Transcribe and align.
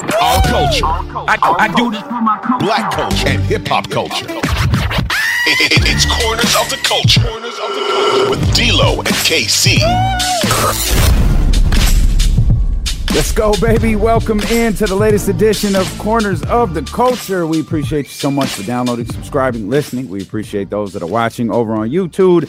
Our 0.00 0.42
culture. 0.42 0.84
I, 0.86 1.36
I 1.58 1.68
do 1.74 1.90
this 1.90 2.00
for 2.02 2.20
my 2.22 2.38
culture. 2.38 2.64
Black 2.64 2.90
culture 2.92 3.28
and 3.28 3.42
hip 3.42 3.66
hop 3.68 3.90
culture. 3.90 4.26
It- 4.28 5.72
it- 5.72 5.82
it's 5.84 6.06
Corners 6.22 6.54
of 6.56 6.70
the 6.70 6.80
Culture. 6.82 7.20
Corners 7.20 7.58
of 7.58 7.74
the 7.74 7.86
Culture 7.90 8.30
with 8.30 8.54
D'Lo 8.54 8.96
and 8.98 9.08
KC. 9.26 9.78
Let's 13.14 13.32
go, 13.32 13.52
baby. 13.60 13.94
Welcome 13.94 14.40
in 14.40 14.72
to 14.74 14.86
the 14.86 14.94
latest 14.94 15.28
edition 15.28 15.76
of 15.76 15.86
Corners 15.98 16.42
of 16.44 16.72
the 16.72 16.80
Culture. 16.82 17.46
We 17.46 17.60
appreciate 17.60 18.06
you 18.06 18.10
so 18.12 18.30
much 18.30 18.48
for 18.48 18.62
downloading, 18.62 19.04
subscribing, 19.06 19.68
listening. 19.68 20.08
We 20.08 20.22
appreciate 20.22 20.70
those 20.70 20.94
that 20.94 21.02
are 21.02 21.06
watching 21.08 21.50
over 21.50 21.74
on 21.74 21.90
YouTube. 21.90 22.48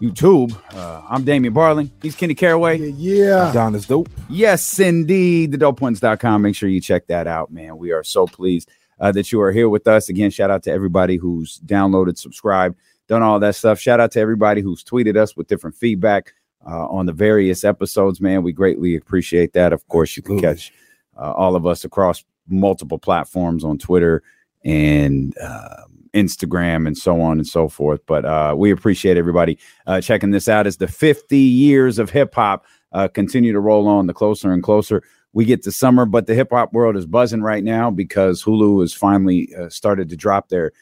YouTube. 0.00 0.56
Uh, 0.74 1.02
I'm 1.08 1.24
Damian 1.24 1.52
Barling. 1.52 1.90
He's 2.02 2.14
Kenny 2.14 2.34
Caraway. 2.34 2.78
Yeah. 2.78 3.50
Don 3.52 3.74
is 3.74 3.86
dope. 3.86 4.08
Yes, 4.30 4.78
indeed. 4.78 5.52
TheDopePoints.com. 5.52 6.42
Make 6.42 6.54
sure 6.54 6.68
you 6.68 6.80
check 6.80 7.08
that 7.08 7.26
out, 7.26 7.50
man. 7.50 7.78
We 7.78 7.92
are 7.92 8.04
so 8.04 8.26
pleased 8.26 8.70
uh, 9.00 9.12
that 9.12 9.32
you 9.32 9.40
are 9.40 9.50
here 9.50 9.68
with 9.68 9.86
us. 9.88 10.08
Again, 10.08 10.30
shout 10.30 10.50
out 10.50 10.62
to 10.64 10.70
everybody 10.70 11.16
who's 11.16 11.58
downloaded, 11.66 12.16
subscribed, 12.16 12.76
done 13.08 13.22
all 13.22 13.40
that 13.40 13.56
stuff. 13.56 13.80
Shout 13.80 13.98
out 13.98 14.12
to 14.12 14.20
everybody 14.20 14.60
who's 14.60 14.84
tweeted 14.84 15.16
us 15.16 15.36
with 15.36 15.48
different 15.48 15.74
feedback 15.74 16.32
uh, 16.66 16.86
on 16.88 17.06
the 17.06 17.12
various 17.12 17.64
episodes, 17.64 18.20
man. 18.20 18.42
We 18.42 18.52
greatly 18.52 18.94
appreciate 18.94 19.52
that. 19.54 19.72
Of 19.72 19.86
course, 19.88 20.16
you 20.16 20.22
can 20.22 20.40
catch 20.40 20.72
uh, 21.16 21.32
all 21.32 21.56
of 21.56 21.66
us 21.66 21.84
across 21.84 22.24
multiple 22.48 22.98
platforms 22.98 23.64
on 23.64 23.78
Twitter 23.78 24.22
and 24.64 25.36
uh, 25.38 25.84
Instagram 26.14 26.86
and 26.86 26.96
so 26.96 27.20
on 27.20 27.38
and 27.38 27.46
so 27.46 27.68
forth. 27.68 28.00
But 28.06 28.24
uh, 28.24 28.54
we 28.56 28.70
appreciate 28.70 29.16
everybody 29.16 29.58
uh, 29.86 30.00
checking 30.00 30.30
this 30.30 30.48
out 30.48 30.66
as 30.66 30.76
the 30.78 30.88
50 30.88 31.36
years 31.38 31.98
of 31.98 32.10
hip 32.10 32.34
hop 32.34 32.64
uh, 32.92 33.08
continue 33.08 33.52
to 33.52 33.60
roll 33.60 33.86
on 33.86 34.06
the 34.06 34.14
closer 34.14 34.52
and 34.52 34.62
closer 34.62 35.02
we 35.32 35.44
get 35.44 35.62
to 35.62 35.72
summer. 35.72 36.06
But 36.06 36.26
the 36.26 36.34
hip 36.34 36.48
hop 36.50 36.72
world 36.72 36.96
is 36.96 37.06
buzzing 37.06 37.42
right 37.42 37.62
now 37.62 37.90
because 37.90 38.42
Hulu 38.42 38.80
has 38.80 38.94
finally 38.94 39.54
uh, 39.54 39.68
started 39.68 40.08
to 40.10 40.16
drop 40.16 40.48
their 40.48 40.72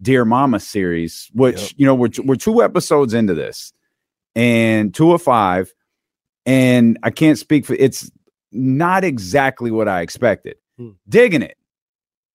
Dear 0.00 0.24
Mama 0.24 0.60
series, 0.60 1.30
which, 1.32 1.60
Yep. 1.60 1.70
you 1.76 1.86
know, 1.86 1.94
we're, 1.94 2.10
we're 2.24 2.36
two 2.36 2.62
episodes 2.62 3.14
into 3.14 3.34
this 3.34 3.72
and 4.34 4.94
two 4.94 5.12
of 5.12 5.22
five. 5.22 5.72
And 6.44 6.98
I 7.02 7.10
can't 7.10 7.38
speak 7.38 7.64
for 7.64 7.74
it's 7.74 8.10
not 8.52 9.04
exactly 9.04 9.70
what 9.70 9.88
I 9.88 10.02
expected. 10.02 10.56
Hmm. 10.78 10.90
Digging 11.08 11.42
it. 11.42 11.56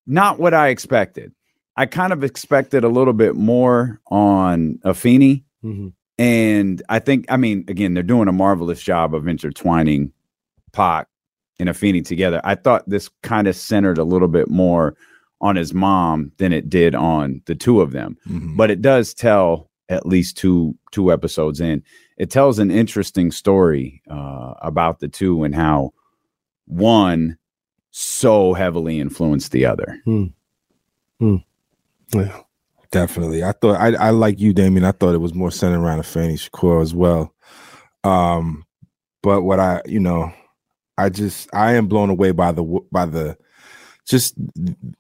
Not 0.08 0.40
what 0.40 0.54
I 0.54 0.70
expected. 0.70 1.32
I 1.78 1.86
kind 1.86 2.12
of 2.14 2.24
expected 2.24 2.84
a 2.84 2.90
little 2.90 3.14
bit 3.14 3.36
more 3.36 4.02
on 4.08 4.80
Afeni. 4.84 5.44
Mhm. 5.64 5.94
And 6.18 6.82
I 6.90 7.00
think, 7.00 7.26
I 7.30 7.38
mean, 7.38 7.64
again, 7.68 7.94
they're 7.94 8.04
doing 8.04 8.28
a 8.28 8.34
marvelous 8.34 8.82
job 8.82 9.16
of 9.16 9.28
intertwining 9.28 10.12
Pac 10.74 11.08
and 11.60 11.70
Afeni 11.70 12.06
together. 12.06 12.42
I 12.44 12.56
thought 12.56 12.88
this 12.88 13.10
kind 13.24 13.48
of 13.48 13.56
centered 13.56 13.98
a 13.98 14.04
little 14.04 14.28
bit 14.28 14.50
more 14.50 14.96
on 15.40 15.56
his 15.56 15.74
mom 15.74 16.32
than 16.38 16.54
it 16.54 16.70
did 16.70 16.94
on 16.94 17.42
the 17.46 17.56
two 17.56 17.82
of 17.82 17.92
them. 17.92 18.18
Mhm. 18.28 18.56
But 18.58 18.70
it 18.70 18.82
does 18.82 19.14
tell 19.14 19.70
at 19.90 20.06
least 20.06 20.38
two 20.38 20.76
two 20.92 21.12
episodes 21.12 21.60
in. 21.60 21.82
It 22.18 22.30
tells 22.30 22.60
an 22.60 22.70
interesting 22.70 23.32
story 23.32 24.02
uh, 24.10 24.54
about 24.62 25.00
the 25.00 25.08
two 25.08 25.44
and 25.44 25.56
how 25.56 25.94
one 26.66 27.38
so 27.90 28.54
heavily 28.54 29.00
influenced 29.00 29.52
the 29.52 29.66
other. 29.66 30.00
Yeah. 32.14 32.40
Definitely. 32.92 33.44
I 33.44 33.54
thought 33.54 33.80
I, 33.80 33.94
I 33.96 34.10
like 34.10 34.40
you, 34.40 34.54
Damien. 34.54 34.84
I 34.84 34.92
thought 34.92 35.16
it 35.16 35.20
was 35.22 35.34
more 35.34 35.52
centered 35.52 35.80
around 35.80 36.00
Afeni 36.00 36.34
Shakur 36.34 36.82
as 36.82 36.94
well. 36.94 37.34
Um, 38.04 38.66
but 39.24 39.44
what 39.44 39.60
I, 39.60 39.82
you 39.86 40.00
know, 40.00 40.34
I 40.98 41.10
just 41.10 41.50
I 41.54 41.74
am 41.76 41.88
blown 41.88 42.10
away 42.10 42.32
by 42.32 42.52
the 42.52 42.64
by 42.92 43.06
the 43.06 43.38
just 44.08 44.34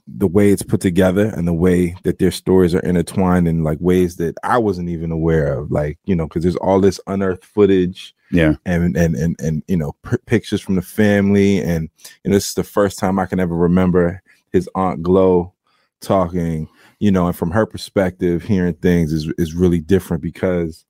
the 0.08 0.28
way 0.28 0.52
it's 0.52 0.64
put 0.64 0.80
together 0.80 1.26
and 1.36 1.48
the 1.48 1.53
way 1.53 1.95
that 2.03 2.20
their 2.20 2.31
stories 2.31 2.73
are 2.73 2.80
intertwined 2.81 3.48
in 3.48 3.64
like 3.64 3.80
ways 3.81 4.16
that 4.18 4.36
I 4.44 4.58
wasn't 4.58 4.90
even 4.90 5.12
aware 5.12 5.53
of. 5.59 5.72
Like 5.72 6.00
you 6.06 6.16
know, 6.16 6.28
because 6.28 6.44
there's 6.44 6.56
all 6.57 6.80
this 6.80 7.00
unearthed 7.07 7.44
footage 7.44 8.16
Yeah. 8.31 8.56
and 8.66 8.96
and 8.96 9.16
and 9.16 9.36
and 9.41 9.63
you 9.68 9.75
know 9.75 9.94
p- 10.09 10.18
pictures 10.28 10.62
from 10.62 10.75
the 10.75 10.81
family 10.81 11.59
and 11.59 11.90
and 12.24 12.34
this 12.34 12.47
is 12.50 12.53
the 12.53 12.63
first 12.63 13.00
time 13.00 13.19
I 13.19 13.25
can 13.25 13.40
ever 13.41 13.56
remember 13.56 14.22
his 14.53 14.69
aunt 14.75 15.02
Glo 15.03 15.53
talking 16.00 16.69
you 17.01 17.12
know 17.12 17.25
and 17.28 17.35
from 17.35 17.51
her 17.51 17.66
perspective 17.66 18.44
hearing 18.44 18.75
things 18.75 19.12
is 19.12 19.28
is 19.38 19.53
really 19.56 19.79
different 19.79 20.22
because 20.23 20.85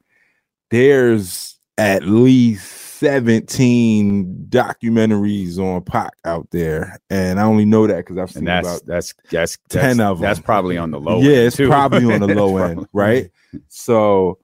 there's 0.69 1.57
at 1.77 2.03
least 2.03 2.67
17 2.99 4.45
documentaries 4.49 5.57
on 5.57 5.81
Pac 5.83 6.11
out 6.25 6.47
there 6.51 6.99
and 7.09 7.39
I 7.39 7.43
only 7.43 7.65
know 7.65 7.87
that 7.87 7.97
because 7.97 8.17
I've 8.17 8.23
And 8.25 8.31
seen 8.33 8.43
that's 8.45 8.67
about 8.67 8.85
that's 8.85 9.13
that's 9.31 9.57
10 9.69 9.81
that's- 9.81 9.97
them. 9.97 10.21
That's 10.21 10.39
probably 10.39 10.77
on 10.77 10.91
the 10.91 10.99
low. 10.99 11.21
yeah, 11.21 11.37
it's 11.47 11.55
too. 11.57 11.67
probably 11.67 12.05
on 12.13 12.19
the 12.19 12.27
low 12.35 12.57
end, 12.57 12.87
right? 12.93 13.29
So, 13.67 14.37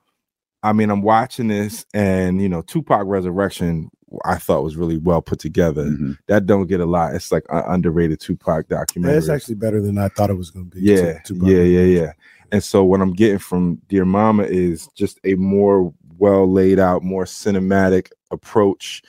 I 0.63 0.73
mean, 0.73 0.89
I'm 0.89 1.01
watching 1.01 1.47
this, 1.47 1.85
and 1.93 2.41
you 2.41 2.49
know, 2.49 2.61
Tupac 2.61 3.03
Resurrection, 3.07 3.89
I 4.25 4.37
thought 4.37 4.63
was 4.63 4.77
really 4.77 4.97
well 4.97 5.21
put 5.21 5.39
together. 5.39 5.85
Mhm. 5.85 6.17
That 6.27 6.45
don't 6.45 6.67
get 6.67 6.79
a 6.79 6.85
lot. 6.85 7.13
It's 7.15 7.31
like 7.31 7.45
an 7.49 7.63
underrated 7.67 8.19
Tupac 8.19 8.67
documentary. 8.67 9.17
It's 9.17 9.29
actually 9.29 9.55
better 9.55 9.81
than 9.81 9.97
I 9.97 10.07
thought 10.09 10.29
it 10.29 10.37
was 10.37 10.49
going 10.49 10.69
to 10.69 10.77
be. 10.77 10.81
yeah, 10.81 11.19
yeah, 11.29 11.61
yeah, 11.63 11.81
yeah. 11.81 12.11
And 12.51 12.63
so, 12.63 12.83
what 12.83 13.01
I'm 13.01 13.13
getting 13.13 13.39
from 13.39 13.81
Dear 13.89 14.05
Mama 14.05 14.43
is 14.43 14.87
just 14.95 15.19
a 15.25 15.35
more 15.35 15.93
well 16.17 16.49
laid 16.49 16.79
out, 16.79 17.03
more 17.03 17.25
cinematic 17.25 18.11
approach. 18.31 19.03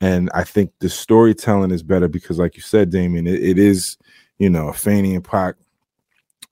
And 0.00 0.30
I 0.34 0.44
think 0.44 0.72
the 0.80 0.88
storytelling 0.88 1.70
is 1.70 1.82
better 1.82 2.08
because, 2.08 2.38
like 2.38 2.56
you 2.56 2.62
said, 2.62 2.90
Damien, 2.90 3.26
it, 3.26 3.42
it 3.42 3.58
is, 3.58 3.96
you 4.38 4.50
know, 4.50 4.66
Afeni 4.66 5.14
and 5.14 5.24
Pac. 5.24 5.54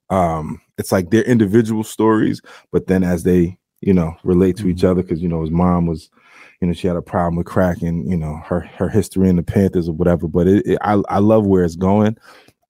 Um, 0.08 0.60
it's 0.78 0.92
like 0.92 1.10
their 1.10 1.22
individual 1.24 1.84
stories, 1.84 2.40
but 2.72 2.86
then 2.86 3.04
as 3.04 3.24
they, 3.24 3.58
you 3.80 3.92
know, 3.92 4.16
relate 4.24 4.56
to 4.58 4.68
each 4.68 4.84
other, 4.84 5.02
because 5.02 5.20
you 5.20 5.28
know, 5.28 5.42
his 5.42 5.50
mom 5.50 5.86
was, 5.86 6.10
you 6.60 6.66
know, 6.66 6.74
she 6.74 6.86
had 6.86 6.96
a 6.96 7.02
problem 7.02 7.36
with 7.36 7.46
crack 7.46 7.82
and 7.82 8.08
you 8.10 8.16
know 8.16 8.36
her 8.44 8.60
her 8.60 8.88
history 8.88 9.28
in 9.28 9.36
the 9.36 9.42
Panthers 9.42 9.88
or 9.88 9.92
whatever. 9.92 10.28
But 10.28 10.46
it, 10.46 10.66
it 10.66 10.78
I 10.82 11.00
I 11.08 11.18
love 11.18 11.46
where 11.46 11.64
it's 11.64 11.76
going. 11.76 12.16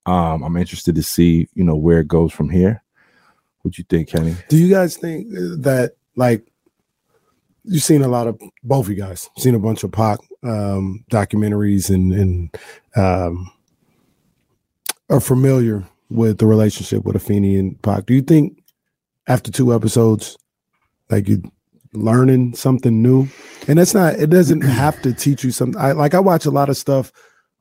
Um, 0.06 0.42
I'm 0.42 0.56
interested 0.56 0.94
to 0.94 1.02
see, 1.02 1.48
you 1.54 1.64
know, 1.64 1.76
where 1.76 2.00
it 2.00 2.08
goes 2.08 2.32
from 2.32 2.48
here. 2.50 2.82
What 3.62 3.74
do 3.74 3.80
you 3.80 3.86
think, 3.88 4.08
Kenny? 4.08 4.34
Do 4.48 4.56
you 4.56 4.70
guys 4.70 4.96
think 4.96 5.28
that, 5.30 5.92
like, 6.16 6.46
you've 7.64 7.82
seen 7.82 8.02
a 8.02 8.08
lot 8.08 8.26
of 8.26 8.40
both 8.62 8.86
of 8.86 8.90
you 8.90 8.96
guys 8.96 9.28
seen 9.36 9.54
a 9.54 9.58
bunch 9.58 9.84
of 9.84 9.92
Pac 9.92 10.18
um, 10.42 11.04
documentaries 11.10 11.94
and 11.94 12.12
and 12.12 12.56
um, 12.96 13.52
are 15.10 15.20
familiar 15.20 15.84
with 16.08 16.38
the 16.38 16.46
relationship 16.46 17.04
with 17.04 17.16
Afeni 17.16 17.58
and 17.58 17.80
Pac? 17.82 18.06
Do 18.06 18.14
you 18.14 18.22
think 18.22 18.62
after 19.26 19.50
two 19.50 19.74
episodes, 19.74 20.38
like 21.10 21.28
you 21.28 21.42
learning 21.92 22.54
something 22.54 23.02
new? 23.02 23.28
And 23.68 23.78
that's 23.78 23.94
not. 23.94 24.14
It 24.14 24.30
doesn't 24.30 24.60
have 24.62 25.00
to 25.02 25.12
teach 25.12 25.44
you 25.44 25.50
something. 25.50 25.80
I 25.80 25.92
like. 25.92 26.14
I 26.14 26.20
watch 26.20 26.46
a 26.46 26.50
lot 26.50 26.68
of 26.68 26.76
stuff 26.76 27.12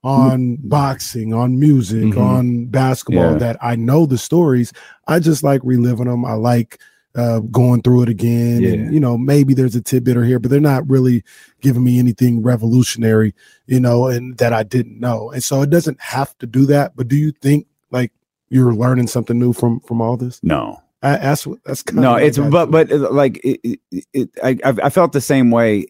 on 0.03 0.57
boxing, 0.63 1.33
on 1.33 1.59
music, 1.59 2.03
Mhm. 2.13 2.17
on 2.17 2.65
basketball 2.67 3.33
Yeah. 3.33 3.37
that 3.39 3.57
I 3.61 3.75
know 3.75 4.05
the 4.05 4.17
stories. 4.17 4.71
I 5.07 5.19
just 5.19 5.43
like 5.43 5.59
reliving 5.63 6.05
them. 6.07 6.23
I 6.25 6.33
like 6.33 6.79
uh, 7.15 7.39
going 7.39 7.81
through 7.81 8.03
it 8.03 8.07
again. 8.09 8.61
Yeah. 8.61 8.69
And, 8.69 8.93
you 8.93 8.99
know, 8.99 9.17
maybe 9.17 9.55
there's 9.55 9.75
a 9.75 9.81
tidbit 9.81 10.15
or 10.15 10.23
here, 10.23 10.37
but 10.39 10.51
they're 10.51 10.59
not 10.61 10.87
really 10.87 11.23
giving 11.59 11.83
me 11.83 11.97
anything 11.97 12.43
revolutionary, 12.43 13.33
you 13.65 13.79
know, 13.79 14.05
and 14.07 14.37
that 14.37 14.53
I 14.53 14.61
didn't 14.61 14.99
know. 14.99 15.31
And 15.31 15.43
so 15.43 15.63
it 15.63 15.71
doesn't 15.71 15.99
have 15.99 16.37
to 16.37 16.45
do 16.45 16.67
that. 16.67 16.95
But 16.95 17.07
do 17.07 17.15
you 17.17 17.31
think 17.41 17.65
like 17.91 18.11
you're 18.49 18.75
learning 18.75 19.07
something 19.07 19.37
new 19.39 19.53
from 19.53 19.79
from 19.81 20.01
all 20.01 20.17
this? 20.17 20.39
No. 20.43 20.81
I, 21.01 21.17
that's 21.17 21.47
what 21.47 21.59
that's 21.65 21.81
kind 21.83 22.01
no 22.01 22.17
of 22.17 22.21
it's 22.23 22.37
but 22.37 22.71
but 22.71 22.91
uh, 22.91 23.09
like 23.11 23.37
it, 23.43 23.79
it, 23.91 24.05
it 24.13 24.29
I 24.43 24.57
I've- 24.63 24.89
felt 24.89 25.13
the 25.13 25.21
same 25.21 25.49
way. 25.51 25.85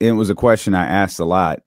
It 0.00 0.12
was 0.12 0.30
a 0.30 0.34
question 0.34 0.74
I 0.74 0.86
asked 0.86 1.20
a 1.20 1.24
lot 1.26 1.60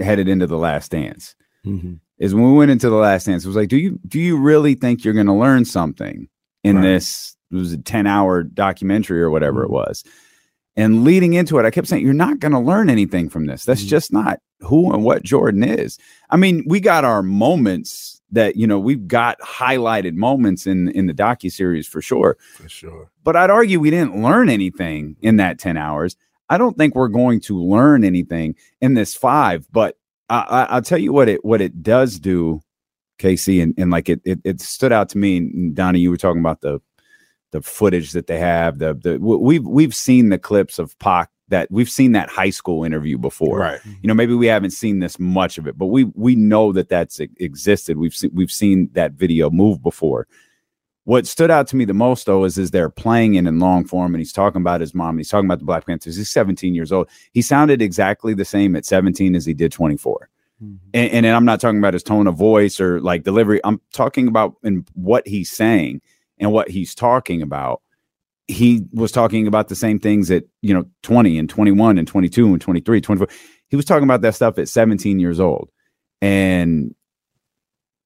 headed 0.00 0.26
into 0.28 0.46
the 0.46 0.56
last 0.58 0.90
dance. 0.90 1.34
Mhm. 1.66 2.00
Is 2.18 2.34
when 2.34 2.44
we 2.44 2.52
went 2.56 2.70
into 2.70 2.88
the 2.88 2.96
last 2.96 3.26
dance, 3.26 3.44
it 3.44 3.48
was 3.48 3.56
like, 3.56 3.68
do 3.68 3.76
you 3.76 3.98
do 4.06 4.18
you 4.20 4.38
really 4.38 4.74
think 4.74 5.04
you're 5.04 5.12
going 5.14 5.26
to 5.26 5.32
learn 5.34 5.64
something 5.66 6.28
in 6.62 6.76
Right. 6.76 6.82
this? 6.82 7.36
It 7.52 7.56
was 7.56 7.72
a 7.72 7.78
ten 7.78 8.06
hour 8.06 8.42
documentary 8.42 9.20
or 9.20 9.28
whatever 9.30 9.60
Mhm. 9.62 9.64
it 9.66 9.70
was. 9.70 10.04
And 10.76 11.04
leading 11.04 11.34
into 11.34 11.58
it, 11.58 11.64
I 11.66 11.70
kept 11.70 11.86
saying, 11.86 12.02
you're 12.04 12.14
not 12.14 12.40
going 12.40 12.50
to 12.52 12.58
learn 12.58 12.88
anything 12.90 13.28
from 13.28 13.46
this. 13.46 13.64
That's 13.64 13.84
Mhm. 13.84 13.88
just 13.88 14.12
not 14.12 14.40
who 14.60 14.92
and 14.92 15.04
what 15.04 15.22
Jordan 15.22 15.62
is. 15.62 15.98
I 16.30 16.36
mean, 16.36 16.64
we 16.66 16.80
got 16.80 17.04
our 17.04 17.22
moments 17.22 18.13
that 18.30 18.56
you 18.56 18.66
know 18.66 18.78
we've 18.78 19.06
got 19.06 19.38
highlighted 19.40 20.14
moments 20.14 20.66
in 20.66 20.88
in 20.90 21.06
the 21.06 21.14
docu 21.14 21.50
series 21.52 21.86
for 21.86 22.00
sure 22.02 22.36
For 22.56 22.68
sure. 22.68 23.10
but 23.22 23.36
I'd 23.36 23.50
argue 23.50 23.78
we 23.80 23.90
didn't 23.90 24.22
learn 24.22 24.48
anything 24.48 25.16
in 25.20 25.36
that 25.36 25.58
10 25.58 25.76
hours. 25.76 26.16
I 26.50 26.58
don't 26.58 26.76
think 26.76 26.94
we're 26.94 27.08
going 27.08 27.40
to 27.42 27.62
learn 27.62 28.04
anything 28.04 28.54
in 28.80 28.94
this 28.94 29.14
five, 29.14 29.66
but 29.72 29.96
I, 30.28 30.40
I, 30.40 30.62
I'll 30.64 30.82
tell 30.82 30.98
you 30.98 31.12
what 31.12 31.28
it 31.28 31.44
what 31.44 31.60
it 31.60 31.82
does 31.82 32.18
do, 32.18 32.60
Casey, 33.18 33.60
and, 33.60 33.74
and 33.78 33.90
like 33.90 34.08
it, 34.08 34.20
it 34.24 34.40
it 34.44 34.60
stood 34.60 34.92
out 34.92 35.08
to 35.10 35.18
me. 35.18 35.38
And 35.38 35.74
Donnie, 35.74 36.00
you 36.00 36.10
were 36.10 36.16
talking 36.16 36.40
about 36.40 36.60
the 36.60 36.80
the 37.52 37.62
footage 37.62 38.12
that 38.12 38.26
they 38.26 38.38
have. 38.38 38.78
The 38.78 38.94
the 38.94 39.18
we've 39.20 39.64
we've 39.66 39.94
seen 39.94 40.28
the 40.30 40.38
clips 40.38 40.78
of 40.78 40.98
Pac 40.98 41.30
that 41.48 41.70
we've 41.70 41.90
seen 41.90 42.12
that 42.12 42.28
high 42.28 42.50
school 42.50 42.84
interview 42.84 43.18
before. 43.18 43.58
Right. 43.58 43.80
You 43.84 44.08
know, 44.08 44.14
maybe 44.14 44.34
we 44.34 44.46
haven't 44.46 44.70
seen 44.70 45.00
this 45.00 45.18
much 45.18 45.58
of 45.58 45.66
it, 45.66 45.76
but 45.76 45.86
we 45.86 46.04
we 46.14 46.34
know 46.34 46.72
that 46.72 46.88
that's 46.88 47.20
existed. 47.20 47.98
We've 47.98 48.14
seen 48.14 48.30
we've 48.32 48.50
seen 48.50 48.88
that 48.92 49.12
video 49.12 49.50
move 49.50 49.82
before. 49.82 50.26
What 51.04 51.26
stood 51.26 51.50
out 51.50 51.66
to 51.68 51.76
me 51.76 51.84
the 51.84 51.92
most 51.92 52.24
though 52.24 52.44
is 52.44 52.56
is 52.56 52.70
they're 52.70 52.88
playing 52.88 53.34
it 53.34 53.46
in 53.46 53.58
long 53.58 53.84
form 53.84 54.14
and 54.14 54.20
he's 54.20 54.32
talking 54.32 54.62
about 54.62 54.80
his 54.80 54.94
mom 54.94 55.10
and 55.10 55.20
he's 55.20 55.28
talking 55.28 55.46
about 55.46 55.58
the 55.58 55.66
Black 55.66 55.86
Panthers. 55.86 56.16
He's 56.16 56.30
17 56.30 56.74
years 56.74 56.92
old. 56.92 57.10
He 57.32 57.42
sounded 57.42 57.82
exactly 57.82 58.32
the 58.32 58.44
same 58.44 58.74
at 58.74 58.86
17 58.86 59.34
as 59.34 59.44
he 59.44 59.52
did 59.52 59.70
24 59.70 60.30
mm-hmm. 60.62 60.76
and, 60.94 61.26
and 61.26 61.26
I'm 61.26 61.44
not 61.44 61.60
talking 61.60 61.78
about 61.78 61.92
his 61.92 62.02
tone 62.02 62.26
of 62.26 62.36
voice 62.36 62.80
or 62.80 63.00
like 63.00 63.22
delivery. 63.22 63.60
I'm 63.64 63.82
talking 63.92 64.28
about 64.28 64.54
in 64.62 64.86
what 64.94 65.28
he's 65.28 65.50
saying 65.50 66.00
and 66.38 66.52
what 66.52 66.70
he's 66.70 66.94
talking 66.94 67.42
about. 67.42 67.82
He 68.46 68.82
was 68.92 69.10
talking 69.12 69.46
about 69.46 69.68
the 69.68 69.76
same 69.76 69.98
things 69.98 70.30
at 70.30 70.44
you 70.60 70.74
know 70.74 70.84
20 71.02 71.38
and 71.38 71.48
21 71.48 71.98
and 71.98 72.06
22 72.06 72.46
and 72.48 72.60
23, 72.60 73.00
24. 73.00 73.28
He 73.68 73.76
was 73.76 73.84
talking 73.84 74.04
about 74.04 74.20
that 74.22 74.34
stuff 74.34 74.58
at 74.58 74.68
17 74.68 75.18
years 75.18 75.40
old. 75.40 75.70
And 76.20 76.94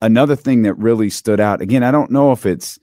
another 0.01 0.37
thing 0.37 0.63
that 0.63 0.75
really 0.75 1.11
stood 1.11 1.41
out 1.41 1.61
again, 1.61 1.83
I 1.83 1.91
don't 1.91 2.11
know 2.11 2.33
if 2.33 2.47
it's 2.47 2.79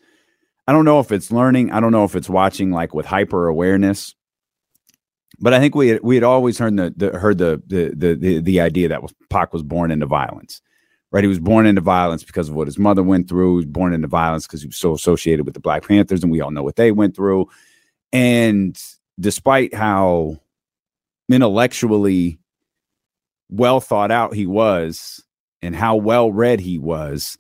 I 0.67 0.71
don't 0.71 0.85
know 0.85 0.99
if 0.99 1.11
it's 1.11 1.31
learning. 1.31 1.71
I 1.71 1.79
don't 1.79 1.91
know 1.91 2.05
if 2.05 2.15
it's 2.15 2.29
watching 2.29 2.71
like 2.71 2.93
with 2.93 3.05
hyper 3.05 3.47
awareness 3.47 4.15
but 5.39 5.53
I 5.53 5.59
think 5.59 5.75
we 5.75 5.89
had, 5.89 5.99
we 6.03 6.15
had 6.15 6.23
always 6.23 6.57
heard 6.57 6.77
the, 6.77 6.93
the 6.95 7.17
heard 7.17 7.37
the, 7.37 7.61
the 7.67 7.93
the 7.95 8.15
the 8.15 8.41
the 8.41 8.61
idea 8.61 8.89
that 8.89 9.01
was 9.01 9.13
Pac 9.29 9.53
was 9.53 9.63
born 9.63 9.91
into 9.91 10.05
violence, 10.05 10.61
right? 11.11 11.23
He 11.23 11.27
was 11.27 11.39
born 11.39 11.65
into 11.65 11.81
violence 11.81 12.23
because 12.23 12.49
of 12.49 12.55
what 12.55 12.67
his 12.67 12.77
mother 12.79 13.03
went 13.03 13.29
through. 13.29 13.51
He 13.51 13.55
was 13.57 13.65
born 13.65 13.93
into 13.93 14.07
violence 14.07 14.45
because 14.47 14.61
he 14.61 14.67
was 14.67 14.77
so 14.77 14.93
associated 14.93 15.45
with 15.45 15.53
the 15.53 15.59
Black 15.59 15.87
Panthers, 15.87 16.23
and 16.23 16.31
we 16.31 16.41
all 16.41 16.51
know 16.51 16.63
what 16.63 16.75
they 16.75 16.91
went 16.91 17.15
through. 17.15 17.47
And 18.13 18.77
despite 19.19 19.73
how 19.73 20.39
intellectually 21.29 22.39
well 23.49 23.79
thought 23.79 24.11
out 24.11 24.33
he 24.33 24.45
was, 24.47 25.23
and 25.61 25.75
how 25.75 25.95
well 25.95 26.31
read 26.31 26.59
he 26.59 26.77
was, 26.77 27.37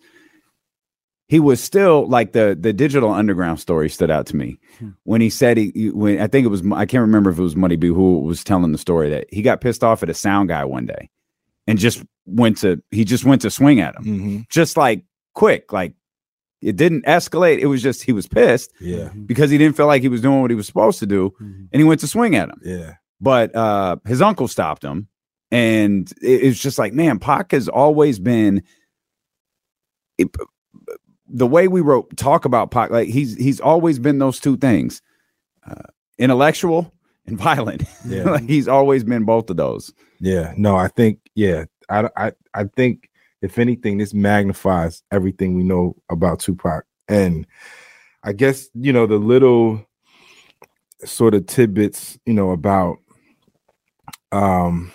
he 1.27 1.39
was 1.39 1.61
still 1.61 2.07
like 2.07 2.33
the 2.33 2.57
the 2.59 2.73
digital 2.73 3.11
underground 3.11 3.59
story 3.59 3.89
stood 3.89 4.11
out 4.11 4.25
to 4.27 4.35
me 4.35 4.59
Hmm. 4.79 4.89
when 5.05 5.21
he 5.21 5.29
said 5.29 5.57
he, 5.57 5.71
he- 5.73 5.89
when 5.91 6.19
I 6.19 6.27
think 6.27 6.45
it 6.45 6.49
was 6.49 6.61
I 6.73 6.85
can't 6.85 7.01
remember 7.01 7.29
if 7.31 7.39
it 7.39 7.41
was 7.41 7.55
Money 7.55 7.75
B 7.77 7.87
who 7.87 8.19
was 8.19 8.43
telling 8.43 8.71
the 8.71 8.77
story 8.77 9.09
that 9.09 9.25
he 9.31 9.41
got 9.41 9.61
pissed 9.61 9.83
off 9.83 10.03
at 10.03 10.09
a 10.09 10.13
sound 10.13 10.49
guy 10.49 10.65
one 10.65 10.85
day 10.85 11.09
and 11.67 11.77
just 11.79 12.03
went 12.25 12.57
to 12.57 12.81
he 12.91 13.03
just 13.05 13.25
went 13.25 13.41
to 13.41 13.49
swing 13.51 13.79
at 13.79 13.95
him 13.95 14.03
Mm-hmm. 14.03 14.37
just 14.49 14.77
like 14.77 15.03
quick 15.33 15.71
like 15.73 15.93
it 16.61 16.75
didn't 16.75 17.05
escalate 17.05 17.59
it 17.59 17.67
was 17.67 17.81
just 17.83 18.03
he 18.03 18.11
was 18.13 18.27
pissed 18.27 18.71
Yeah. 18.81 19.09
because 19.25 19.51
he 19.51 19.57
didn't 19.57 19.75
feel 19.77 19.87
like 19.87 20.01
he 20.01 20.07
was 20.07 20.21
doing 20.21 20.41
what 20.41 20.49
he 20.51 20.55
was 20.55 20.65
supposed 20.67 20.99
to 20.99 21.05
do 21.05 21.31
Mhm. 21.41 21.67
and 21.71 21.79
he 21.79 21.83
went 21.83 21.99
to 22.01 22.07
swing 22.07 22.35
at 22.35 22.49
him 22.49 22.59
Yeah. 22.63 22.93
but 23.21 23.55
uh 23.55 23.97
his 24.07 24.21
uncle 24.21 24.47
stopped 24.47 24.83
him 24.83 25.07
and 25.51 26.11
it, 26.21 26.43
it's 26.43 26.59
just 26.59 26.79
like 26.79 26.93
man 26.93 27.19
Pac 27.19 27.51
has 27.51 27.67
always 27.69 28.17
been 28.19 28.63
it, 30.17 30.29
the 31.27 31.47
way 31.47 31.67
we 31.67 31.81
wrote 31.81 32.15
talk 32.17 32.45
about 32.45 32.71
Pac 32.71 32.89
like 32.91 33.09
he's 33.09 33.35
he's 33.35 33.59
always 33.59 33.99
been 33.99 34.19
those 34.19 34.39
two 34.39 34.57
things 34.57 35.01
uh, 35.69 35.81
intellectual 36.17 36.93
and 37.27 37.37
violent 37.49 37.83
Yeah. 38.05 38.23
like 38.23 38.47
he's 38.47 38.67
always 38.67 39.03
been 39.03 39.25
both 39.25 39.49
of 39.49 39.57
those 39.57 39.91
Yeah, 40.19 40.53
no, 40.57 40.75
I 40.75 40.87
think 40.87 41.19
yeah, 41.35 41.65
I 41.89 42.09
I 42.17 42.31
I 42.53 42.63
think 42.75 43.09
if 43.41 43.59
anything, 43.59 43.97
this 43.97 44.13
magnifies 44.13 45.03
everything 45.11 45.55
we 45.55 45.63
know 45.63 45.95
about 46.09 46.39
Tupac, 46.39 46.85
and 47.07 47.45
I 48.23 48.33
guess 48.33 48.69
you 48.73 48.91
know 48.93 49.05
the 49.05 49.17
little 49.17 49.85
sort 51.03 51.33
of 51.35 51.45
tidbits, 51.45 52.17
you 52.25 52.33
know, 52.33 52.51
about 52.51 52.97
um, 54.31 54.91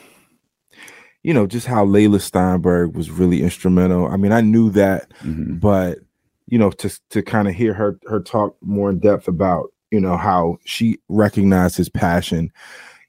you 1.23 1.35
know, 1.35 1.47
just 1.47 1.67
how 1.67 1.85
Leila 1.85 2.21
Steinberg 2.21 2.97
was 2.97 3.11
really 3.11 3.43
instrumental. 3.43 4.07
I 4.07 4.17
mean, 4.17 4.33
I 4.33 4.41
knew 4.41 4.71
that, 4.71 5.13
Mhm. 5.23 5.61
but 5.61 5.99
you 6.47 6.59
know, 6.59 6.71
to 6.71 7.01
to 7.11 7.23
kind 7.23 7.47
of 7.47 7.55
hear 7.55 7.75
her 7.75 7.99
her 8.09 8.21
talk 8.21 8.57
more 8.63 8.91
in 8.91 8.99
depth 8.99 9.29
about 9.29 9.73
you 9.91 10.01
know 10.01 10.17
how 10.17 10.59
she 10.65 10.99
recognized 11.09 11.77
his 11.77 11.89
passion, 11.89 12.51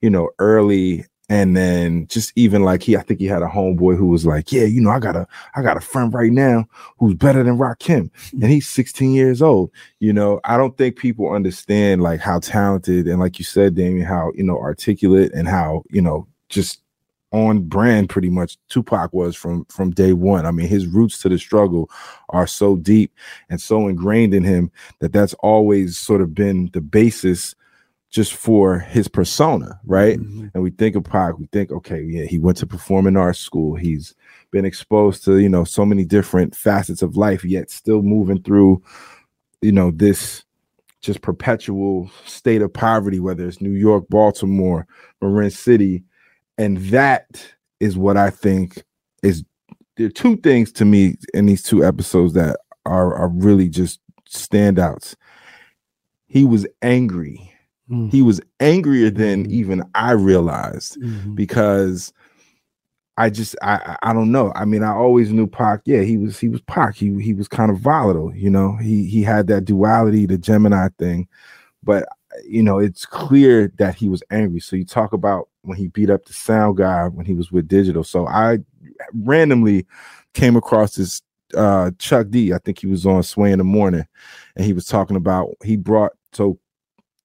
you 0.01 0.09
know, 0.09 0.29
early 0.39 1.05
and 1.31 1.55
then 1.55 2.07
just 2.07 2.33
even 2.35 2.63
like 2.63 2.83
he, 2.83 2.97
I 2.97 3.03
think 3.03 3.21
he 3.21 3.25
had 3.25 3.41
a 3.41 3.47
homeboy 3.47 3.95
who 3.95 4.07
was 4.07 4.25
like, 4.25 4.51
yeah, 4.51 4.65
you 4.65 4.81
know, 4.81 4.89
I 4.89 4.99
got 4.99 5.15
a, 5.15 5.25
I 5.55 5.61
got 5.61 5.77
a 5.77 5.79
friend 5.79 6.13
right 6.13 6.29
now 6.31 6.67
who's 6.99 7.13
better 7.13 7.41
than 7.41 7.57
Rakim, 7.57 8.09
and 8.33 8.51
he's 8.51 8.67
16 8.67 9.11
years 9.13 9.41
old. 9.41 9.71
You 9.99 10.11
know, 10.11 10.41
I 10.43 10.57
don't 10.57 10.77
think 10.77 10.97
people 10.97 11.31
understand 11.31 12.01
like 12.01 12.19
how 12.19 12.39
talented 12.39 13.07
and 13.07 13.21
like 13.21 13.39
you 13.39 13.45
said, 13.45 13.75
Damien, 13.75 14.05
how 14.05 14.33
you 14.35 14.43
know 14.43 14.59
articulate 14.59 15.31
and 15.33 15.47
how 15.47 15.83
you 15.89 16.01
know 16.01 16.27
just 16.49 16.81
on 17.31 17.61
brand 17.61 18.09
pretty 18.09 18.29
much 18.29 18.57
Tupac 18.67 19.13
was 19.13 19.33
from 19.33 19.63
from 19.69 19.91
day 19.91 20.11
one. 20.11 20.45
I 20.45 20.51
mean, 20.51 20.67
his 20.67 20.85
roots 20.85 21.17
to 21.19 21.29
the 21.29 21.39
struggle 21.39 21.89
are 22.31 22.45
so 22.45 22.75
deep 22.75 23.13
and 23.49 23.61
so 23.61 23.87
ingrained 23.87 24.33
in 24.33 24.43
him 24.43 24.69
that 24.99 25.13
that's 25.13 25.33
always 25.35 25.97
sort 25.97 26.19
of 26.19 26.35
been 26.35 26.71
the 26.73 26.81
basis 26.81 27.55
just 28.11 28.33
for 28.33 28.77
his 28.79 29.07
persona, 29.07 29.79
right? 29.85 30.19
Mhm. 30.19 30.51
and 30.53 30.61
we 30.61 30.69
think 30.69 30.95
of 30.95 31.03
Pac, 31.05 31.39
we 31.39 31.47
think, 31.53 31.71
okay, 31.71 32.03
yeah, 32.03 32.25
he 32.25 32.37
went 32.37 32.57
to 32.57 32.67
performing 32.67 33.15
arts 33.17 33.39
school. 33.39 33.75
He's 33.75 34.13
been 34.51 34.65
exposed 34.65 35.23
to, 35.25 35.37
you 35.37 35.47
know, 35.49 35.63
so 35.63 35.85
many 35.85 36.03
different 36.03 36.53
facets 36.53 37.01
of 37.01 37.15
life, 37.15 37.45
yet 37.45 37.71
still 37.71 38.01
moving 38.01 38.41
through, 38.43 38.83
you 39.61 39.71
know, 39.71 39.91
this 39.91 40.43
just 40.99 41.21
perpetual 41.21 42.11
state 42.25 42.61
of 42.61 42.71
poverty, 42.73 43.19
whether 43.19 43.47
it's 43.47 43.61
New 43.61 43.71
York, 43.71 44.05
Baltimore, 44.09 44.85
Marin 45.21 45.49
City. 45.49 46.03
And 46.57 46.77
that 46.89 47.53
is 47.79 47.97
what 47.97 48.17
I 48.17 48.29
think 48.29 48.83
is 49.23 49.43
there 49.95 50.07
are 50.07 50.09
two 50.09 50.35
things 50.37 50.71
to 50.73 50.85
me 50.85 51.15
in 51.33 51.45
these 51.45 51.63
two 51.63 51.83
episodes 51.83 52.33
that 52.33 52.59
are 52.85 53.15
are 53.15 53.29
really 53.29 53.69
just 53.69 53.99
standouts. 54.29 55.15
He 56.27 56.43
was 56.45 56.67
angry. 56.81 57.51
Mhm. 57.91 58.11
He 58.11 58.21
was 58.21 58.39
angrier 58.59 59.09
than 59.09 59.45
Mhm. 59.45 59.51
even 59.51 59.83
I 59.95 60.11
realized 60.13 60.97
Mhm. 61.01 61.35
because 61.35 62.13
I 63.17 63.29
just 63.29 63.55
I 63.61 63.75
I 64.01 64.11
I 64.11 64.13
don't 64.13 64.31
know. 64.31 64.51
I 64.55 64.65
mean, 64.65 64.83
I 64.83 64.93
always 64.93 65.31
knew 65.31 65.45
Pac. 65.47 65.81
Yeah, 65.85 66.01
he 66.01 66.17
was 66.17 66.39
he 66.39 66.47
was 66.49 66.61
Pac. 66.61 66.95
He 66.95 67.19
he 67.21 67.33
was 67.33 67.47
kind 67.47 67.69
of 67.69 67.77
volatile. 67.77 68.33
You 68.35 68.49
know, 68.49 68.77
he 68.77 69.05
he 69.05 69.21
had 69.23 69.47
that 69.47 69.65
duality, 69.65 70.25
the 70.25 70.37
Gemini 70.37 70.87
thing. 70.97 71.27
But 71.83 72.07
you 72.47 72.63
know, 72.63 72.79
it's 72.79 73.05
clear 73.05 73.71
that 73.77 73.95
he 73.95 74.07
was 74.09 74.23
angry. 74.31 74.61
So 74.61 74.75
you 74.77 74.85
talk 74.85 75.13
about 75.13 75.49
when 75.63 75.77
he 75.77 75.87
beat 75.89 76.09
up 76.09 76.25
the 76.25 76.33
sound 76.33 76.77
guy 76.77 77.07
when 77.09 77.25
he 77.25 77.33
was 77.33 77.51
with 77.51 77.67
Digital. 77.67 78.03
So 78.03 78.27
I 78.27 78.59
randomly 79.13 79.85
came 80.33 80.55
across 80.55 80.95
this 80.95 81.21
uh 81.55 81.91
Chuck 81.99 82.29
D. 82.29 82.53
I 82.53 82.59
think 82.59 82.79
he 82.79 82.87
was 82.87 83.05
on 83.05 83.23
Sway 83.23 83.51
in 83.51 83.57
the 83.57 83.65
morning, 83.65 84.05
and 84.55 84.65
he 84.65 84.71
was 84.73 84.85
talking 84.85 85.17
about 85.17 85.49
he 85.63 85.75
brought 85.75 86.13
so 86.31 86.57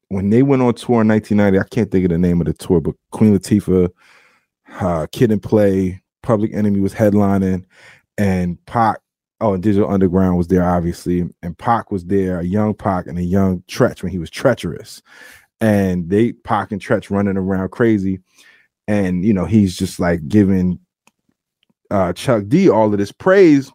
when 0.09 0.31
they 0.31 0.43
went 0.43 0.63
on 0.63 0.75
tour 0.75 1.03
in 1.03 1.09
1990, 1.09 1.59
I 1.59 1.69
can't 1.69 1.91
think 1.91 2.05
of 2.05 2.11
the 2.11 2.19
name 2.19 2.41
of 2.41 2.47
the 2.47 2.53
tour, 2.53 2.81
but 2.81 2.95
Queen 3.11 3.37
Latifah, 3.37 3.91
uh, 4.81 5.07
Kid 5.11 5.33
and 5.33 5.43
Play, 5.43 6.01
Public 6.23 6.53
Enemy 6.55 6.81
was 6.81 6.95
headlining, 6.95 7.65
and 8.19 8.65
Pac, 8.67 8.99
oh, 9.41 9.55
and 9.55 9.63
Digital 9.63 9.91
Underground 9.91 10.37
was 10.37 10.49
there, 10.49 10.65
obviously, 10.65 11.29
and 11.43 11.59
Pac 11.59 11.91
was 11.91 12.05
there, 12.05 12.41
a 12.41 12.45
young 12.45 12.75
Pac 12.75 13.07
and 13.07 13.19
a 13.19 13.23
young 13.23 13.63
Treach 13.69 14.03
when 14.03 14.13
he 14.13 14.19
was 14.19 14.31
treacherous, 14.31 15.03
and 15.61 16.09
they 16.09 16.33
Pac 16.33 16.73
and 16.73 16.81
Treach 16.81 17.11
running 17.11 17.37
around 17.37 17.71
crazy, 17.71 18.21
and 18.87 19.25
you 19.25 19.33
know 19.33 19.45
he's 19.45 19.77
just 19.77 19.99
like 19.99 20.27
giving 20.29 20.79
uh, 21.91 22.13
Chuck 22.13 22.45
D 22.47 22.69
all 22.69 22.93
of 22.93 22.99
this 22.99 23.13
praise. 23.13 23.73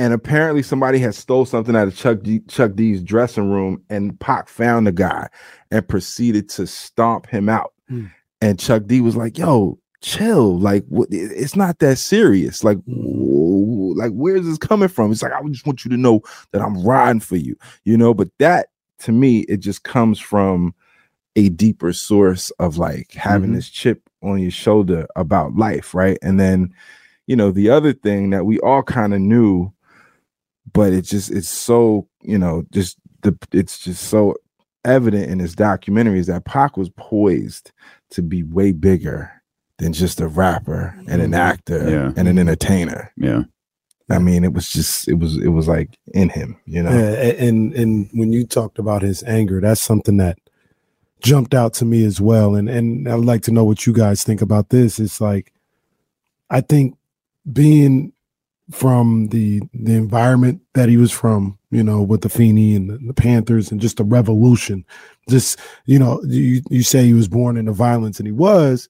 And 0.00 0.14
apparently 0.14 0.62
somebody 0.62 0.98
had 0.98 1.14
stole 1.14 1.44
something 1.44 1.76
out 1.76 1.86
of 1.88 1.94
Chuck 1.94 2.20
D, 2.22 2.40
Chuck 2.48 2.74
D's 2.74 3.02
dressing 3.02 3.50
room, 3.50 3.82
and 3.90 4.18
Pac 4.18 4.48
found 4.48 4.86
the 4.86 4.92
guy 4.92 5.28
and 5.70 5.86
proceeded 5.86 6.48
to 6.50 6.66
stomp 6.66 7.26
him 7.26 7.50
out. 7.50 7.74
Hmm. 7.86 8.06
And 8.40 8.58
Chuck 8.58 8.84
D 8.86 9.02
was 9.02 9.14
like, 9.14 9.36
"Yo, 9.36 9.78
chill. 10.00 10.58
Like? 10.58 10.84
It's 11.10 11.54
not 11.54 11.80
that 11.80 11.98
serious. 11.98 12.64
Like, 12.64 12.78
wh- 12.86 13.94
like 13.94 14.12
where's 14.12 14.46
this 14.46 14.56
coming 14.56 14.88
from? 14.88 15.12
It's 15.12 15.22
like 15.22 15.32
I 15.32 15.42
just 15.50 15.66
want 15.66 15.84
you 15.84 15.90
to 15.90 15.98
know 15.98 16.22
that 16.52 16.62
I'm 16.62 16.82
riding 16.82 17.20
for 17.20 17.36
you, 17.36 17.54
you 17.84 17.98
know. 17.98 18.14
But 18.14 18.30
that 18.38 18.68
to 19.00 19.12
me, 19.12 19.40
it 19.40 19.58
just 19.58 19.82
comes 19.82 20.18
from 20.18 20.74
a 21.36 21.50
deeper 21.50 21.92
source 21.92 22.50
of 22.58 22.78
like 22.78 23.12
having 23.12 23.50
Mhm. 23.50 23.54
this 23.56 23.68
chip 23.68 24.00
on 24.22 24.38
your 24.38 24.50
shoulder 24.50 25.06
about 25.16 25.56
life, 25.56 25.94
right? 25.94 26.18
And 26.22 26.40
then, 26.40 26.72
you 27.26 27.36
know, 27.36 27.50
the 27.50 27.68
other 27.68 27.92
thing 27.92 28.30
that 28.30 28.46
we 28.46 28.58
all 28.60 28.82
kind 28.82 29.12
of 29.12 29.20
knew, 29.20 29.70
but 30.72 30.92
it 30.92 31.02
just 31.02 31.30
it's 31.30 31.48
so 31.48 32.06
you 32.22 32.38
know 32.38 32.64
just 32.72 32.96
the 33.22 33.36
it's 33.52 33.78
just 33.78 34.04
so 34.04 34.34
evident 34.84 35.30
in 35.30 35.38
this 35.38 35.54
documentary 35.54 36.18
is 36.18 36.26
that 36.26 36.44
Pac 36.44 36.76
was 36.76 36.88
poised 36.96 37.70
to 38.10 38.22
be 38.22 38.42
way 38.42 38.72
bigger 38.72 39.30
than 39.78 39.92
just 39.92 40.20
a 40.20 40.26
rapper 40.28 40.94
and 41.08 41.20
an 41.22 41.32
Mhm. 41.32 41.36
actor 41.38 41.90
Yeah. 41.90 42.12
and 42.16 42.28
an 42.28 42.38
entertainer. 42.38 43.12
yeah 43.16 43.42
I 44.12 44.18
mean, 44.18 44.42
it 44.42 44.52
was 44.52 44.68
just 44.68 45.06
it 45.06 45.14
was 45.20 45.36
it 45.36 45.50
was 45.50 45.68
like 45.68 45.96
in 46.14 46.30
him, 46.30 46.56
you 46.66 46.82
know. 46.82 46.90
Yeah, 46.90 47.12
and 47.46 47.72
and 47.74 48.08
when 48.12 48.32
you 48.32 48.44
talked 48.44 48.80
about 48.80 49.02
his 49.02 49.22
anger, 49.22 49.60
that's 49.60 49.80
something 49.80 50.16
that 50.16 50.36
jumped 51.22 51.54
out 51.54 51.74
to 51.74 51.84
me 51.84 52.04
as 52.04 52.20
well. 52.20 52.56
And 52.56 52.68
and 52.68 53.08
I'd 53.08 53.20
like 53.20 53.42
to 53.42 53.52
know 53.52 53.62
what 53.62 53.86
you 53.86 53.92
guys 53.92 54.24
think 54.24 54.42
about 54.42 54.70
this. 54.70 54.98
It's 54.98 55.20
like 55.20 55.52
I 56.50 56.60
think 56.60 56.96
being 57.52 58.12
from 58.70 59.28
the 59.28 59.60
the 59.72 59.94
environment 59.94 60.60
that 60.74 60.88
he 60.88 60.96
was 60.96 61.12
from, 61.12 61.58
you 61.70 61.82
know, 61.82 62.02
with 62.02 62.22
Afeni 62.22 62.76
and 62.76 62.90
the, 62.90 62.98
the 62.98 63.14
Panthers 63.14 63.70
and 63.70 63.80
just 63.80 63.96
the 63.96 64.04
revolution. 64.04 64.84
Just, 65.28 65.58
you 65.86 65.98
know, 65.98 66.22
you, 66.24 66.62
you 66.70 66.82
say 66.82 67.04
he 67.04 67.14
was 67.14 67.28
born 67.28 67.56
into 67.56 67.72
violence 67.72 68.18
and 68.18 68.26
he 68.26 68.32
was. 68.32 68.88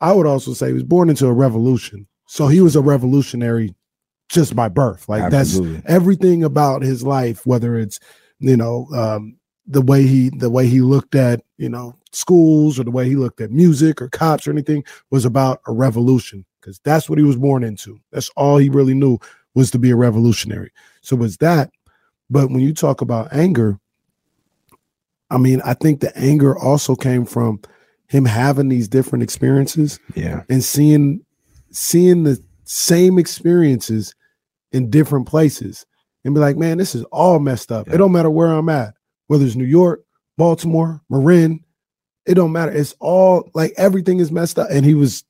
I 0.00 0.12
would 0.12 0.26
also 0.26 0.52
say 0.52 0.68
he 0.68 0.72
was 0.72 0.82
born 0.82 1.08
into 1.08 1.26
a 1.26 1.32
revolution. 1.32 2.06
So 2.26 2.48
he 2.48 2.60
was 2.60 2.76
a 2.76 2.82
revolutionary 2.82 3.74
just 4.28 4.56
by 4.56 4.68
birth. 4.68 5.08
Like 5.08 5.22
Absolutely. 5.22 5.76
that's 5.76 5.86
everything 5.86 6.44
about 6.44 6.82
his 6.82 7.02
life, 7.02 7.46
whether 7.46 7.76
it's, 7.76 8.00
you 8.38 8.56
know, 8.56 8.88
um, 8.94 9.36
the 9.66 9.82
way 9.82 10.02
he 10.06 10.30
the 10.30 10.50
way 10.50 10.66
he 10.66 10.80
looked 10.80 11.14
at, 11.14 11.42
you 11.56 11.68
know, 11.68 11.96
schools 12.12 12.78
or 12.78 12.84
the 12.84 12.90
way 12.90 13.08
he 13.08 13.16
looked 13.16 13.40
at 13.40 13.50
music 13.50 14.02
or 14.02 14.08
cops 14.08 14.46
or 14.46 14.50
anything 14.50 14.84
was 15.10 15.24
about 15.24 15.60
a 15.66 15.72
revolution 15.72 16.44
because 16.62 16.80
that's 16.84 17.10
what 17.10 17.18
he 17.18 17.24
was 17.24 17.36
born 17.36 17.64
into. 17.64 18.00
That's 18.12 18.30
all 18.36 18.56
he 18.56 18.68
really 18.70 18.94
knew 18.94 19.18
was 19.54 19.70
to 19.72 19.78
be 19.78 19.90
a 19.90 19.96
revolutionary. 19.96 20.70
So 21.02 21.16
was 21.16 21.36
that. 21.38 21.70
But 22.30 22.48
when 22.50 22.60
you 22.60 22.72
talk 22.72 23.02
about 23.02 23.32
anger, 23.32 23.78
I 25.30 25.38
mean, 25.38 25.60
I 25.64 25.74
think 25.74 26.00
the 26.00 26.16
anger 26.16 26.56
also 26.58 26.94
came 26.94 27.24
from 27.26 27.60
him 28.06 28.24
having 28.24 28.68
these 28.68 28.88
different 28.88 29.22
experiences 29.22 29.98
Yeah. 30.14 30.42
and 30.48 30.62
seeing 30.62 31.24
seeing 31.70 32.22
the 32.24 32.42
same 32.64 33.18
experiences 33.18 34.14
in 34.72 34.90
different 34.90 35.26
places 35.26 35.86
and 36.24 36.34
be 36.34 36.40
like, 36.40 36.56
man, 36.56 36.78
this 36.78 36.94
is 36.94 37.02
all 37.04 37.38
messed 37.38 37.72
up. 37.72 37.88
Yeah. 37.88 37.94
It 37.94 37.98
don't 37.98 38.12
matter 38.12 38.30
where 38.30 38.48
I'm 38.52 38.68
at, 38.68 38.94
whether 39.26 39.44
it's 39.44 39.56
New 39.56 39.64
York, 39.64 40.04
Baltimore, 40.36 41.00
Marin, 41.10 41.64
it 42.26 42.34
don't 42.34 42.52
matter. 42.52 42.70
It's 42.70 42.94
all 43.00 43.50
like 43.54 43.72
everything 43.78 44.20
is 44.20 44.30
messed 44.30 44.58
up. 44.58 44.68
And 44.70 44.84
he 44.84 44.94
was 44.94 45.24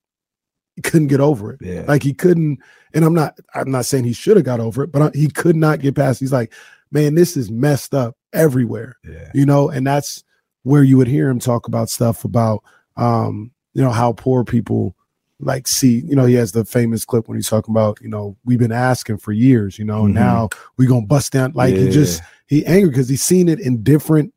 he 0.76 0.82
couldn't 0.82 1.08
get 1.08 1.20
over 1.20 1.52
it. 1.52 1.60
Yeah. 1.62 1.84
Like 1.86 2.02
he 2.02 2.14
couldn't, 2.14 2.58
and 2.94 3.04
I'm 3.04 3.14
not, 3.14 3.38
I'm 3.54 3.70
not 3.70 3.84
saying 3.84 4.04
he 4.04 4.12
should 4.12 4.36
have 4.36 4.44
got 4.46 4.60
over 4.60 4.82
it, 4.84 4.92
but 4.92 5.02
I- 5.02 5.18
he 5.18 5.28
could 5.28 5.56
not 5.56 5.80
get 5.80 5.94
past. 5.96 6.20
He's 6.20 6.32
like, 6.32 6.52
man, 6.90 7.14
this 7.14 7.36
is 7.36 7.50
messed 7.50 7.94
up 7.94 8.16
everywhere 8.34 8.96
yeah. 9.04 9.30
you 9.34 9.44
know 9.44 9.68
and 9.68 9.86
that's 9.86 10.24
where 10.62 10.82
you 10.82 10.96
would 10.96 11.06
hear 11.06 11.28
him 11.28 11.38
talk 11.38 11.66
about 11.68 11.90
stuff 11.90 12.24
about 12.24 12.62
um 12.96 13.50
you 13.74 13.82
know 13.82 13.90
how 13.90 14.10
poor 14.10 14.42
people 14.42 14.96
like 15.38 15.68
see 15.68 16.02
you 16.06 16.16
know 16.16 16.24
he 16.24 16.32
has 16.32 16.52
the 16.52 16.64
famous 16.64 17.04
clip 17.04 17.28
when 17.28 17.36
he's 17.36 17.50
talking 17.50 17.74
about 17.74 17.98
you 18.00 18.08
know 18.08 18.34
we've 18.46 18.58
been 18.58 18.72
asking 18.72 19.18
for 19.18 19.32
years 19.32 19.78
you 19.78 19.84
know 19.84 20.04
Mhm. 20.04 20.14
now 20.14 20.48
we 20.78 20.86
gonna 20.86 21.04
bust 21.04 21.32
down 21.32 21.52
like 21.54 21.74
he 21.74 21.90
just 21.90 22.22
he 22.46 22.64
angry 22.64 22.88
because 22.88 23.10
he's 23.10 23.22
seen 23.22 23.50
it 23.50 23.60
in 23.60 23.82
different 23.82 24.32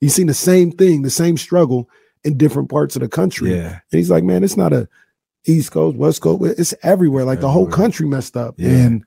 he's 0.00 0.14
seen 0.16 0.26
the 0.26 0.34
same 0.34 0.72
thing 0.72 1.02
the 1.02 1.10
same 1.10 1.36
struggle 1.36 1.88
in 2.24 2.36
different 2.36 2.68
parts 2.68 2.96
of 2.96 3.02
the 3.02 3.08
country 3.08 3.54
Yeah. 3.54 3.66
and 3.92 3.98
he's 3.98 4.10
like 4.10 4.24
man 4.24 4.42
it's 4.42 4.56
not 4.56 4.72
a 4.72 4.88
east 5.48 5.72
coast 5.72 5.96
west 5.96 6.20
coast 6.20 6.42
it's 6.58 6.74
everywhere 6.82 7.24
like 7.24 7.40
the 7.40 7.48
whole 7.48 7.66
country 7.66 8.06
messed 8.06 8.36
up 8.36 8.54
Yeah. 8.58 8.70
and 8.70 9.04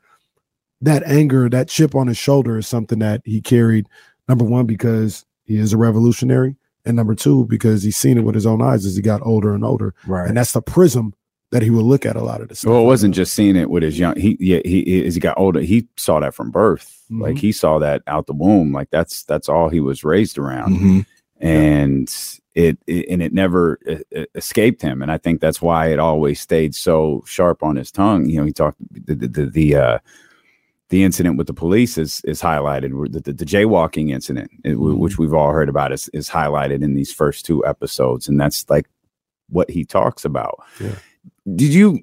that 0.82 1.04
anger 1.04 1.48
that 1.50 1.68
chip 1.70 1.94
on 1.96 2.08
his 2.08 2.18
shoulder 2.18 2.58
is 2.58 2.68
something 2.68 3.00
that 3.00 3.22
he 3.24 3.42
carried 3.42 3.86
number 4.28 4.44
one 4.44 4.66
because 4.66 5.26
he 5.44 5.58
is 5.58 5.74
a 5.74 5.78
revolutionary 5.78 6.56
and 6.86 6.96
number 6.96 7.14
two 7.14 7.46
because 7.46 7.84
he's 7.84 7.98
seen 7.98 8.18
it 8.18 8.22
with 8.22 8.34
his 8.36 8.46
own 8.48 8.62
eyes 8.62 8.86
as 8.86 8.96
he 8.96 9.02
got 9.02 9.22
older 9.26 9.54
and 9.54 9.64
older 9.64 9.94
Right. 10.08 10.28
and 10.28 10.36
that's 10.38 10.54
the 10.54 10.62
prism 10.62 11.14
that 11.52 11.62
he 11.62 11.70
would 11.70 11.84
look 11.84 12.06
at 12.06 12.16
a 12.16 12.24
lot 12.24 12.40
of 12.42 12.48
this 12.48 12.64
Well, 12.64 12.80
it 12.82 12.86
wasn't 12.86 13.14
just 13.14 13.34
seeing 13.34 13.58
it 13.58 13.70
with 13.70 13.84
his 13.84 14.00
young. 14.00 14.16
He 14.16 14.38
yeah. 14.40 14.62
He 14.64 15.06
as 15.06 15.16
he 15.16 15.20
got 15.20 15.38
older, 15.38 15.60
he 15.60 15.86
saw 15.98 16.22
that 16.22 16.34
from 16.34 16.50
birth. 16.50 17.04
Like 17.10 17.36
Mhm. 17.36 17.40
he 17.40 17.52
saw 17.52 17.78
that 17.80 18.04
out 18.08 18.26
the 18.26 18.32
womb. 18.34 18.72
Like 18.72 18.90
that's 18.90 19.24
that's 19.26 19.50
all 19.50 19.68
he 19.68 19.82
was 19.82 20.06
raised 20.06 20.38
around. 20.38 20.78
Mhm. 20.78 21.06
And 21.42 22.14
it, 22.56 22.78
it 22.88 23.08
and 23.10 23.22
it 23.22 23.34
never 23.34 23.80
uh, 23.90 24.24
escaped 24.36 24.82
him 24.82 25.02
and 25.02 25.12
i 25.12 25.18
think 25.18 25.42
that's 25.42 25.62
why 25.62 25.88
it 25.88 26.00
always 26.00 26.40
stayed 26.40 26.76
so 26.76 27.24
sharp 27.26 27.64
on 27.64 27.76
his 27.76 27.92
tongue 27.92 28.26
you 28.30 28.38
know 28.40 28.46
he 28.46 28.54
talked 28.54 28.78
the 28.92 29.16
the 29.16 29.28
the, 29.28 29.46
the 29.46 29.76
uh 29.76 29.98
the 30.90 31.04
incident 31.04 31.38
with 31.38 31.48
the 31.48 31.54
police 31.54 31.98
is 31.98 32.22
is 32.26 32.42
highlighted 32.42 32.92
the, 33.14 33.20
the, 33.22 33.34
the 33.34 33.46
jaywalking 33.46 34.12
incident 34.12 34.52
it- 34.64 34.76
which 34.80 35.18
we've 35.18 35.34
all 35.34 35.52
heard 35.52 35.70
about 35.70 35.92
is, 35.92 36.10
is 36.14 36.30
highlighted 36.30 36.84
in 36.84 36.94
these 36.96 37.12
first 37.14 37.46
two 37.46 37.66
episodes 37.66 38.28
and 38.28 38.40
that's 38.40 38.70
like 38.70 38.88
what 39.50 39.70
he 39.70 39.84
talks 39.86 40.26
about 40.26 40.60
Yeah. 40.80 40.96
did 41.56 41.74
you 41.74 42.00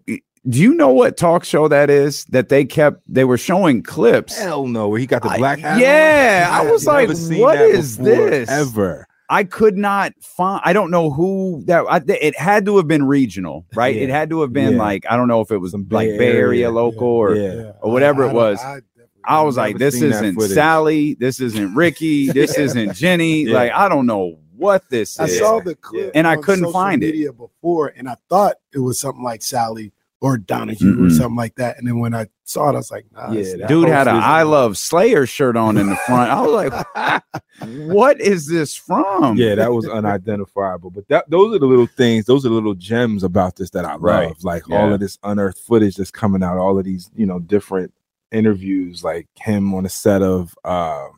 do 0.48 0.58
you 0.62 0.72
know 0.72 0.88
what 0.88 1.16
talk 1.18 1.44
show 1.44 1.68
that 1.68 1.90
is 1.90 2.24
that 2.26 2.48
they 2.48 2.64
kept 2.64 3.02
they 3.06 3.24
were 3.24 3.36
showing 3.36 3.82
clips 3.82 4.38
Hell 4.38 4.66
no, 4.66 4.88
where 4.88 4.98
he 5.00 5.06
got 5.06 5.22
the 5.22 5.28
I- 5.28 5.36
black 5.38 5.58
hat. 5.58 5.74
on? 5.74 5.80
yeah, 5.80 6.48
I 6.50 6.70
was 6.70 6.86
I've 6.86 7.08
like, 7.10 7.38
what 7.38 7.60
is 7.60 7.98
before, 7.98 8.30
this? 8.30 8.48
Ever. 8.48 9.06
I 9.30 9.44
could 9.44 9.76
not 9.76 10.12
find. 10.20 10.60
I 10.64 10.72
don't 10.72 10.90
know 10.90 11.10
who 11.10 11.62
that. 11.66 11.84
I, 11.88 12.00
it 12.06 12.38
had 12.38 12.64
to 12.66 12.76
have 12.78 12.88
been 12.88 13.04
regional, 13.04 13.66
right? 13.74 13.94
It 13.94 14.08
had 14.08 14.30
to 14.30 14.40
have 14.40 14.52
been 14.52 14.72
Yeah. 14.72 14.78
like 14.78 15.04
I 15.08 15.16
don't 15.16 15.28
know 15.28 15.40
if 15.42 15.50
it 15.50 15.58
was 15.58 15.72
Some 15.72 15.86
like 15.90 16.08
Bay 16.08 16.18
Bay 16.18 16.26
Area 16.32 16.40
Area. 16.66 16.70
local 16.70 17.08
or 17.08 17.34
Yeah. 17.34 17.72
or 17.82 17.92
whatever 17.92 18.22
it 18.24 18.28
don't- 18.28 18.36
was. 18.36 18.58
definitely 18.58 18.84
I 19.24 19.42
was 19.42 19.58
I've 19.58 19.72
like, 19.72 19.78
this 19.78 19.94
seen 19.98 20.08
that 20.10 20.24
isn't. 20.24 20.40
Sally. 20.54 21.14
This 21.14 21.40
isn't 21.40 21.74
Ricky. 21.74 22.28
This 22.32 22.56
isn't 22.56 22.94
Jenny. 22.94 23.42
Yeah. 23.42 23.54
Like 23.54 23.72
I 23.72 23.88
don't 23.90 24.06
know 24.06 24.36
what 24.56 24.88
this 24.88 25.20
I 25.20 25.24
is. 25.24 25.36
I 25.36 25.38
saw 25.38 25.60
the 25.60 25.74
clip 25.74 26.12
And 26.14 26.26
I 26.26 26.36
couldn't 26.36 26.64
social 26.64 26.72
find 26.72 27.04
it. 27.04 27.36
before, 27.36 27.88
and 27.96 28.08
I 28.08 28.16
thought 28.30 28.56
it 28.72 28.78
was 28.80 28.98
something 28.98 29.22
like 29.22 29.42
Sally 29.42 29.92
or 30.20 30.36
Donahue 30.36 30.94
or 30.94 31.08
Mm-mm. 31.08 31.16
something 31.16 31.36
like 31.36 31.54
that. 31.56 31.78
And 31.78 31.86
then 31.86 31.98
when 32.00 32.12
I 32.14 32.26
saw 32.44 32.68
it, 32.70 32.72
I 32.72 32.76
was 32.78 32.90
like, 32.90 33.06
nah, 33.12 33.30
Yeah, 33.30 33.40
it's 33.40 33.52
that 33.52 33.58
not. 33.60 33.68
Dude 33.68 33.88
had 33.88 34.08
a 34.08 34.12
Hopefully- 34.12 34.32
I 34.32 34.42
love 34.42 34.76
Slayer 34.76 35.26
shirt 35.26 35.56
on 35.56 35.76
in 35.76 35.88
the 35.88 35.96
front. 36.06 36.30
I 36.32 36.40
was 36.40 36.52
like, 36.52 37.22
what 37.94 38.20
is 38.20 38.46
this 38.48 38.74
from? 38.74 39.36
Yeah, 39.36 39.54
that 39.54 39.72
was 39.72 39.86
unidentifiable. 39.88 40.90
But 40.90 41.06
that 41.08 41.30
those 41.30 41.54
are 41.54 41.58
the 41.60 41.66
little 41.66 41.86
things, 41.86 42.24
those 42.24 42.44
are 42.44 42.48
the 42.48 42.54
little 42.56 42.74
gems 42.74 43.22
about 43.22 43.56
this 43.56 43.70
that 43.70 43.84
I 43.84 43.92
love. 43.92 44.02
Right. 44.02 44.34
Like 44.42 44.68
all 44.70 44.92
of 44.92 44.98
this 44.98 45.18
unearthed 45.22 45.58
footage 45.60 45.94
that's 45.96 46.10
coming 46.10 46.42
out, 46.42 46.58
all 46.58 46.78
of 46.78 46.84
these, 46.84 47.10
you 47.14 47.26
know, 47.26 47.38
different 47.38 47.92
interviews, 48.32 49.04
like 49.04 49.26
him 49.36 49.72
on 49.74 49.86
a 49.86 49.88
set 49.88 50.22
of 50.22 50.54
um 50.64 51.12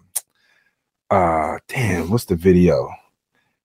uh 1.11 1.57
damn, 1.69 2.11
what's 2.11 2.27
the 2.27 2.37
video? 2.37 2.91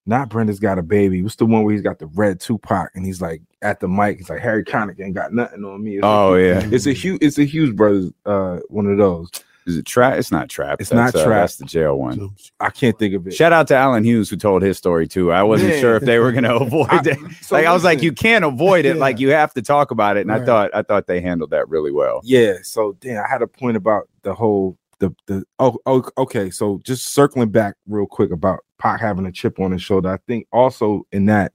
Not 0.06 0.30
Brenda's 0.30 0.60
got 0.60 0.78
a 0.78 0.84
baby. 0.84 1.22
What's 1.24 1.36
the 1.36 1.46
one 1.46 1.64
where 1.64 1.74
he's 1.74 1.82
got 1.82 2.00
the 2.00 2.08
red 2.08 2.40
Tupac 2.40 2.92
and 2.96 3.06
he's 3.06 3.22
like 3.22 3.42
at 3.62 3.80
the 3.80 3.88
mic, 3.88 4.18
he's 4.18 4.30
like 4.30 4.40
Harry 4.42 4.64
Connick 4.64 5.00
ain't 5.00 5.16
got 5.16 5.34
nothing 5.34 5.64
on 5.66 5.84
me. 5.84 5.96
It's 5.98 6.06
Oh 6.06 6.36
Hugh- 6.36 6.46
yeah. 6.46 6.70
It's 6.72 6.86
a 6.86 6.94
huge 6.94 7.24
it's 7.24 7.38
a 7.40 7.44
Hughes 7.44 7.74
brothers 7.74 8.12
uh 8.26 8.60
one 8.70 8.86
of 8.88 8.98
those. 8.98 9.30
Is 9.68 9.78
it 9.78 9.86
trap? 9.88 10.20
It's 10.20 10.32
not 10.32 10.48
trap. 10.48 10.80
It's 10.80 10.92
That's, 10.92 11.16
not 11.16 11.20
uh, 11.20 11.26
Trap. 11.26 11.42
That's 11.42 11.56
the 11.56 11.66
jail 11.66 11.98
one. 11.98 12.36
I 12.60 12.70
can't 12.70 13.00
think 13.00 13.16
of 13.16 13.26
it. 13.26 13.32
Shout 13.34 13.52
out 13.52 13.68
to 13.70 13.76
Allen 13.76 14.04
Hughes 14.04 14.30
who 14.30 14.36
told 14.36 14.62
his 14.62 14.78
story 14.78 15.08
too. 15.08 15.32
I 15.32 15.42
wasn't 15.42 15.74
Yeah. 15.74 15.80
sure 15.80 15.96
if 15.96 16.04
they 16.04 16.20
were 16.20 16.32
going 16.32 16.44
to 16.44 16.54
avoid 16.62 16.88
I- 16.92 17.02
it. 17.04 17.18
so 17.42 17.56
like 17.56 17.66
I 17.66 17.74
was 17.74 17.84
like, 17.84 18.04
you 18.04 18.12
can't 18.12 18.46
avoid 18.46 18.86
it. 18.86 18.96
Yeah. 18.98 19.02
Like 19.02 19.20
you 19.20 19.32
have 19.32 19.56
to 19.56 19.64
talk 19.64 19.90
about 19.90 20.18
it. 20.18 20.20
And 20.22 20.32
I 20.32 20.46
thought 20.46 20.70
I 20.76 20.84
thought 20.84 21.08
they 21.08 21.20
handled 21.20 21.50
that 21.50 21.68
really 21.68 21.92
well. 21.92 22.22
Yeah. 22.24 22.58
So 22.62 22.96
damn, 23.02 23.24
I 23.26 23.28
had 23.28 23.42
a 23.42 23.48
point 23.48 23.76
about 23.76 24.08
the 24.22 24.36
whole 24.36 24.78
the 25.10 25.16
the 25.34 25.44
oh, 25.60 25.78
oh 25.86 26.04
okay. 26.18 26.50
So 26.50 26.80
just 26.84 27.14
circling 27.14 27.50
back 27.50 27.76
real 27.88 28.06
quick 28.06 28.32
about 28.32 28.60
Pac 28.80 29.00
having 29.00 29.26
a 29.26 29.32
chip 29.32 29.60
on 29.60 29.72
his 29.72 29.82
shoulder. 29.82 30.10
I 30.10 30.18
think 30.28 30.48
also 30.52 31.06
in 31.12 31.26
that, 31.28 31.54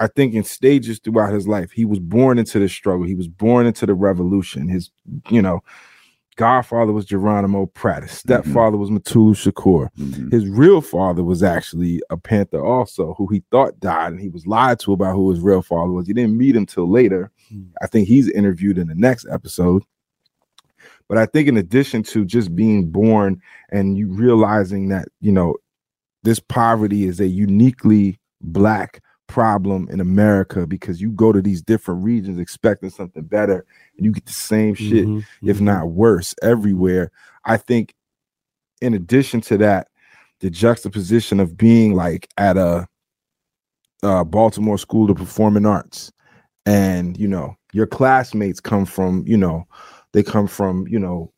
I 0.00 0.06
think 0.08 0.34
in 0.34 0.44
stages 0.44 1.00
throughout 1.02 1.32
his 1.32 1.48
life, 1.48 1.70
he 1.70 1.84
was 1.84 1.98
born 1.98 2.38
into 2.38 2.58
the 2.58 2.68
struggle. 2.68 3.06
He 3.06 3.14
was 3.14 3.28
born 3.28 3.66
into 3.66 3.86
the 3.86 3.94
revolution. 3.94 4.68
His, 4.68 4.90
you 5.30 5.42
know, 5.42 5.60
godfather 6.36 6.92
was 6.92 7.04
Geronimo 7.04 7.66
Pratt. 7.66 8.02
His 8.02 8.12
stepfather 8.12 8.76
was 8.76 8.90
Mutulu 8.90 9.34
Shakur. 9.34 9.88
Mhm. 9.96 10.32
His 10.32 10.48
real 10.48 10.80
father 10.80 11.22
was 11.22 11.42
actually 11.42 12.02
a 12.10 12.16
Panther, 12.16 12.64
also, 12.64 13.14
who 13.14 13.26
he 13.28 13.42
thought 13.50 13.78
died, 13.80 14.12
and 14.12 14.20
he 14.20 14.28
was 14.28 14.46
lied 14.46 14.80
to 14.80 14.92
about 14.92 15.14
who 15.14 15.30
his 15.30 15.40
real 15.40 15.62
father 15.62 15.92
was. 15.92 16.06
He 16.06 16.12
didn't 16.12 16.36
meet 16.36 16.56
him 16.56 16.66
till 16.66 16.90
later. 16.90 17.30
Hmm. 17.48 17.62
I 17.82 17.86
think 17.86 18.08
he's 18.08 18.28
interviewed 18.28 18.78
in 18.78 18.88
the 18.88 18.94
next 18.94 19.26
episode. 19.30 19.84
But 21.08 21.18
I 21.18 21.26
think, 21.26 21.48
in 21.48 21.56
addition 21.56 22.02
to 22.04 22.24
just 22.24 22.54
being 22.56 22.90
born 22.90 23.40
and 23.70 23.98
you 23.98 24.08
realizing 24.08 24.88
that, 24.88 25.08
you 25.20 25.32
know, 25.32 25.56
this 26.22 26.40
poverty 26.40 27.04
is 27.04 27.20
a 27.20 27.28
uniquely 27.28 28.18
black 28.40 29.02
problem 29.26 29.88
in 29.90 30.00
America 30.00 30.66
because 30.66 31.00
you 31.00 31.10
go 31.10 31.32
to 31.32 31.42
these 31.42 31.62
different 31.62 32.04
regions 32.04 32.38
expecting 32.38 32.90
something 32.90 33.22
better 33.24 33.64
and 33.96 34.04
you 34.04 34.12
get 34.12 34.26
the 34.26 34.32
same 34.32 34.74
shit 34.74 35.06
mhm, 35.06 35.24
if 35.42 35.58
mhm. 35.58 35.62
not 35.62 35.90
worse, 35.90 36.34
everywhere. 36.42 37.10
I 37.44 37.56
think, 37.58 37.94
in 38.80 38.94
addition 38.94 39.40
to 39.42 39.58
that, 39.58 39.88
the 40.40 40.50
juxtaposition 40.50 41.40
of 41.40 41.56
being 41.56 41.94
like 41.94 42.28
at 42.36 42.56
a 42.56 42.86
uh, 44.02 44.24
Baltimore 44.24 44.78
School 44.78 45.10
of 45.10 45.16
Performing 45.16 45.66
Arts, 45.66 46.12
and 46.66 47.16
you 47.18 47.28
know 47.28 47.56
your 47.74 47.86
classmates 47.86 48.60
come 48.60 48.86
from, 48.86 49.24
you 49.26 49.36
know, 49.36 49.66
they 50.14 50.22
come 50.22 50.46
from, 50.46 50.88
you 50.88 50.98
know, 50.98 51.30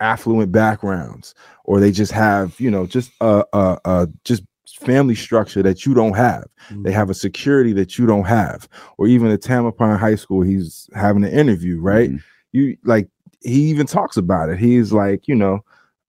affluent 0.00 0.52
backgrounds, 0.52 1.34
or 1.64 1.80
they 1.80 1.90
just 1.90 2.12
have, 2.12 2.54
you 2.60 2.70
know, 2.70 2.86
just 2.86 3.10
a, 3.20 3.44
a, 3.52 3.78
a 3.84 4.08
just 4.24 4.44
family 4.80 5.16
structure 5.16 5.62
that 5.62 5.84
you 5.84 5.92
don't 5.94 6.14
have. 6.14 6.44
They 6.84 6.92
have 6.92 7.10
a 7.10 7.14
security 7.14 7.72
that 7.72 7.98
you 7.98 8.06
don't 8.06 8.26
have, 8.26 8.68
or 8.96 9.08
even 9.08 9.30
at 9.32 9.40
Tamalpais 9.40 9.98
High 9.98 10.14
School, 10.14 10.42
he's 10.42 10.88
having 10.94 11.24
an 11.24 11.32
interview, 11.32 11.80
right? 11.80 12.10
Mhm. 12.10 12.22
you 12.52 12.76
like 12.84 13.08
he 13.40 13.62
even 13.70 13.86
talks 13.86 14.16
about 14.16 14.48
it. 14.50 14.58
He's 14.58 14.92
like, 14.92 15.26
you 15.26 15.34
know, 15.34 15.60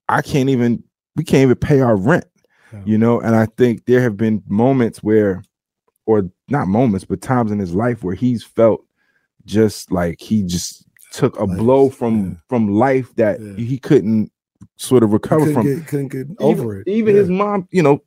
I 0.08 0.22
can't 0.22 0.48
even 0.48 0.84
we 1.16 1.24
can't 1.24 1.42
even 1.42 1.56
pay 1.56 1.80
our 1.80 1.96
rent. 1.96 2.24
Yeah. 2.72 2.82
you 2.84 2.98
know. 2.98 3.20
And 3.20 3.34
I 3.34 3.46
think 3.46 3.86
there 3.86 4.00
have 4.02 4.16
been 4.16 4.42
moments 4.46 5.02
where, 5.02 5.42
or 6.06 6.30
not 6.48 6.68
moments, 6.68 7.04
but 7.04 7.20
times 7.20 7.50
in 7.50 7.58
his 7.58 7.74
life 7.74 8.04
where 8.04 8.14
he's 8.14 8.44
felt 8.44 8.84
just 9.44 9.90
like 9.90 10.20
he 10.20 10.42
just 10.44 10.86
took 11.10 11.38
a 11.38 11.44
Like, 11.44 11.58
blow 11.58 11.90
from 11.90 12.24
yeah. 12.24 12.34
from 12.48 12.68
life 12.68 13.14
that 13.16 13.40
Yeah. 13.40 13.54
he 13.54 13.78
couldn't 13.78 14.30
sort 14.76 15.02
of 15.02 15.12
recover 15.12 15.46
couldn't 15.46 15.54
from. 15.54 15.66
get, 15.66 15.86
couldn't 15.86 16.08
get 16.08 16.26
over 16.38 16.74
even, 16.76 16.82
it. 16.86 16.90
Even 16.90 17.14
Yeah. 17.14 17.20
his 17.20 17.30
mom, 17.30 17.68
you 17.70 17.82
know, 17.82 18.02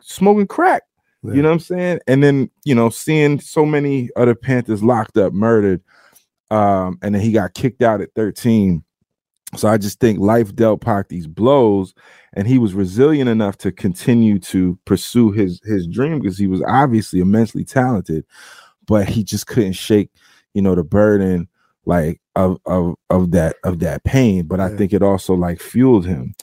smoking 0.00 0.46
crack. 0.46 0.82
You 1.22 1.40
know 1.40 1.48
what 1.48 1.54
I'm 1.54 1.60
saying? 1.60 2.00
And 2.06 2.22
then, 2.22 2.50
you 2.64 2.74
know, 2.74 2.90
seeing 2.90 3.40
so 3.40 3.64
many 3.64 4.10
other 4.14 4.34
Panthers 4.34 4.82
locked 4.84 5.16
up, 5.16 5.32
murdered, 5.32 5.80
um, 6.50 6.98
and 7.00 7.14
then 7.14 7.22
he 7.22 7.32
got 7.32 7.54
kicked 7.54 7.80
out 7.80 8.02
at 8.02 8.12
13. 8.14 8.84
So 9.56 9.66
I 9.68 9.78
just 9.78 10.00
think 10.00 10.18
life 10.18 10.54
dealt 10.54 10.82
Pac 10.82 11.08
these 11.08 11.26
blows, 11.26 11.94
and 12.34 12.46
he 12.46 12.58
was 12.58 12.74
resilient 12.74 13.30
enough 13.30 13.56
to 13.58 13.72
continue 13.72 14.38
to 14.40 14.78
pursue 14.84 15.30
his 15.30 15.62
his 15.64 15.86
dream 15.86 16.18
because 16.20 16.36
he 16.36 16.46
was 16.46 16.60
obviously 16.66 17.20
immensely 17.20 17.64
talented, 17.64 18.26
but 18.86 19.08
he 19.08 19.24
just 19.24 19.46
couldn't 19.46 19.72
shake, 19.74 20.10
you 20.52 20.60
know, 20.60 20.74
the 20.74 20.84
burden 20.84 21.48
like 21.86 22.20
of 22.36 22.58
of 22.66 22.94
of 23.10 23.30
that 23.32 23.56
of 23.64 23.78
that 23.80 24.04
pain. 24.04 24.46
But 24.46 24.60
I 24.60 24.68
think 24.76 24.92
it 24.92 25.02
also 25.02 25.34
like 25.34 25.60
fueled 25.60 26.06
him. 26.06 26.34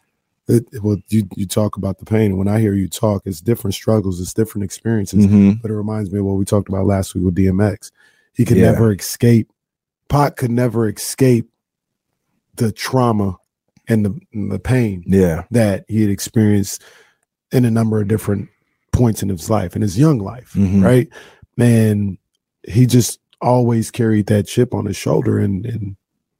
It, 0.48 0.66
well, 0.82 0.98
you 1.10 1.28
you 1.36 1.46
talk 1.46 1.78
about 1.78 2.00
the 2.00 2.06
pain. 2.06 2.38
When 2.38 2.48
I 2.48 2.60
hear 2.60 2.74
you 2.74 2.88
talk, 2.90 3.24
it's 3.26 3.42
different 3.42 3.74
struggles, 3.74 4.20
it's 4.20 4.34
different 4.34 4.66
experiences. 4.66 5.26
Mhm. 5.28 5.62
But 5.62 5.72
it 5.72 5.76
reminds 5.76 6.12
me 6.12 6.20
of 6.20 6.26
what 6.26 6.38
we 6.38 6.46
talked 6.46 6.68
about 6.70 6.86
last 6.86 7.16
week 7.16 7.24
with 7.24 7.36
DMX. 7.36 7.92
He 8.34 8.44
could 8.46 8.58
Yeah. 8.58 8.72
never 8.72 8.92
escape. 8.94 9.50
Pac 10.10 10.36
could 10.38 10.52
never 10.52 10.90
escape 10.90 11.50
the 12.56 12.72
trauma 12.72 13.38
and 13.88 14.06
the 14.06 14.20
the 14.50 14.60
pain 14.60 15.04
Yeah. 15.08 15.44
that 15.52 15.86
he 15.88 16.02
had 16.02 16.10
experienced 16.10 16.82
in 17.54 17.64
a 17.66 17.72
number 17.72 18.02
of 18.02 18.08
different 18.08 18.50
points 18.92 19.24
in 19.24 19.30
his 19.30 19.50
life, 19.50 19.76
in 19.76 19.82
his 19.82 19.98
young 19.98 20.20
life, 20.20 20.52
Mhm. 20.54 20.84
right? 20.84 21.08
Man, 21.56 22.18
he 22.68 22.86
just 22.86 23.20
always 23.42 23.92
carried 23.92 24.28
that 24.28 24.48
chip 24.48 24.74
on 24.74 24.86
his 24.86 24.96
shoulder, 24.98 25.40
and 25.40 25.66
and 25.66 25.96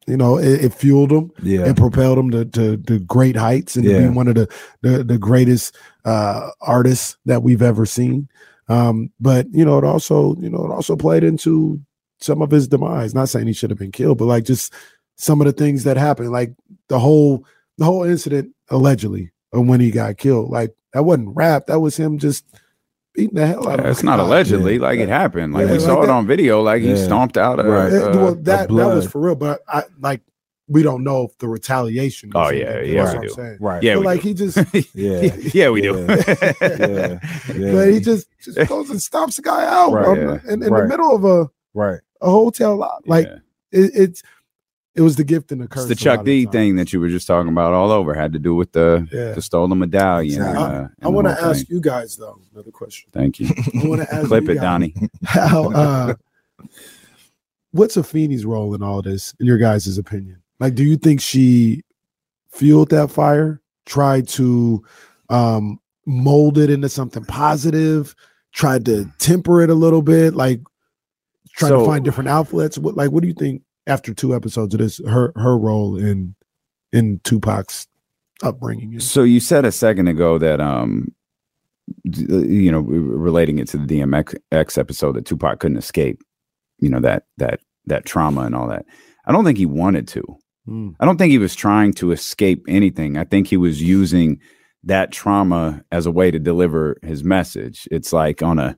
you 0.08 0.18
know 0.18 0.38
it, 0.38 0.66
it 0.66 0.74
fueled 0.74 1.12
him 1.12 1.32
Yeah. 1.42 1.66
and 1.66 1.78
propelled 1.78 2.18
him 2.18 2.32
to, 2.32 2.46
to, 2.46 2.78
to 2.78 3.00
great 3.00 3.36
heights 3.36 3.76
and 3.76 3.86
to 3.86 3.92
be 4.00 4.10
one 4.16 4.28
of 4.28 4.36
the 4.36 4.48
the, 4.82 5.04
the 5.04 5.18
greatest 5.18 5.76
uh, 6.06 6.50
artists 6.62 7.18
that 7.26 7.44
we've 7.44 7.62
ever 7.62 7.86
seen. 7.86 8.28
Um, 8.68 9.12
but 9.20 9.48
you 9.52 9.66
know, 9.66 9.78
it 9.78 9.84
also 9.84 10.36
you 10.38 10.50
know 10.50 10.66
it 10.66 10.72
also 10.72 10.96
played 10.96 11.24
into 11.24 11.80
some 12.20 12.42
of 12.42 12.52
his 12.52 12.68
demise. 12.68 13.14
Not 13.14 13.30
saying 13.30 13.48
he 13.48 13.54
should 13.54 13.70
have 13.70 13.80
been 13.80 13.92
killed, 13.92 14.18
but 14.18 14.26
like 14.26 14.46
just 14.46 14.74
some 15.18 15.42
of 15.42 15.46
the 15.46 15.54
things 15.54 15.84
that 15.84 15.98
happened, 15.98 16.32
like 16.32 16.54
the 16.88 17.00
whole 17.00 17.46
the 17.78 17.86
whole 17.86 18.04
incident 18.04 18.54
allegedly 18.70 19.32
of 19.54 19.68
when 19.68 19.80
he 19.80 19.92
got 19.92 20.18
killed. 20.18 20.50
Like 20.50 20.74
that 20.94 21.04
wasn't 21.04 21.36
rap. 21.36 21.66
That 21.68 21.80
was 21.80 21.98
him 21.98 22.18
just 22.18 22.46
beating 23.14 23.36
the 23.36 23.48
hell 23.48 23.68
out 23.70 23.80
of. 23.80 23.86
It's 23.86 24.04
not 24.04 24.18
guy. 24.18 24.24
allegedly, 24.26 24.76
Yeah. 24.76 24.82
like 24.82 25.00
it 25.00 25.10
happened. 25.10 25.54
Like 25.54 25.62
Yeah, 25.68 25.74
we 25.74 25.78
like 25.80 25.82
saw 25.82 26.02
it 26.04 26.10
on 26.10 26.26
video. 26.28 26.62
Like 26.62 26.82
he 26.82 26.96
stomped 26.96 27.38
out 27.38 27.60
a, 27.60 27.64
Right. 27.64 27.94
Uh, 27.94 28.12
well, 28.18 28.36
that 28.36 28.68
that 28.70 28.70
was 28.70 29.08
for 29.10 29.22
real, 29.22 29.36
but 29.36 29.62
I 29.68 29.84
like 30.00 30.22
we 30.68 30.84
don't 30.84 31.04
know 31.04 31.24
if 31.26 31.38
the 31.40 31.50
retaliation. 31.50 32.32
Oh, 32.34 32.50
yeah, 32.50 32.80
yeah, 32.80 32.82
killed, 32.82 32.86
we 32.86 32.94
that's 32.94 33.08
what 33.14 33.16
I'm 33.16 33.22
do. 33.24 33.30
saying. 33.34 33.58
Right. 33.60 33.84
yeah, 33.84 33.96
But 33.96 34.04
like 34.06 34.22
do. 34.22 34.28
he 34.30 34.34
just, 34.34 34.58
Yeah. 34.96 35.36
yeah, 35.54 35.70
we 35.70 35.82
do. 35.82 36.06
Yeah. 36.08 36.16
yeah. 36.62 37.20
Yeah. 37.54 37.72
but 37.74 37.88
he 37.92 38.00
just 38.00 38.28
just 38.42 38.70
goes 38.70 38.90
and 38.90 39.00
stomps 39.00 39.36
the 39.36 39.42
guy 39.42 39.66
out 39.66 39.92
Right, 39.92 40.08
on 40.08 40.18
yeah. 40.18 40.40
in, 40.54 40.64
in 40.64 40.72
Right. 40.72 40.84
the 40.84 40.88
middle 40.88 41.14
of 41.14 41.26
a, 41.26 41.50
Right. 41.74 42.00
a 42.22 42.30
hotel 42.30 42.78
lot. 42.78 43.04
Like 43.06 43.28
Yeah. 43.28 43.40
it, 43.74 43.92
it's 43.94 44.24
it 44.96 45.02
was 45.02 45.16
the 45.16 45.24
gift 45.24 45.52
and 45.54 45.62
the 45.62 45.68
curse. 45.68 45.84
it's 45.84 45.90
the 45.90 45.96
Chuck 46.04 46.20
of 46.20 46.26
the 46.26 46.46
D 46.46 46.52
thing 46.52 46.76
that 46.76 46.92
you 46.92 47.00
were 47.00 47.08
just 47.10 47.26
talking 47.28 47.50
about 47.52 47.74
all 47.74 47.92
over. 47.92 48.14
Had 48.14 48.34
to 48.34 48.40
do 48.40 48.56
with 48.56 48.72
the 48.74 49.08
Yeah. 49.12 49.32
the 49.34 49.42
stolen 49.42 49.80
medallion. 49.80 50.42
Exactly. 50.42 50.64
uh, 50.64 50.80
and 50.82 50.90
I 51.02 51.08
want 51.08 51.28
to 51.28 51.34
ask 51.42 51.66
thing. 51.66 51.76
you 51.76 51.82
guys 51.82 52.18
though 52.18 52.40
another 52.54 52.72
question. 52.72 53.10
Thank 53.14 53.40
you. 53.40 53.48
I 53.84 53.88
want 53.88 54.02
to 54.02 54.14
ask 54.14 54.28
Clip 54.28 54.44
you 54.44 54.52
it, 54.52 54.56
guys, 54.56 54.62
Donnie. 54.64 54.94
How 55.24 55.72
uh, 55.72 56.14
what's 57.72 57.96
Afeni's 57.96 58.46
role 58.46 58.74
in 58.76 58.84
all 58.84 59.02
this, 59.02 59.34
in 59.40 59.46
your 59.46 59.58
guys' 59.58 59.98
opinion? 59.98 60.42
Like, 60.60 60.76
do 60.76 60.84
you 60.84 60.98
think 60.98 61.22
she 61.22 61.84
fueled 62.52 62.90
that 62.90 63.10
fire, 63.10 63.62
tried 63.86 64.28
to 64.30 64.84
um, 65.30 65.80
mold 66.06 66.58
it 66.58 66.70
into 66.70 66.90
something 66.90 67.24
positive, 67.26 68.14
tried 68.54 68.86
to 68.86 69.10
temper 69.20 69.62
it 69.62 69.70
a 69.70 69.74
little 69.76 70.02
bit, 70.02 70.34
like 70.36 70.60
trying 71.56 71.70
So- 71.70 71.80
to 71.80 71.86
find 71.86 72.04
different 72.06 72.30
outlets? 72.30 72.78
What, 72.78 72.96
like, 72.96 73.12
what 73.12 73.22
do 73.22 73.28
you 73.28 73.34
think 73.34 73.62
after 73.88 74.14
two 74.14 74.36
episodes 74.36 74.74
of 74.74 74.80
this, 74.80 75.02
her 75.08 75.34
her 75.36 75.58
role 75.58 75.98
in 75.98 76.36
in 76.92 77.20
Tupac's 77.24 77.88
upbringing? 78.44 79.00
So 79.00 79.24
you 79.24 79.40
said 79.40 79.66
a 79.66 79.72
second 79.72 80.08
ago 80.08 80.38
that 80.38 80.60
um 80.60 81.14
uh, 82.08 82.38
you 82.38 82.72
know 82.72 82.80
relating 82.80 83.60
it 83.60 83.68
to 83.70 83.78
the 83.78 83.86
DMX 83.86 84.78
episode 84.78 85.14
that 85.14 85.26
Tupac 85.26 85.60
couldn't 85.60 85.78
escape, 85.78 86.22
you 86.80 86.90
know 86.90 87.00
that 87.00 87.24
that 87.38 87.60
that 87.86 88.06
trauma 88.06 88.42
and 88.42 88.56
all 88.56 88.68
that. 88.68 88.86
I 89.26 89.32
don't 89.32 89.46
think 89.46 89.58
he 89.58 89.66
wanted 89.66 90.08
to. 90.10 90.24
Mm. 90.68 90.96
I 91.00 91.06
don't 91.06 91.18
think 91.18 91.32
he 91.32 91.38
was 91.38 91.56
trying 91.56 91.94
to 91.94 92.12
escape 92.12 92.64
anything. 92.68 93.18
I 93.18 93.24
think 93.24 93.48
he 93.48 93.58
was 93.58 93.82
using 93.82 94.40
that 94.84 95.12
trauma 95.12 95.84
as 95.92 96.06
a 96.06 96.12
way 96.12 96.32
to 96.32 96.40
deliver 96.40 96.98
his 97.04 97.24
message. 97.24 97.88
It's 97.92 98.14
like 98.14 98.42
on 98.42 98.60
a 98.60 98.78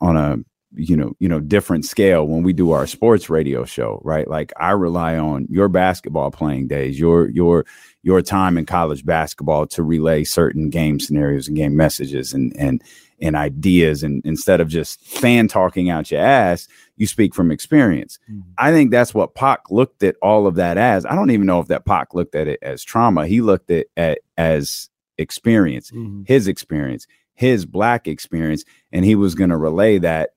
on 0.00 0.16
a 0.16 0.36
you 0.74 0.96
know 0.96 1.14
you 1.18 1.28
know 1.28 1.40
different 1.40 1.84
scale 1.84 2.26
when 2.26 2.42
we 2.42 2.52
do 2.52 2.70
our 2.70 2.86
sports 2.86 3.28
radio 3.28 3.64
show, 3.64 4.00
right? 4.04 4.28
Like 4.28 4.52
I 4.58 4.70
rely 4.70 5.18
on 5.18 5.46
your 5.50 5.68
basketball 5.68 6.30
playing 6.30 6.68
days, 6.68 6.98
your 6.98 7.28
your 7.30 7.66
your 8.02 8.22
time 8.22 8.58
in 8.58 8.66
college 8.66 9.04
basketball 9.04 9.66
to 9.68 9.82
relay 9.82 10.24
certain 10.24 10.70
game 10.70 10.98
scenarios 10.98 11.46
and 11.48 11.56
game 11.56 11.76
messages 11.76 12.32
and 12.32 12.54
and 12.58 12.82
and 13.20 13.36
ideas 13.36 14.02
and 14.02 14.20
instead 14.24 14.60
of 14.60 14.68
just 14.68 15.00
fan 15.02 15.46
talking 15.46 15.90
out 15.90 16.10
your 16.10 16.20
ass, 16.20 16.66
you 16.96 17.06
speak 17.06 17.34
from 17.34 17.52
experience. 17.52 18.18
Mhm. 18.30 18.42
I 18.58 18.72
think 18.72 18.90
that's 18.90 19.14
what 19.14 19.34
Pac 19.36 19.70
looked 19.70 20.02
at 20.02 20.16
all 20.22 20.46
of 20.48 20.56
that 20.56 20.76
as. 20.76 21.06
I 21.06 21.14
don't 21.14 21.30
even 21.30 21.46
know 21.46 21.60
if 21.60 21.68
that 21.68 21.84
Pac 21.84 22.14
looked 22.14 22.34
at 22.34 22.48
it 22.48 22.58
as 22.62 22.82
trauma. 22.82 23.26
He 23.28 23.40
looked 23.40 23.70
at 23.70 23.86
it 23.96 24.24
as 24.36 24.88
experience, 25.18 25.90
Mhm. 25.92 26.26
his 26.26 26.48
experience, 26.48 27.06
his 27.34 27.64
black 27.64 28.08
experience, 28.08 28.64
and 28.90 29.04
he 29.04 29.14
was 29.14 29.34
going 29.36 29.50
to 29.50 29.56
relay 29.56 29.98
that 29.98 30.30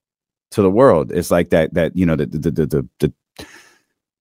to 0.52 0.62
the 0.62 0.70
world. 0.72 1.12
It's 1.12 1.32
like 1.32 1.50
that 1.50 1.74
that 1.74 1.96
you 1.96 2.06
know 2.06 2.16
the 2.16 2.26
the 2.26 2.52
the 2.52 2.66
the, 2.66 2.90
the, 3.00 3.14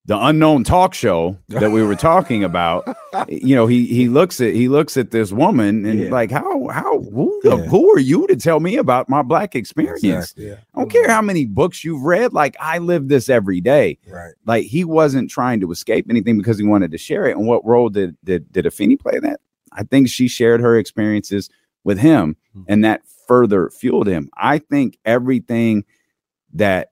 the 0.07 0.19
unknown 0.27 0.65
talk 0.65 0.93
show 0.93 1.39
that 1.49 1.71
we 1.71 1.83
were 1.83 1.95
talking 1.97 2.45
about. 2.45 2.85
you 3.29 3.55
know, 3.57 3.67
he 3.67 3.87
he 3.87 4.09
looks 4.09 4.39
at 4.41 4.53
he 4.53 4.69
looks 4.69 4.97
at 4.99 5.13
this 5.13 5.33
woman 5.33 5.87
and 5.87 5.99
Yeah. 5.99 6.11
like 6.11 6.31
how 6.31 6.69
how 6.69 7.01
who 7.01 7.41
the, 7.43 7.57
Yeah. 7.57 7.63
who 7.65 7.91
are 7.93 7.99
you 7.99 8.27
to 8.27 8.37
tell 8.37 8.61
me 8.61 8.77
about 8.77 9.09
my 9.09 9.23
black 9.23 9.55
experience? 9.55 10.03
Exactly. 10.33 10.49
Yeah. 10.49 10.57
I 10.75 10.81
don't 10.81 10.91
care 10.91 11.09
how 11.09 11.23
many 11.23 11.47
books 11.47 11.85
you've 11.85 12.03
read. 12.03 12.35
Like 12.35 12.55
I 12.61 12.79
live 12.79 13.09
this 13.09 13.31
every 13.31 13.63
day 13.63 13.99
Right. 14.07 14.35
like 14.45 14.67
he 14.67 14.85
wasn't 14.85 15.31
trying 15.31 15.61
to 15.61 15.71
escape 15.73 16.07
anything 16.11 16.37
because 16.37 16.59
he 16.59 16.67
wanted 16.67 16.91
to 16.91 16.99
share 16.99 17.25
it. 17.27 17.37
And 17.37 17.47
what 17.47 17.65
role 17.65 17.89
did 17.89 18.15
did 18.25 18.53
did 18.53 18.67
Afeni 18.67 19.01
play 19.01 19.15
in 19.17 19.23
that? 19.23 19.41
I 19.73 19.85
think 19.85 20.09
she 20.09 20.29
shared 20.29 20.61
her 20.61 20.77
experiences 20.79 21.49
with 21.83 21.99
him, 21.99 22.37
Mhm. 22.57 22.65
and 22.69 22.85
that 22.85 23.03
further 23.27 23.71
fueled 23.71 24.07
him. 24.07 24.29
I 24.37 24.59
think 24.59 24.99
everything 25.07 25.85
that 26.55 26.89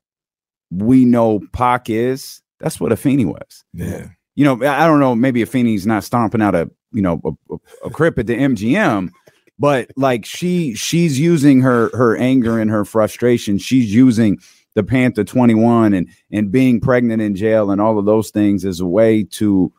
we 0.71 1.05
know 1.05 1.41
Pac 1.53 1.89
is, 1.91 2.43
that's 2.61 2.81
what 2.81 2.93
Afeni 2.93 3.25
was. 3.25 3.65
Yeah. 3.73 4.09
You 4.35 4.45
know, 4.45 4.67
I 4.67 4.87
don't 4.87 5.01
know. 5.01 5.15
Maybe 5.15 5.43
Afeni's 5.43 5.87
not 5.87 6.05
stomping 6.05 6.41
out 6.43 6.55
a 6.55 6.71
you 6.93 7.03
know 7.03 7.21
a, 7.25 7.55
a, 7.55 7.59
a 7.87 7.91
crip 7.91 8.19
at 8.19 8.27
the 8.27 8.35
MGM. 8.37 9.11
But 9.59 9.91
like 9.97 10.25
she 10.25 10.75
she's 10.75 11.21
using 11.21 11.61
her 11.61 11.91
her 11.97 12.17
anger 12.17 12.59
and 12.59 12.71
her 12.71 12.85
frustration. 12.85 13.59
She's 13.59 13.95
using 13.95 14.39
the 14.75 14.83
Panther 14.83 15.23
21 15.25 15.93
and 15.93 16.09
and 16.31 16.51
being 16.51 16.81
pregnant 16.81 17.21
in 17.21 17.35
jail 17.37 17.71
and 17.71 17.81
all 17.81 17.99
of 17.99 18.07
those 18.07 18.31
things 18.31 18.65
as 18.65 18.81
a 18.81 18.87
way 18.87 19.23
to 19.25 19.71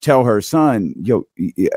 tell 0.00 0.24
her 0.24 0.40
son, 0.40 0.94
yo, 1.02 1.24
y- 1.38 1.68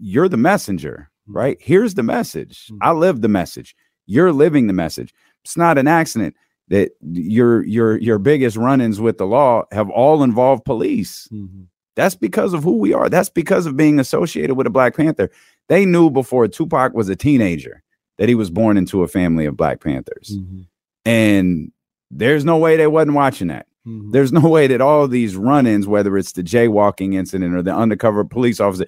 you're 0.00 0.28
the 0.28 0.36
messenger, 0.36 1.10
right? 1.26 1.58
Here's 1.60 1.94
the 1.94 2.02
message. 2.02 2.66
Mhm. 2.72 2.78
I 2.80 2.92
live 2.92 3.20
the 3.20 3.28
message. 3.28 3.76
You're 4.06 4.32
living 4.32 4.66
the 4.66 4.72
message. 4.72 5.14
It's 5.44 5.56
not 5.56 5.78
an 5.78 5.88
accident 5.88 6.34
that 6.68 6.92
your 7.02 7.64
your 7.64 7.98
your 7.98 8.18
biggest 8.18 8.56
run-ins 8.56 9.00
with 9.00 9.18
the 9.18 9.26
law 9.26 9.64
have 9.72 9.90
all 9.90 10.22
involved 10.22 10.64
police. 10.64 11.28
Mhm. 11.32 11.66
That's 11.96 12.14
because 12.14 12.54
of 12.54 12.64
who 12.64 12.78
we 12.78 12.94
are. 12.94 13.08
That's 13.10 13.28
because 13.28 13.66
of 13.66 13.76
being 13.76 13.98
associated 13.98 14.54
with 14.54 14.66
a 14.66 14.70
Black 14.70 14.96
Panther. 14.96 15.30
They 15.68 15.84
knew 15.84 16.08
before 16.08 16.48
Tupac 16.48 16.94
was 16.94 17.08
a 17.10 17.16
teenager 17.16 17.82
that 18.18 18.28
he 18.30 18.34
was 18.34 18.48
born 18.50 18.76
into 18.78 19.02
a 19.02 19.08
family 19.08 19.44
of 19.44 19.56
Black 19.58 19.82
Panthers. 19.82 20.38
Mhm. 20.38 20.66
And 21.04 21.72
there's 22.10 22.44
no 22.44 22.56
way 22.56 22.76
they 22.76 22.86
wasn't 22.86 23.12
watching 23.14 23.48
that. 23.48 23.66
Mhm. 23.86 24.12
There's 24.12 24.32
no 24.32 24.48
way 24.48 24.66
that 24.68 24.80
all 24.80 25.06
these 25.08 25.36
run-ins, 25.36 25.86
whether 25.86 26.16
it's 26.16 26.32
the 26.32 26.42
jaywalking 26.42 27.14
incident 27.14 27.54
or 27.54 27.62
the 27.62 27.74
undercover 27.74 28.24
police 28.24 28.60
officer, 28.60 28.86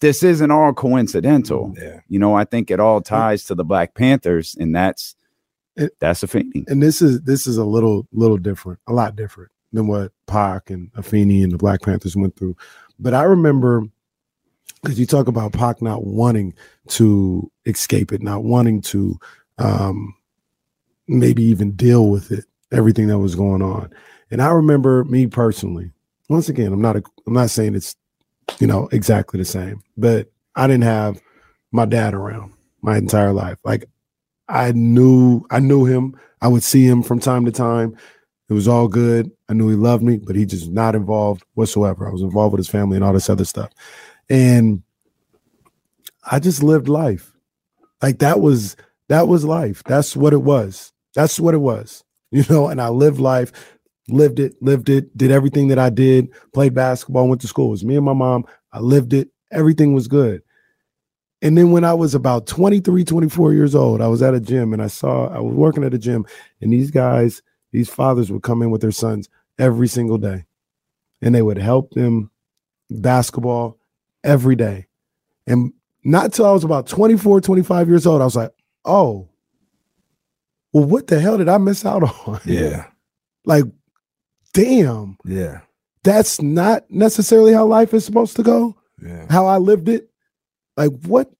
this 0.00 0.22
isn't 0.22 0.50
all 0.50 0.72
coincidental. 0.72 1.74
Yeah. 1.80 2.00
You 2.08 2.18
know, 2.20 2.34
I 2.34 2.44
think 2.44 2.70
it 2.70 2.78
all 2.78 3.00
ties 3.00 3.44
to 3.46 3.54
the 3.56 3.64
Black 3.64 3.94
Panthers, 3.94 4.54
and 4.60 4.74
that's 4.74 5.15
It- 5.76 5.96
that's 6.00 6.22
a 6.22 6.26
feeling. 6.26 6.64
and 6.68 6.82
this 6.82 7.02
is 7.02 7.22
this 7.22 7.46
is 7.46 7.56
a 7.58 7.64
little 7.64 8.06
little 8.12 8.38
different, 8.38 8.80
a 8.86 8.92
lot 8.92 9.16
different 9.16 9.50
than 9.72 9.86
what 9.88 10.12
Pac 10.26 10.70
and 10.70 10.92
Afeni 10.94 11.42
and 11.42 11.52
the 11.52 11.58
Black 11.58 11.82
Panthers 11.82 12.16
went 12.16 12.36
through. 12.36 12.56
But 12.98 13.14
I 13.14 13.24
remember 13.24 13.84
because 14.82 14.98
you 15.00 15.06
talk 15.06 15.26
about 15.28 15.52
Pac 15.52 15.82
not 15.82 16.04
wanting 16.04 16.54
to 16.88 17.50
escape 17.66 18.12
it, 18.12 18.22
not 18.22 18.44
wanting 18.44 18.80
to 18.82 19.18
um, 19.58 20.14
maybe 21.08 21.42
even 21.42 21.72
deal 21.72 22.08
with 22.08 22.30
it, 22.30 22.44
everything 22.72 23.08
that 23.08 23.18
was 23.18 23.34
going 23.34 23.62
on. 23.62 23.90
And 24.30 24.40
I 24.42 24.48
remember 24.48 25.04
me 25.04 25.26
personally. 25.26 25.90
Once 26.28 26.48
again, 26.48 26.72
I'm 26.72 26.80
not 26.82 26.96
a, 26.96 27.02
I'm 27.26 27.34
not 27.34 27.50
saying 27.50 27.74
it's 27.74 27.96
you 28.60 28.66
know 28.66 28.88
exactly 28.92 29.38
the 29.38 29.44
same, 29.44 29.82
but 29.96 30.30
I 30.54 30.66
didn't 30.66 30.84
have 30.84 31.20
my 31.72 31.84
dad 31.84 32.14
around 32.14 32.52
my 32.82 32.96
entire 32.96 33.32
life. 33.32 33.58
Like 33.64 33.88
I 34.48 34.72
knew 34.72 35.44
I 35.50 35.60
knew 35.60 35.84
him. 35.84 36.18
I 36.40 36.48
would 36.48 36.62
see 36.62 36.84
him 36.86 37.02
from 37.02 37.18
time 37.18 37.44
to 37.46 37.52
time. 37.52 37.96
It 38.48 38.52
was 38.52 38.68
all 38.68 38.86
good. 38.88 39.30
I 39.48 39.54
knew 39.54 39.68
he 39.68 39.74
loved 39.76 40.02
me, 40.04 40.18
but 40.18 40.36
he 40.36 40.46
just 40.46 40.70
not 40.70 40.94
involved 40.94 41.42
whatsoever. 41.54 42.08
I 42.08 42.12
was 42.12 42.22
involved 42.22 42.52
with 42.52 42.60
his 42.60 42.68
family 42.68 42.96
and 42.96 43.04
all 43.04 43.12
this 43.12 43.28
other 43.30 43.44
stuff. 43.44 43.70
And 44.30 44.82
I 46.30 46.38
just 46.38 46.62
lived 46.62 46.88
life. 46.88 47.32
Like 48.02 48.18
that 48.18 48.40
was 48.40 48.76
that 49.08 49.28
was 49.28 49.44
life. 49.44 49.82
That's 49.84 50.16
what 50.16 50.32
it 50.32 50.42
was. 50.42 50.92
That's 51.14 51.40
what 51.40 51.54
it 51.54 51.58
was. 51.58 52.02
You 52.32 52.44
know, 52.50 52.66
and 52.66 52.80
I 52.82 52.88
lived 52.88 53.20
life, 53.20 53.52
lived 54.08 54.40
it, 54.40 54.56
lived 54.60 54.88
it, 54.88 55.16
did 55.16 55.30
everything 55.30 55.68
that 55.68 55.78
I 55.78 55.90
did, 55.90 56.28
played 56.52 56.74
basketball, 56.74 57.28
went 57.28 57.40
to 57.42 57.46
school. 57.46 57.68
It 57.68 57.70
was 57.70 57.84
me 57.84 57.94
and 57.96 58.04
my 58.04 58.14
mom. 58.14 58.44
I 58.72 58.80
lived 58.80 59.12
it. 59.12 59.28
Everything 59.52 59.94
was 59.94 60.08
good. 60.08 60.42
And 61.42 61.56
then 61.56 61.70
when 61.70 61.84
I 61.84 61.92
was 61.94 62.14
about 62.14 62.46
23, 62.46 63.04
24 63.04 63.52
years 63.52 63.74
old, 63.74 64.00
I 64.00 64.08
was 64.08 64.22
at 64.22 64.34
a 64.34 64.40
gym 64.40 64.72
and 64.72 64.82
I 64.82 64.86
saw 64.86 65.28
I 65.28 65.38
was 65.40 65.54
working 65.54 65.84
at 65.84 65.94
a 65.94 65.98
gym 65.98 66.24
and 66.60 66.72
these 66.72 66.90
guys, 66.90 67.42
these 67.72 67.90
fathers 67.90 68.32
would 68.32 68.42
come 68.42 68.62
in 68.62 68.70
with 68.70 68.80
their 68.80 68.90
sons 68.90 69.28
every 69.58 69.86
single 69.88 70.18
day. 70.18 70.46
And 71.22 71.34
they 71.34 71.42
would 71.42 71.58
help 71.58 71.90
them 71.92 72.30
basketball 72.90 73.78
every 74.24 74.56
day. 74.56 74.86
And 75.46 75.72
not 76.04 76.32
till 76.32 76.46
I 76.46 76.52
was 76.52 76.64
about 76.64 76.86
24, 76.86 77.40
25 77.40 77.88
years 77.88 78.06
old, 78.06 78.20
I 78.22 78.24
was 78.24 78.36
like, 78.36 78.52
oh, 78.84 79.28
well, 80.72 80.84
what 80.84 81.06
the 81.06 81.20
hell 81.20 81.38
did 81.38 81.48
I 81.48 81.58
miss 81.58 81.84
out 81.84 82.02
on? 82.26 82.40
Yeah. 82.46 82.86
like, 83.44 83.64
damn, 84.52 85.16
Yeah. 85.24 85.60
that's 86.02 86.40
not 86.40 86.84
necessarily 86.90 87.52
how 87.52 87.66
life 87.66 87.92
is 87.94 88.04
supposed 88.04 88.36
to 88.36 88.42
go, 88.42 88.76
Yeah. 89.02 89.26
how 89.30 89.46
I 89.46 89.58
lived 89.58 89.88
it. 89.88 90.10
Like, 90.76 90.90
what? 91.06 91.30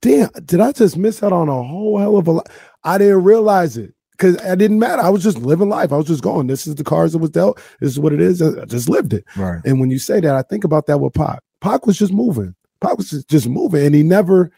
Damn, 0.00 0.30
did 0.44 0.60
I 0.60 0.72
just 0.72 0.96
miss 0.96 1.22
out 1.22 1.32
on 1.32 1.48
a 1.48 1.62
whole 1.62 1.98
hell 1.98 2.16
of 2.16 2.28
a 2.28 2.32
lot? 2.32 2.48
I 2.84 2.98
didn't 2.98 3.24
realize 3.24 3.76
it 3.76 3.94
because 4.12 4.36
it 4.36 4.58
didn't 4.58 4.78
matter. 4.78 5.02
I 5.02 5.08
was 5.08 5.22
just 5.22 5.38
living 5.38 5.68
life. 5.68 5.92
I 5.92 5.96
was 5.96 6.06
just 6.06 6.22
going. 6.22 6.46
This 6.46 6.66
is 6.66 6.76
the 6.76 6.84
cards 6.84 7.12
that 7.12 7.18
was 7.18 7.30
dealt. 7.30 7.60
This 7.80 7.90
is 7.90 8.00
what 8.00 8.12
it 8.12 8.20
is. 8.20 8.40
I 8.40 8.64
just 8.66 8.88
lived 8.88 9.12
it. 9.12 9.24
Right. 9.36 9.60
And 9.64 9.80
when 9.80 9.90
you 9.90 9.98
say 9.98 10.20
that, 10.20 10.34
I 10.34 10.42
think 10.42 10.64
about 10.64 10.86
that 10.86 10.98
with 10.98 11.14
Pac. 11.14 11.40
Pac 11.60 11.86
was 11.86 11.98
just 11.98 12.12
moving. 12.12 12.54
Pac 12.80 12.96
was 12.96 13.10
just, 13.10 13.28
just 13.28 13.48
moving, 13.48 13.84
and 13.86 13.94
he 13.94 14.02
never. 14.02 14.52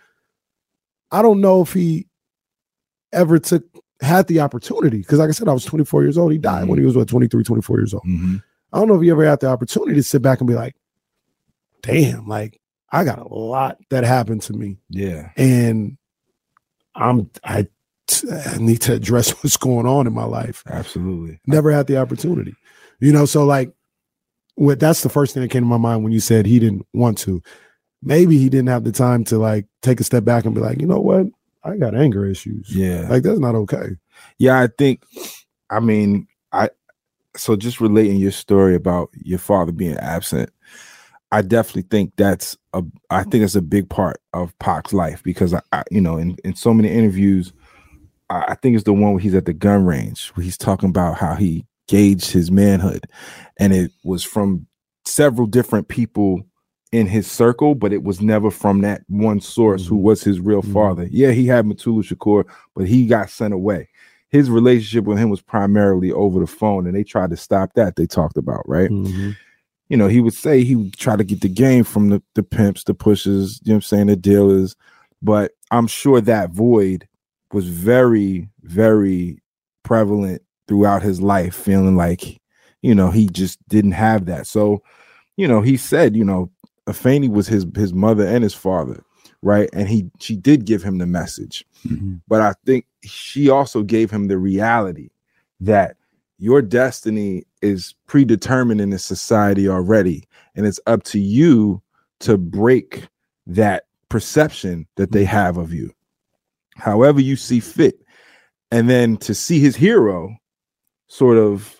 I 1.10 1.22
don't 1.22 1.40
know 1.40 1.62
if 1.62 1.72
he 1.72 2.06
ever 3.12 3.38
took 3.38 3.64
had 4.00 4.26
the 4.26 4.40
opportunity 4.40 4.98
because, 4.98 5.18
like 5.18 5.28
I 5.28 5.32
said, 5.32 5.48
I 5.48 5.52
was 5.52 5.64
24 5.64 6.02
years 6.02 6.18
old. 6.18 6.32
He 6.32 6.38
died 6.38 6.68
when 6.68 6.78
he 6.78 6.84
was 6.84 6.96
what 6.96 7.08
23, 7.08 7.44
24 7.44 7.78
years 7.78 7.94
old. 7.94 8.04
Mm-hmm. 8.04 8.36
I 8.72 8.78
don't 8.78 8.88
know 8.88 8.94
if 8.94 9.02
he 9.02 9.10
ever 9.10 9.24
had 9.24 9.40
the 9.40 9.48
opportunity 9.48 9.94
to 9.94 10.02
sit 10.02 10.22
back 10.22 10.40
and 10.40 10.48
be 10.48 10.54
like, 10.54 10.76
"Damn, 11.82 12.28
like 12.28 12.59
I 12.92 13.04
got 13.04 13.18
a 13.18 13.28
lot 13.34 13.78
that 13.90 14.04
happened 14.04 14.42
to 14.42 14.52
me, 14.52 14.78
Yeah. 14.88 15.30
and 15.36 15.96
I'm 16.94 17.30
I, 17.44 17.66
I 18.32 18.58
need 18.58 18.80
to 18.82 18.94
address 18.94 19.30
what's 19.42 19.56
going 19.56 19.86
on 19.86 20.06
in 20.06 20.12
my 20.12 20.24
life." 20.24 20.62
Absolutely. 20.68 21.40
never 21.46 21.70
had 21.70 21.86
the 21.86 21.96
opportunity 21.98 22.54
you 23.00 23.12
know 23.12 23.24
so 23.24 23.44
like 23.44 23.72
what 24.56 24.78
that's 24.78 25.02
the 25.02 25.08
first 25.08 25.32
thing 25.32 25.42
that 25.42 25.50
came 25.50 25.62
to 25.62 25.66
my 25.68 25.78
mind 25.78 26.02
when 26.04 26.12
you 26.12 26.20
said 26.20 26.44
he 26.44 26.58
didn't 26.58 26.84
want 26.92 27.16
to 27.16 27.42
maybe 28.02 28.36
he 28.36 28.48
didn't 28.50 28.68
have 28.68 28.84
the 28.84 28.92
time 28.92 29.24
to 29.24 29.38
like 29.38 29.66
take 29.80 30.00
a 30.00 30.04
step 30.04 30.22
back 30.24 30.44
and 30.44 30.54
be 30.54 30.60
like 30.60 30.80
you 30.82 30.86
know 30.86 31.00
what 31.00 31.24
i 31.64 31.76
got 31.78 31.94
anger 31.94 32.26
issues 32.26 32.68
Yeah. 32.76 33.06
like 33.08 33.22
that's 33.22 33.38
not 33.38 33.54
okay 33.54 33.90
Yeah, 34.38 34.60
I 34.60 34.66
think 34.66 35.02
I 35.70 35.80
mean, 35.80 36.26
I 36.52 36.68
so 37.36 37.56
just 37.56 37.80
relating 37.80 38.16
your 38.18 38.32
story 38.32 38.74
about 38.74 39.08
your 39.14 39.38
father 39.38 39.72
being 39.72 39.96
absent, 39.96 40.50
I 41.32 41.42
definitely 41.42 41.86
think 41.90 42.12
that's 42.16 42.56
a 42.72 42.82
I 43.10 43.22
think 43.24 43.44
it's 43.44 43.54
a 43.54 43.62
big 43.62 43.88
part 43.88 44.20
of 44.32 44.56
Pac's 44.58 44.92
life 44.92 45.22
because 45.22 45.54
I, 45.54 45.60
I 45.72 45.84
you 45.90 46.00
know, 46.00 46.16
in, 46.16 46.36
in 46.44 46.54
so 46.54 46.74
many 46.74 46.88
interviews, 46.88 47.52
I, 48.28 48.44
I 48.48 48.54
think 48.56 48.74
it's 48.74 48.84
the 48.84 48.92
one 48.92 49.12
where 49.12 49.20
he's 49.20 49.34
at 49.34 49.46
the 49.46 49.52
gun 49.52 49.84
range 49.84 50.28
where 50.30 50.44
he's 50.44 50.58
talking 50.58 50.88
about 50.88 51.18
how 51.18 51.34
he 51.34 51.66
gauged 51.88 52.30
his 52.30 52.50
manhood. 52.50 53.06
And 53.58 53.72
it 53.72 53.92
was 54.04 54.24
from 54.24 54.66
several 55.04 55.46
different 55.46 55.88
people 55.88 56.42
in 56.92 57.06
his 57.06 57.30
circle, 57.30 57.74
but 57.76 57.92
it 57.92 58.02
was 58.02 58.20
never 58.20 58.50
from 58.50 58.80
that 58.80 59.02
one 59.08 59.40
source 59.40 59.86
who 59.86 59.96
was 59.96 60.24
his 60.24 60.40
real 60.40 60.62
Mhm. 60.62 60.72
father. 60.72 61.08
Yeah, 61.10 61.30
he 61.30 61.46
had 61.46 61.64
Mutulu 61.64 62.02
Shakur, 62.02 62.44
but 62.74 62.88
he 62.88 63.06
got 63.06 63.30
sent 63.30 63.54
away 63.54 63.88
his 64.30 64.48
relationship 64.48 65.04
with 65.04 65.18
him 65.18 65.28
was 65.28 65.42
primarily 65.42 66.12
over 66.12 66.40
the 66.40 66.46
phone 66.46 66.86
and 66.86 66.94
they 66.96 67.02
tried 67.04 67.30
to 67.30 67.36
stop 67.36 67.72
that 67.74 67.96
they 67.96 68.06
talked 68.06 68.36
about 68.36 68.62
right 68.68 68.90
Mhm. 68.90 69.36
You 69.90 69.96
know 69.96 70.08
he 70.08 70.20
would 70.20 70.32
say 70.32 70.64
he 70.64 70.76
would 70.76 70.96
try 70.96 71.16
to 71.16 71.24
get 71.24 71.42
the 71.42 71.48
game 71.48 71.84
from 71.84 72.08
the, 72.08 72.22
the 72.34 72.42
pimps 72.42 72.84
the 72.84 72.94
pushers 72.94 73.60
you 73.64 73.70
know 73.70 73.74
what 73.74 73.76
i'm 73.76 73.82
saying 73.82 74.06
the 74.06 74.16
dealers. 74.16 74.74
But 75.20 75.52
i'm 75.70 75.86
sure 75.86 76.22
that 76.22 76.50
void 76.50 77.06
was 77.52 77.68
very 77.68 78.48
very 78.62 79.42
prevalent 79.82 80.40
throughout 80.66 81.02
his 81.02 81.20
life 81.20 81.54
feeling 81.54 81.96
like 81.96 82.40
you 82.80 82.94
know 82.94 83.10
he 83.10 83.26
just 83.26 83.58
didn't 83.68 83.92
have 83.92 84.24
that. 84.26 84.46
So 84.46 84.82
you 85.36 85.46
know 85.46 85.60
he 85.60 85.76
said 85.76 86.16
you 86.16 86.24
know 86.24 86.50
Afeni 86.86 87.28
was 87.28 87.46
his 87.46 87.66
his 87.74 87.92
mother 87.92 88.26
and 88.26 88.42
his 88.42 88.54
father 88.54 89.04
right? 89.42 89.70
And 89.72 89.88
he 89.88 90.10
she 90.18 90.36
did 90.36 90.64
give 90.64 90.82
him 90.82 90.98
the 90.98 91.06
message. 91.06 91.64
Mm-hmm. 91.86 92.16
But 92.28 92.40
I 92.40 92.54
think 92.66 92.86
she 93.02 93.48
also 93.48 93.82
gave 93.82 94.10
him 94.10 94.28
the 94.28 94.38
reality 94.38 95.10
that 95.60 95.96
your 96.38 96.62
destiny 96.62 97.44
is 97.62 97.94
predetermined 98.06 98.80
in 98.80 98.90
this 98.90 99.04
society 99.04 99.68
already, 99.68 100.24
and 100.54 100.66
it's 100.66 100.80
up 100.86 101.02
to 101.04 101.18
you 101.18 101.82
to 102.20 102.36
break 102.36 103.08
that 103.46 103.84
perception 104.08 104.86
that 104.96 105.12
they 105.12 105.24
have 105.24 105.56
of 105.56 105.72
you, 105.72 105.90
however 106.76 107.20
you 107.20 107.36
see 107.36 107.60
fit. 107.60 108.00
And 108.70 108.88
then 108.88 109.16
to 109.18 109.34
see 109.34 109.58
his 109.58 109.74
hero 109.76 110.36
sort 111.08 111.38
of 111.38 111.76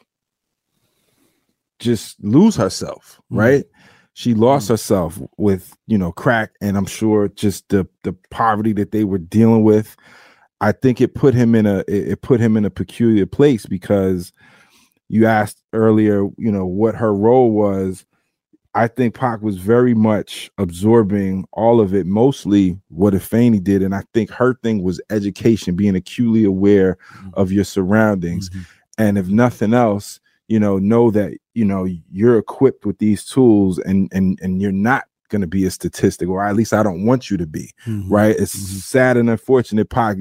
just 1.79 2.23
lose 2.23 2.57
herself, 2.57 3.21
Mhm. 3.31 3.39
right? 3.39 3.65
She 4.13 4.35
lost 4.35 4.69
herself 4.69 5.21
with, 5.39 5.75
you 5.87 5.97
know, 5.97 6.13
crack, 6.13 6.51
and 6.61 6.77
I'm 6.77 6.85
sure 6.87 7.29
just 7.29 7.69
the 7.69 7.87
the 8.03 8.13
poverty 8.31 8.73
that 8.75 8.91
they 8.91 9.05
were 9.05 9.19
dealing 9.19 9.63
with. 9.63 9.97
I 10.61 10.73
think 10.73 11.01
it 11.01 11.15
put 11.15 11.33
him 11.33 11.55
in 11.55 11.65
a 11.65 11.79
it 11.89 12.09
it 12.09 12.23
put 12.23 12.41
him 12.41 12.57
in 12.57 12.65
a 12.65 12.71
peculiar 12.71 13.25
place 13.25 13.67
because 13.67 14.33
you 15.11 15.27
asked 15.27 15.61
earlier, 15.73 16.23
you 16.39 16.53
know, 16.53 16.65
what 16.65 16.95
her 16.95 17.13
role 17.13 17.51
was. 17.51 18.07
I 18.77 18.87
think 18.87 19.15
Pac 19.17 19.43
was 19.43 19.57
very 19.57 19.95
much 19.95 20.49
absorbing 20.57 21.45
all 21.53 21.81
of 21.81 21.93
it, 21.93 22.07
mostly 22.07 22.79
what 22.89 23.13
Afeni 23.15 23.63
did. 23.63 23.83
And 23.83 23.93
I 23.93 24.05
think 24.15 24.31
her 24.31 24.55
thing 24.63 24.85
was 24.85 25.01
education, 25.11 25.75
being 25.75 25.97
acutely 25.97 26.45
aware 26.45 26.97
of 27.35 27.51
your 27.51 27.65
surroundings. 27.65 28.49
And 28.99 29.19
if 29.19 29.27
nothing 29.27 29.75
else, 29.75 30.21
you 30.47 30.61
know, 30.61 30.79
know 30.79 31.11
that, 31.11 31.33
you 31.55 31.65
know, 31.65 31.89
you're 32.13 32.39
equipped 32.39 32.87
with 32.87 32.99
these 32.99 33.25
tools 33.25 33.81
and 33.81 34.09
and 34.13 34.39
and 34.41 34.63
you're 34.63 34.71
not 34.71 35.07
gonna 35.31 35.49
be 35.49 35.65
a 35.65 35.71
statistic, 35.73 36.29
or 36.29 36.45
at 36.45 36.55
least 36.55 36.73
I 36.73 36.85
don't 36.85 37.05
want 37.05 37.31
you 37.31 37.37
to 37.37 37.47
be 37.49 37.73
Mhm. 37.89 38.05
right? 38.09 38.37
It's 38.39 38.55
Mhm. 38.57 38.81
sad 38.83 39.17
and 39.17 39.29
unfortunate 39.29 39.91
Pac 39.91 40.19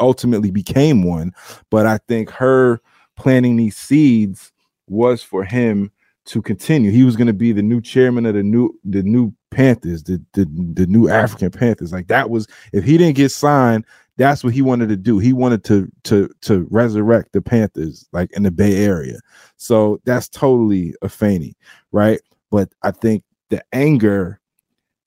ultimately 0.00 0.50
became 0.50 1.04
one, 1.04 1.32
but 1.70 1.86
I 1.86 1.98
think 2.08 2.30
her 2.30 2.80
planting 3.18 3.56
these 3.56 3.76
seeds 3.76 4.52
was 4.88 5.22
for 5.22 5.44
him 5.44 5.90
to 6.26 6.40
continue. 6.42 6.90
He 6.90 7.04
was 7.04 7.16
going 7.16 7.26
to 7.26 7.32
be 7.32 7.52
the 7.52 7.62
new 7.62 7.80
chairman 7.80 8.26
of 8.26 8.34
the 8.34 8.42
new 8.42 8.78
the 8.84 9.02
new 9.02 9.32
Panthers, 9.50 10.02
the, 10.04 10.22
the 10.34 10.46
the 10.74 10.86
new 10.86 11.08
African 11.08 11.50
Panthers. 11.50 11.92
Like 11.92 12.08
that 12.08 12.30
was 12.30 12.46
if 12.72 12.84
he 12.84 12.98
didn't 12.98 13.16
get 13.16 13.30
signed, 13.30 13.84
that's 14.16 14.44
what 14.44 14.52
he 14.52 14.62
wanted 14.62 14.88
to 14.90 14.96
do. 14.96 15.18
He 15.18 15.32
wanted 15.32 15.64
to 15.64 15.90
to 16.04 16.30
to 16.42 16.66
resurrect 16.70 17.32
the 17.32 17.40
Panthers 17.40 18.06
like 18.12 18.30
in 18.32 18.42
the 18.42 18.50
Bay 18.50 18.84
Area. 18.84 19.18
So 19.56 20.00
that's 20.04 20.28
totally 20.28 20.94
Afeni, 21.02 21.54
right? 21.92 22.20
But 22.50 22.70
I 22.82 22.90
think 22.90 23.24
the 23.48 23.62
anger 23.72 24.40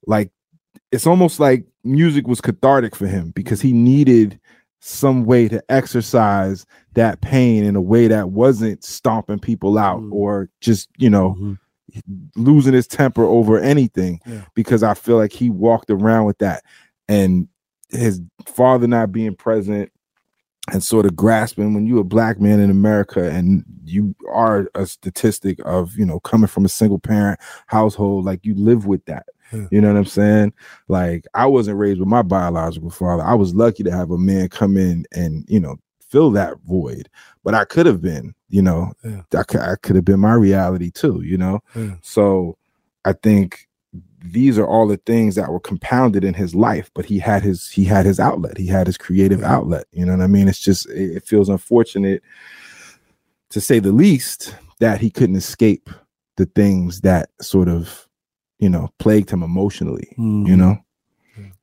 like 0.08 0.32
it's 0.92 1.08
almost 1.08 1.40
like 1.40 1.66
music 1.84 2.28
was 2.28 2.42
cathartic 2.42 2.96
for 2.96 3.08
him 3.08 3.32
because 3.32 3.62
he 3.62 3.74
needed 3.74 4.40
some 4.82 5.26
way 5.26 5.48
to 5.48 5.64
exercise 5.70 6.66
that 6.94 7.22
pain 7.22 7.64
in 7.64 7.76
a 7.76 7.82
way 7.82 8.08
that 8.08 8.32
wasn't 8.32 8.84
stomping 8.84 9.40
people 9.40 9.78
out 9.78 10.02
Mm. 10.02 10.12
or 10.12 10.50
just 10.60 10.90
you 10.98 11.10
know 11.10 11.36
Mhm. 11.40 11.58
losing 12.36 12.74
his 12.74 12.88
temper 12.88 13.24
over 13.24 13.60
anything 13.60 14.20
Yeah. 14.26 14.42
because 14.56 14.82
I 14.84 14.94
feel 14.96 15.18
like 15.18 15.34
he 15.34 15.50
walked 15.50 15.90
around 15.90 16.26
with 16.26 16.38
that 16.40 16.64
and 17.08 17.48
his 17.90 18.22
father 18.46 18.88
not 18.88 19.12
being 19.12 19.36
present 19.36 19.92
and 20.72 20.82
sort 20.84 21.06
of 21.06 21.16
grasping 21.16 21.74
when 21.74 21.86
you're 21.86 22.00
a 22.02 22.04
black 22.06 22.40
man 22.40 22.60
in 22.60 22.70
America 22.72 23.30
and 23.30 23.64
you 23.84 24.16
are 24.32 24.68
a 24.74 24.86
statistic 24.86 25.60
of 25.66 25.98
you 25.98 26.06
know 26.06 26.20
coming 26.22 26.48
from 26.48 26.66
a 26.66 26.70
single 26.70 27.00
parent 27.00 27.40
household, 27.68 28.26
like 28.26 28.46
you 28.46 28.56
live 28.56 28.86
with 28.88 29.04
that. 29.06 29.26
Yeah. 29.54 29.68
You 29.72 29.82
know 29.82 29.90
what 29.90 29.98
I'm 29.98 30.06
saying? 30.06 30.54
Like 30.88 31.26
I 31.34 31.46
wasn't 31.46 31.78
raised 31.80 32.00
with 32.00 32.10
my 32.10 32.22
biological 32.22 32.90
father. 32.90 33.24
I 33.24 33.34
was 33.36 33.54
lucky 33.54 33.84
to 33.84 33.92
have 33.92 34.12
a 34.12 34.18
man 34.18 34.50
come 34.50 34.78
in 34.78 35.06
and 35.14 35.46
you 35.48 35.60
know 35.60 35.78
fill 36.10 36.32
that 36.32 36.58
void. 36.68 37.10
But 37.44 37.54
I 37.56 37.64
could 37.66 37.86
have 37.86 38.02
been, 38.02 38.34
you 38.50 38.62
know, 38.62 38.92
Yeah. 39.04 39.22
I 39.38 39.44
could 39.44 39.62
I 39.62 39.76
could 39.82 39.96
have 39.96 40.06
been 40.06 40.20
my 40.20 40.34
reality 40.34 40.92
too. 40.92 41.22
You 41.24 41.38
know, 41.38 41.60
Yeah. 41.76 41.96
so 42.02 42.58
I 43.06 43.14
think 43.14 43.68
these 44.24 44.60
are 44.60 44.68
all 44.68 44.88
the 44.88 44.98
things 44.98 45.34
that 45.36 45.52
were 45.52 45.60
compounded 45.60 46.24
in 46.24 46.36
his 46.36 46.54
life 46.54 46.92
but 46.94 47.06
he 47.06 47.18
had 47.18 47.42
his 47.42 47.70
he 47.72 47.84
had 47.84 48.06
his 48.06 48.20
outlet 48.20 48.56
he 48.56 48.68
had 48.68 48.86
his 48.86 48.96
creative 48.96 49.40
Yeah. 49.40 49.52
outlet 49.56 49.86
you 49.92 50.06
know 50.06 50.16
what 50.16 50.24
i 50.24 50.28
mean 50.28 50.48
it's 50.48 50.60
just 50.60 50.88
it, 50.92 51.16
it 51.18 51.26
feels 51.26 51.50
unfortunate 51.50 52.22
to 53.50 53.60
say 53.60 53.80
the 53.80 53.92
least 53.92 54.56
that 54.80 55.02
he 55.02 55.10
couldn't 55.10 55.36
escape 55.38 55.90
the 56.38 56.46
things 56.46 57.02
that 57.02 57.30
sort 57.42 57.68
of 57.68 58.08
you 58.62 58.70
know 58.70 58.90
plagued 59.00 59.30
him 59.30 59.44
emotionally 59.44 60.16
Mm-hmm. 60.18 60.46
you 60.48 60.56
know 60.56 60.78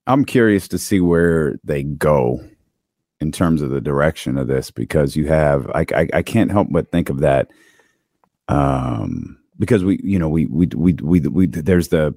I'm 0.07 0.25
curious 0.25 0.69
to 0.69 0.79
see 0.79 1.01
where 1.01 1.57
they 1.65 1.83
go 1.83 2.41
in 3.21 3.31
terms 3.31 3.61
of 3.63 3.71
the 3.71 3.81
direction 3.81 4.39
of 4.39 4.47
this 4.47 4.71
because 4.71 5.17
you 5.17 5.29
have 5.29 5.71
I 5.75 5.87
I, 5.95 6.09
I 6.15 6.23
can't 6.23 6.51
help 6.51 6.69
but 6.71 6.91
think 6.91 7.09
of 7.09 7.21
that 7.21 7.51
um 8.49 9.39
because 9.59 9.85
we 9.85 10.01
you 10.03 10.19
know 10.19 10.29
we 10.29 10.47
we 10.47 10.67
we 10.75 10.93
we, 10.95 11.21
we 11.21 11.47
there's 11.47 11.89
the 11.89 12.15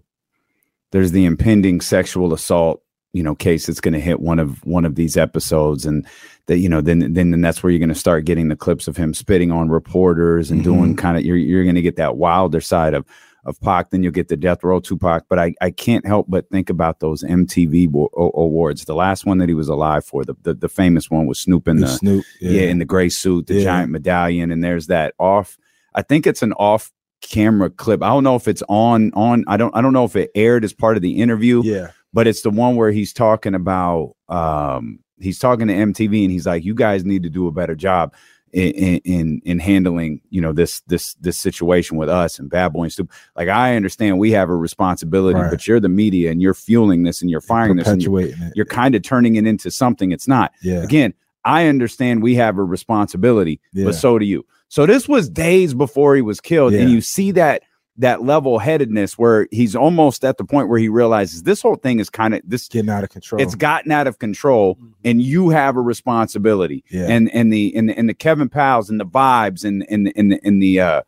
there's 0.92 1.12
the 1.12 1.26
impending 1.26 1.82
sexual 1.82 2.34
assault 2.34 2.82
you 3.14 3.24
know 3.24 3.36
case 3.36 3.66
that's 3.66 3.82
going 3.82 3.94
to 3.94 4.00
hit 4.00 4.22
one 4.22 4.40
of 4.40 4.66
one 4.66 4.86
of 4.86 4.96
these 4.96 5.18
episodes 5.18 5.86
and 5.86 6.08
that 6.46 6.60
you 6.60 6.70
know 6.70 6.80
then 6.82 7.00
then, 7.14 7.32
then 7.32 7.42
that's 7.42 7.62
where 7.62 7.72
you're 7.72 7.80
going 7.80 7.90
to 7.90 7.96
start 7.96 8.26
getting 8.26 8.48
the 8.48 8.56
clips 8.56 8.88
of 8.88 8.96
him 8.96 9.14
spitting 9.14 9.52
on 9.52 9.70
reporters 9.70 10.50
and 10.50 10.64
doing 10.64 10.96
kind 10.96 11.18
of 11.18 11.26
you're 11.26 11.36
you're 11.36 11.64
going 11.64 11.76
to 11.76 11.82
get 11.82 11.98
that 11.98 12.16
wilder 12.16 12.62
side 12.62 12.94
of 12.94 13.06
of 13.46 13.60
Pac, 13.62 13.90
then 13.90 14.04
you'll 14.04 14.12
get 14.12 14.28
the 14.28 14.38
Death 14.38 14.64
Row 14.64 14.80
Tupac. 14.80 15.26
But 15.30 15.40
I, 15.40 15.54
I 15.62 15.72
can't 15.72 16.06
help 16.06 16.28
but 16.30 16.50
think 16.50 16.70
about 16.70 17.00
those 17.00 17.24
MTV 17.24 17.92
o- 17.96 18.32
awards. 18.36 18.86
The 18.86 18.94
last 18.96 19.26
one 19.26 19.40
that 19.40 19.50
he 19.50 19.56
was 19.56 19.68
alive 19.68 20.06
for, 20.06 20.24
the 20.24 20.36
the, 20.44 20.54
the 20.54 20.70
famous 20.70 21.10
one 21.10 21.26
was 21.26 21.40
Snoop 21.40 21.68
in 21.68 21.78
The 21.78 21.88
the, 21.88 21.92
snoop 21.92 22.26
yeah. 22.40 22.64
in 22.64 22.80
the 22.80 22.86
gray 22.86 23.10
suit, 23.10 23.48
the 23.48 23.56
Yeah. 23.56 23.64
giant 23.64 23.92
medallion, 23.92 24.52
and 24.52 24.64
there's 24.64 24.88
that 24.88 25.14
off. 25.20 25.58
I 25.96 26.02
think 26.02 26.28
it's 26.28 26.42
an 26.44 26.54
off 26.54 26.92
camera 27.22 27.70
clip. 27.70 28.02
I 28.04 28.10
don't 28.10 28.24
know 28.24 28.36
if 28.36 28.48
it's 28.48 28.64
on 28.70 29.12
on. 29.14 29.44
I 29.48 29.58
don't 29.58 29.76
I 29.76 29.82
don't 29.82 29.94
know 29.94 30.06
if 30.06 30.16
it 30.16 30.32
aired 30.36 30.64
as 30.64 30.74
part 30.74 30.96
of 30.96 31.02
the 31.04 31.18
interview 31.22 31.62
yeah 31.64 31.92
but 32.14 32.28
it's 32.28 32.42
the 32.42 32.50
one 32.50 32.76
where 32.76 32.92
he's 32.92 33.14
talking 33.14 33.54
about 33.56 34.16
um 34.28 35.00
he's 35.22 35.40
talking 35.40 35.68
to 35.68 35.74
MTV 35.74 36.24
and 36.24 36.32
he's 36.32 36.46
like 36.48 36.66
you 36.66 36.74
guys 36.74 37.06
need 37.06 37.24
to 37.24 37.30
do 37.30 37.48
a 37.48 37.52
better 37.52 37.76
job 37.76 38.14
in 38.54 38.98
in 39.06 39.42
in 39.46 39.60
handling 39.60 40.22
you 40.30 40.42
know 40.42 40.54
this 40.54 40.82
this 40.88 41.14
this 41.16 41.38
situation 41.38 41.98
with 41.98 42.10
us 42.10 42.40
and 42.40 42.50
bad 42.50 42.74
boy 42.74 42.84
and 42.84 42.92
stupid 42.94 43.14
like 43.36 43.48
I 43.48 43.76
understand 43.76 44.20
we 44.20 44.32
have 44.32 44.50
a 44.50 44.56
responsibility 44.56 45.40
Right. 45.40 45.50
but 45.50 45.68
you're 45.68 45.80
the 45.80 45.90
media 45.90 46.32
and 46.32 46.42
you're 46.42 46.54
fueling 46.54 47.04
this 47.04 47.22
and 47.22 47.30
you're 47.30 47.42
firing 47.42 47.78
this 47.78 47.88
and 47.88 48.02
you're, 48.04 48.30
you're 48.56 48.66
kind 48.66 48.96
of 48.96 49.04
turning 49.04 49.36
it 49.36 49.48
into 49.48 49.72
something 49.72 50.12
it's 50.12 50.28
not. 50.28 50.52
Yeah. 50.62 50.84
Again 50.84 51.14
I 51.44 51.68
understand 51.68 52.22
we 52.22 52.36
have 52.36 52.58
a 52.58 52.64
responsibility 52.64 53.60
yeah. 53.74 53.86
but 53.86 53.96
so 53.96 54.20
do 54.20 54.26
you. 54.26 54.46
So 54.68 54.86
this 54.86 55.08
was 55.08 55.28
days 55.30 55.74
before 55.74 56.16
he 56.16 56.22
was 56.22 56.40
killed, 56.40 56.74
and 56.74 56.90
you 56.90 57.02
see 57.02 57.32
that 57.32 57.64
that 57.98 58.24
level 58.24 58.58
headedness 58.58 59.18
where 59.18 59.48
he's 59.52 59.76
almost 59.76 60.24
at 60.24 60.38
the 60.38 60.46
point 60.46 60.70
where 60.70 60.80
he 60.80 60.88
realizes 60.90 61.44
this 61.44 61.62
whole 61.62 61.76
thing 61.76 62.00
is 62.00 62.10
kind 62.10 62.34
of 62.34 62.42
this. 62.46 62.68
getting 62.68 62.90
out 62.90 63.04
of 63.04 63.10
control 63.10 63.42
It's 63.42 63.56
gotten 63.56 63.92
out 63.92 64.08
of 64.08 64.20
control, 64.20 64.78
and 65.04 65.22
you 65.22 65.50
have 65.50 65.76
a 65.76 65.82
responsibility. 65.82 66.84
yeah 66.90 67.08
And 67.08 67.30
and 67.34 67.52
the 67.52 67.76
and 67.76 67.90
the, 67.90 67.98
and 67.98 68.10
the 68.10 68.14
Kevin 68.14 68.50
Powell's 68.50 68.90
and 68.90 69.00
the 69.00 69.06
vibes 69.06 69.64
and 69.66 69.86
and 69.90 70.12
and 70.16 70.32
the, 70.32 70.40
and 70.44 70.62
the 70.62 70.80
uh 70.80 71.02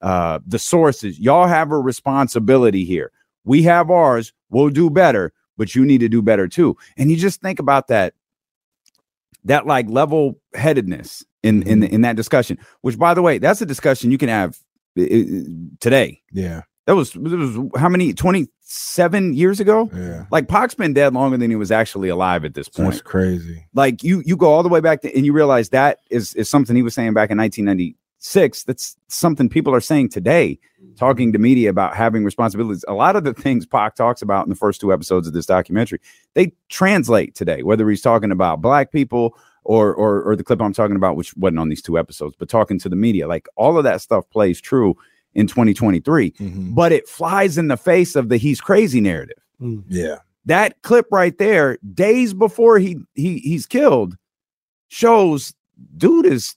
uh 0.00 0.38
the 0.46 0.58
sources, 0.58 1.20
y'all 1.20 1.46
have 1.46 1.70
a 1.72 1.78
responsibility 1.78 2.84
here. 2.84 3.12
We 3.44 3.62
have 3.64 3.90
ours. 3.90 4.32
We'll 4.48 4.70
do 4.70 4.90
better, 4.90 5.32
but 5.56 5.74
you 5.74 5.84
need 5.84 5.98
to 5.98 6.08
do 6.08 6.22
better 6.22 6.48
too. 6.48 6.76
And 6.96 7.10
you 7.10 7.16
just 7.16 7.40
think 7.42 7.58
about 7.58 7.88
that 7.88 8.14
that 9.44 9.66
like 9.66 9.88
level 9.88 10.38
headedness 10.54 11.24
in 11.42 11.62
in 11.64 11.82
in 11.82 12.00
that 12.02 12.16
discussion. 12.16 12.58
Which, 12.80 12.98
by 12.98 13.14
the 13.14 13.22
way, 13.22 13.38
that's 13.38 13.60
a 13.60 13.66
discussion 13.66 14.10
you 14.10 14.18
can 14.18 14.28
have 14.28 14.58
uh, 14.98 15.02
today. 15.80 16.20
yeah 16.32 16.62
That 16.86 16.94
was 16.96 17.12
that 17.12 17.20
was 17.22 17.70
how 17.80 17.88
many 17.88 18.12
twenty 18.12 18.48
seven 18.60 19.34
years 19.34 19.58
ago. 19.60 19.90
yeah 19.94 20.26
Like 20.30 20.48
Pac's 20.48 20.74
been 20.74 20.92
dead 20.92 21.12
longer 21.14 21.36
than 21.36 21.50
he 21.50 21.56
was 21.56 21.72
actually 21.72 22.08
alive 22.08 22.44
at 22.44 22.54
this 22.54 22.68
point. 22.68 22.90
that's 22.90 23.02
crazy 23.02 23.66
Like 23.74 24.02
you 24.04 24.22
you 24.24 24.36
go 24.36 24.52
all 24.52 24.62
the 24.62 24.68
way 24.68 24.80
back 24.80 25.00
to 25.02 25.14
and 25.16 25.26
you 25.26 25.32
realize 25.32 25.70
that 25.70 25.98
is 26.10 26.34
is 26.34 26.48
something 26.48 26.76
he 26.76 26.82
was 26.82 26.94
saying 26.94 27.12
back 27.14 27.30
in 27.30 27.38
1996. 27.38 28.64
That's 28.64 28.96
something 29.08 29.48
people 29.48 29.74
are 29.74 29.80
saying 29.80 30.10
today, 30.10 30.58
talking 30.96 31.32
to 31.32 31.38
media 31.38 31.70
about 31.70 31.96
having 31.96 32.24
responsibilities. 32.24 32.84
A 32.86 32.92
lot 32.92 33.16
of 33.16 33.24
the 33.24 33.32
things 33.34 33.66
Pac 33.66 33.96
talks 33.96 34.20
about 34.22 34.44
in 34.46 34.50
the 34.50 34.56
first 34.56 34.80
two 34.80 34.92
episodes 34.92 35.26
of 35.26 35.32
this 35.32 35.46
documentary, 35.46 36.00
they 36.34 36.52
translate 36.68 37.34
today, 37.34 37.62
whether 37.62 37.88
he's 37.88 38.02
talking 38.02 38.30
about 38.30 38.60
black 38.60 38.92
people 38.92 39.36
or 39.64 39.94
or 39.94 40.22
or 40.22 40.36
the 40.36 40.44
clip 40.44 40.60
I'm 40.60 40.72
talking 40.72 40.96
about, 40.96 41.16
which 41.16 41.36
wasn't 41.36 41.58
on 41.58 41.68
these 41.68 41.82
two 41.82 41.98
episodes, 41.98 42.34
but 42.38 42.48
talking 42.48 42.78
to 42.80 42.88
the 42.88 42.96
media. 42.96 43.26
Like 43.28 43.46
all 43.56 43.76
of 43.78 43.84
that 43.84 44.00
stuff 44.00 44.28
plays 44.30 44.60
true 44.60 44.96
in 45.34 45.46
2023, 45.46 46.30
Mhm. 46.32 46.74
but 46.74 46.90
it 46.92 47.06
flies 47.08 47.56
in 47.58 47.68
the 47.68 47.76
face 47.76 48.16
of 48.16 48.28
the 48.28 48.36
he's 48.36 48.60
crazy 48.60 49.00
narrative 49.00 49.36
yeah 49.88 50.16
that 50.46 50.80
clip 50.82 51.06
right 51.12 51.36
there, 51.38 51.76
days 51.94 52.32
before 52.34 52.78
he 52.78 52.96
he 53.14 53.38
he's 53.40 53.66
killed, 53.66 54.16
shows 54.88 55.52
dude 55.96 56.26
is 56.26 56.56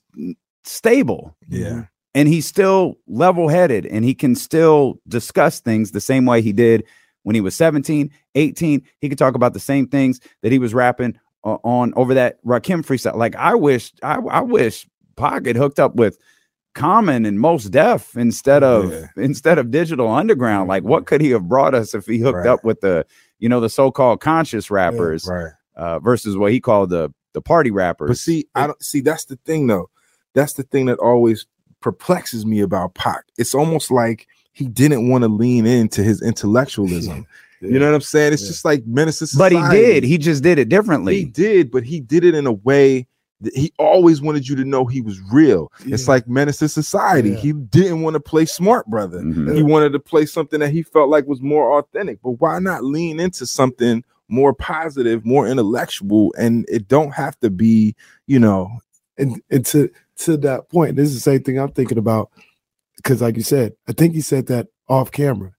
stable 0.64 1.36
yeah 1.50 1.84
and 2.16 2.28
he's 2.30 2.46
still 2.46 2.96
level-headed 3.08 3.86
and 3.88 4.06
he 4.06 4.14
can 4.14 4.36
still 4.36 5.00
discuss 5.08 5.60
things 5.60 5.92
the 5.92 6.00
same 6.02 6.26
way 6.26 6.42
he 6.42 6.54
did 6.54 6.84
when 7.24 7.34
he 7.36 7.42
was 7.42 7.56
17, 7.56 8.12
18. 8.36 8.82
He 9.00 9.10
could 9.10 9.18
talk 9.18 9.34
about 9.36 9.54
the 9.54 9.60
same 9.60 9.88
things 9.88 10.20
that 10.42 10.52
he 10.52 10.60
was 10.60 10.74
rapping 10.74 11.18
uh, 11.44 11.58
on 11.64 11.94
over 11.96 12.14
that 12.14 12.44
Rakim 12.46 12.84
freestyle. 12.86 13.16
Like 13.16 13.36
I 13.36 13.56
wish 13.56 13.94
I, 14.04 14.16
I 14.16 14.42
wish 14.42 14.88
had 15.20 15.56
hooked 15.56 15.80
up 15.80 15.96
with 15.96 16.18
Common 16.74 17.26
and 17.26 17.40
Mos 17.40 17.66
Def 17.66 18.18
instead 18.18 18.64
of 18.64 18.92
Yeah. 18.92 19.08
instead 19.18 19.58
of 19.60 19.70
Digital 19.72 20.10
Underground. 20.10 20.68
Like 20.68 20.84
what 20.84 21.06
could 21.06 21.22
he 21.22 21.30
have 21.32 21.48
brought 21.48 21.76
us 21.76 21.94
if 21.94 22.06
he 22.08 22.18
hooked 22.18 22.38
Right. 22.38 22.48
up 22.48 22.64
with 22.64 22.82
the 22.82 23.06
you 23.40 23.48
know 23.50 23.60
the 23.60 23.70
so-called 23.70 24.22
conscious 24.22 24.72
rappers 24.72 25.28
right 25.28 25.52
uh, 25.76 26.00
versus 26.00 26.36
what 26.38 26.52
he 26.52 26.60
called 26.60 26.90
the 26.90 27.14
the 27.34 27.42
party 27.42 27.70
rappers? 27.72 28.10
But 28.10 28.18
see, 28.18 28.48
I 28.56 28.68
don't 28.68 28.84
see 28.84 29.02
that's 29.02 29.26
the 29.26 29.38
thing 29.46 29.68
though. 29.68 29.90
That's 30.34 30.54
the 30.54 30.64
thing 30.64 30.88
that 30.88 30.98
always 31.00 31.46
perplexes 31.80 32.46
me 32.46 32.62
about 32.62 32.96
Pac. 32.96 33.26
It's 33.38 33.54
almost 33.54 33.92
like 33.92 34.28
he 34.52 34.68
didn't 34.68 35.10
want 35.10 35.24
to 35.24 35.28
lean 35.28 35.66
into 35.66 36.02
his 36.04 36.22
intellectualism. 36.22 37.28
You 37.72 37.80
know 37.80 37.88
what 37.88 37.96
I'm 37.96 38.02
saying? 38.02 38.34
It's 38.34 38.42
Yeah. 38.44 38.48
just 38.50 38.66
like 38.66 38.86
menace 38.86 39.20
to 39.20 39.38
but 39.38 39.52
he 39.52 39.62
did. 39.70 40.04
He 40.04 40.18
just 40.18 40.44
did 40.44 40.60
it 40.60 40.70
differently. 40.70 41.16
He 41.18 41.26
did, 41.26 41.72
but 41.72 41.84
he 41.84 42.00
did 42.00 42.24
it 42.24 42.36
in 42.36 42.46
a 42.46 42.54
way 42.54 43.08
that 43.42 43.56
he 43.56 43.74
always 43.80 44.22
wanted 44.22 44.48
you 44.48 44.56
to 44.56 44.64
know 44.64 44.86
he 44.86 45.02
was 45.02 45.20
real. 45.32 45.72
It's 45.86 46.08
like 46.08 46.28
menace 46.28 46.58
to 46.58 46.70
society. 46.70 47.32
Yeah. 47.32 47.38
He 47.38 47.54
didn't 47.54 48.02
want 48.02 48.14
to 48.16 48.20
play 48.20 48.46
smart, 48.46 48.86
brother. 48.88 49.20
Mhm. 49.20 49.56
He 49.56 49.64
wanted 49.64 49.92
to 49.94 50.00
play 50.00 50.26
something 50.26 50.60
that 50.62 50.70
he 50.72 50.82
felt 50.84 51.10
like 51.10 51.28
was 51.28 51.42
more 51.42 51.78
authentic. 51.78 52.20
But 52.24 52.40
why 52.42 52.60
not 52.60 52.84
lean 52.86 53.20
into 53.20 53.46
something 53.46 54.04
more 54.30 54.54
positive, 54.54 55.26
more 55.26 55.48
intellectual, 55.48 56.34
and 56.38 56.66
it 56.70 56.88
don't 56.88 57.14
have 57.14 57.38
to 57.42 57.50
be, 57.50 57.96
you 58.28 58.40
know, 58.40 58.70
and, 59.18 59.42
and 59.50 59.66
to 59.68 59.90
to 60.16 60.38
that 60.38 60.70
point, 60.70 60.96
this 60.96 61.10
is 61.10 61.16
the 61.16 61.20
same 61.20 61.44
thing 61.44 61.60
I'm 61.60 61.72
thinking 61.72 61.98
about. 61.98 62.30
Because, 62.98 63.22
like 63.22 63.36
you 63.36 63.44
said, 63.44 63.74
I 63.88 63.92
think 63.92 64.14
he 64.14 64.22
said 64.22 64.48
that 64.48 64.68
off 64.88 65.12
camera. 65.12 65.52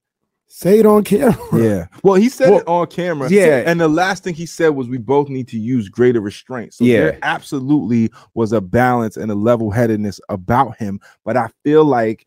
Say 0.57 0.79
it 0.79 0.87
on 0.87 1.03
camera. 1.03 1.37
Yeah. 1.53 1.87
Well, 2.05 2.15
he 2.15 2.29
said 2.29 2.51
Well, 2.51 2.61
it 2.61 2.69
on 2.69 2.87
camera. 2.87 3.29
yeah. 3.29 3.65
And 3.67 3.81
the 3.81 3.89
last 3.89 4.23
thing 4.23 4.35
he 4.35 4.47
said 4.47 4.69
was 4.69 4.89
we 4.89 4.99
both 4.99 5.29
need 5.29 5.49
to 5.49 5.59
use 5.59 5.89
greater 5.89 6.21
restraint. 6.21 6.75
So 6.75 6.85
Yeah. 6.85 6.99
there 7.01 7.19
absolutely 7.23 8.13
was 8.35 8.53
a 8.53 8.61
balance 8.61 9.17
and 9.17 9.33
a 9.33 9.35
level 9.35 9.73
headedness 9.73 10.21
about 10.29 10.77
him. 10.77 11.01
But 11.25 11.37
I 11.37 11.49
feel 11.65 11.85
like 11.85 12.25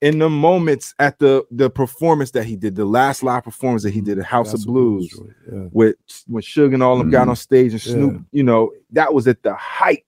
in 0.00 0.18
the 0.18 0.30
moments 0.30 0.94
at 0.98 1.18
the 1.18 1.44
the 1.50 1.68
performance 1.68 2.30
that 2.30 2.44
he 2.44 2.56
did, 2.56 2.74
the 2.74 2.86
last 2.86 3.22
live 3.22 3.44
performance 3.44 3.82
that 3.82 3.92
he 3.92 4.00
did 4.00 4.18
at 4.18 4.24
House 4.24 4.52
That's 4.52 4.62
of 4.62 4.68
Blues 4.68 5.14
Yeah. 5.52 5.66
with 5.72 5.96
when 6.28 6.42
Suge 6.42 6.72
and 6.72 6.82
all 6.82 6.94
of 6.94 7.00
them 7.00 7.10
got 7.10 7.26
Mhm. 7.26 7.30
on 7.30 7.36
stage 7.36 7.72
and 7.72 7.82
Snoop, 7.82 8.12
Yeah. 8.14 8.18
you 8.32 8.44
know, 8.44 8.72
that 8.92 9.12
was 9.12 9.28
at 9.28 9.42
the 9.42 9.52
height 9.54 10.06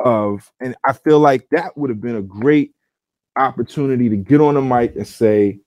of, 0.00 0.50
and 0.60 0.74
I 0.86 0.94
feel 0.94 1.20
like 1.20 1.48
that 1.50 1.76
would 1.76 1.90
have 1.90 2.00
been 2.00 2.16
a 2.16 2.22
great 2.22 2.72
opportunity 3.36 4.08
to 4.08 4.16
get 4.16 4.40
on 4.40 4.54
the 4.54 4.62
mic 4.62 4.96
and 4.96 5.06
say, 5.06 5.60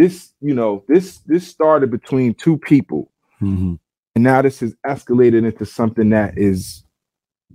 this, 0.00 0.32
you 0.40 0.54
know, 0.54 0.82
this 0.88 1.18
this 1.26 1.46
started 1.46 1.90
between 1.90 2.34
two 2.34 2.56
people, 2.56 3.10
Mhm. 3.42 3.78
and 4.14 4.24
now 4.24 4.40
this 4.42 4.60
has 4.60 4.74
escalated 4.86 5.44
into 5.46 5.66
something 5.66 6.10
that 6.10 6.38
is 6.38 6.84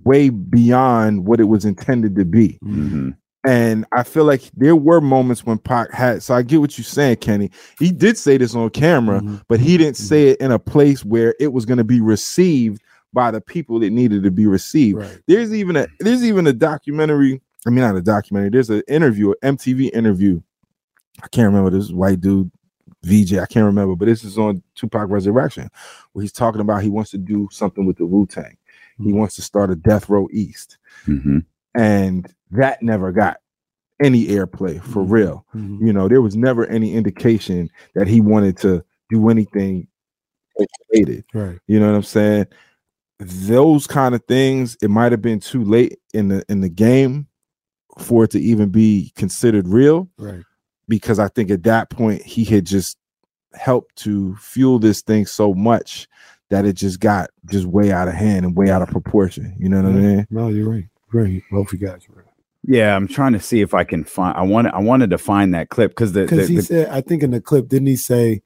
way 0.04 0.30
beyond 0.30 1.26
what 1.26 1.40
it 1.40 1.46
was 1.46 1.66
intended 1.66 2.16
to 2.16 2.26
be. 2.26 2.60
Mhm. 2.64 3.16
And 3.48 3.86
I 3.92 4.04
feel 4.04 4.26
like 4.26 4.50
there 4.56 4.76
were 4.76 5.02
moments 5.02 5.46
when 5.46 5.58
Pac 5.58 5.92
had. 5.92 6.22
So 6.24 6.34
I 6.34 6.42
get 6.42 6.62
what 6.62 6.78
you're 6.78 6.86
saying, 6.86 7.18
Kenny. 7.18 7.52
He 7.80 7.92
did 7.92 8.18
say 8.18 8.38
this 8.38 8.56
on 8.56 8.70
camera, 8.72 9.22
Mhm. 9.22 9.42
but 9.48 9.60
he 9.60 9.78
didn't 9.78 9.98
say 9.98 10.30
it 10.30 10.42
in 10.42 10.52
a 10.52 10.60
place 10.60 11.06
where 11.06 11.36
it 11.40 11.54
was 11.54 11.66
going 11.66 11.78
to 11.78 11.84
be 11.84 12.02
received 12.02 12.82
by 13.14 13.32
the 13.32 13.40
people 13.42 13.80
that 13.80 13.92
needed 13.92 14.24
to 14.24 14.32
be 14.32 14.46
received. 14.48 14.98
Right. 14.98 15.20
There's 15.28 15.54
even 15.54 15.76
a 15.76 15.88
there's 16.00 16.24
even 16.24 16.46
a 16.48 16.54
documentary. 16.54 17.42
I 17.66 17.70
mean, 17.72 17.80
not 17.82 17.96
a 17.96 18.02
documentary. 18.02 18.50
There's 18.50 18.70
an 18.70 18.84
interview, 18.88 19.30
an 19.32 19.36
MTV 19.58 19.88
interview. 19.94 20.42
I 21.24 21.28
can't 21.28 21.48
remember 21.48 21.70
this 21.70 21.92
white 21.92 22.22
dude, 22.22 22.52
VJ. 23.04 23.34
I 23.40 23.46
can't 23.46 23.66
remember, 23.66 23.96
but 23.96 24.06
this 24.06 24.24
is 24.24 24.38
on 24.38 24.62
Tupac 24.76 25.10
Resurrection, 25.10 25.70
where 26.14 26.22
he's 26.24 26.32
talking 26.32 26.62
about 26.62 26.84
he 26.84 26.90
wants 26.90 27.12
to 27.12 27.18
do 27.18 27.48
something 27.52 27.86
with 27.86 27.98
the 27.98 28.06
Wu 28.06 28.26
Tang. 28.26 28.58
He 28.98 29.12
Mhm. 29.12 29.16
wants 29.16 29.36
to 29.36 29.42
start 29.42 29.72
a 29.72 29.76
Death 29.76 30.10
Row 30.10 30.28
East, 30.32 30.78
Mhm. 31.06 31.46
and 31.74 32.34
that 32.52 32.82
never 32.82 33.12
got 33.12 33.38
any 34.02 34.28
airplay 34.28 34.82
for 34.82 35.04
Mhm. 35.04 35.12
real. 35.12 35.46
Mhm. 35.56 35.86
You 35.88 35.94
know, 35.94 36.08
there 36.08 36.22
was 36.22 36.36
never 36.36 36.66
any 36.68 36.94
indication 36.94 37.70
that 37.94 38.08
he 38.08 38.20
wanted 38.20 38.58
to 38.58 38.84
do 39.10 39.30
anything 39.30 39.88
related. 40.92 41.24
Right. 41.34 41.60
You 41.68 41.80
know 41.80 41.88
what 41.88 41.96
I'm 41.96 42.04
saying? 42.04 42.46
Those 43.20 43.88
kind 43.88 44.16
of 44.16 44.24
things, 44.26 44.78
it 44.82 44.90
might 44.90 45.12
have 45.14 45.22
been 45.22 45.40
too 45.40 45.64
late 45.64 45.98
in 46.14 46.28
the 46.30 46.44
in 46.50 46.62
the 46.62 46.70
game 46.70 47.28
for 47.98 48.26
it 48.26 48.32
to 48.32 48.40
even 48.40 48.70
be 48.70 49.12
considered 49.16 49.68
real 49.68 50.10
Right. 50.18 50.44
Because 50.88 51.20
I 51.20 51.28
think 51.30 51.50
at 51.52 51.64
that 51.64 51.90
point 51.90 52.22
he 52.22 52.44
had 52.44 52.66
just 52.66 52.98
helped 53.54 53.96
to 53.98 54.36
fuel 54.38 54.80
this 54.80 55.02
thing 55.02 55.26
so 55.26 55.54
much 55.54 56.08
that 56.50 56.66
it 56.66 56.74
just 56.74 57.00
got 57.00 57.30
just 57.50 57.66
way 57.66 57.92
out 57.92 58.08
of 58.08 58.14
hand 58.14 58.46
and 58.46 58.56
way 58.56 58.70
out 58.70 58.82
of 58.82 58.90
proportion. 58.90 59.56
You 59.58 59.70
know 59.70 59.78
what 59.82 59.90
I 59.90 59.94
mean? 59.94 60.28
No, 60.30 60.50
you're 60.50 60.70
right. 60.70 60.86
Right. 61.12 61.42
Both 61.52 61.72
you 61.74 61.80
guys 61.80 62.06
are 62.10 62.16
right. 62.18 62.26
Yeah, 62.68 62.96
I'm 62.96 63.08
trying 63.08 63.34
to 63.34 63.40
see 63.40 63.62
if 63.62 63.74
I 63.74 63.84
can 63.84 64.04
find. 64.04 64.36
I 64.36 64.42
wanted. 64.42 64.74
I 64.74 64.80
wanted 64.80 65.12
to 65.12 65.18
find 65.20 65.54
that 65.54 65.70
clip 65.70 65.92
because 65.92 66.14
the, 66.14 66.26
the, 66.26 66.46
he 66.48 66.56
the- 66.58 66.62
said, 66.64 66.90
I 66.90 67.02
think 67.02 67.22
in 67.24 67.30
the 67.32 67.40
clip, 67.40 67.68
didn't 67.68 67.88
he 67.88 67.96
say? 67.96 68.42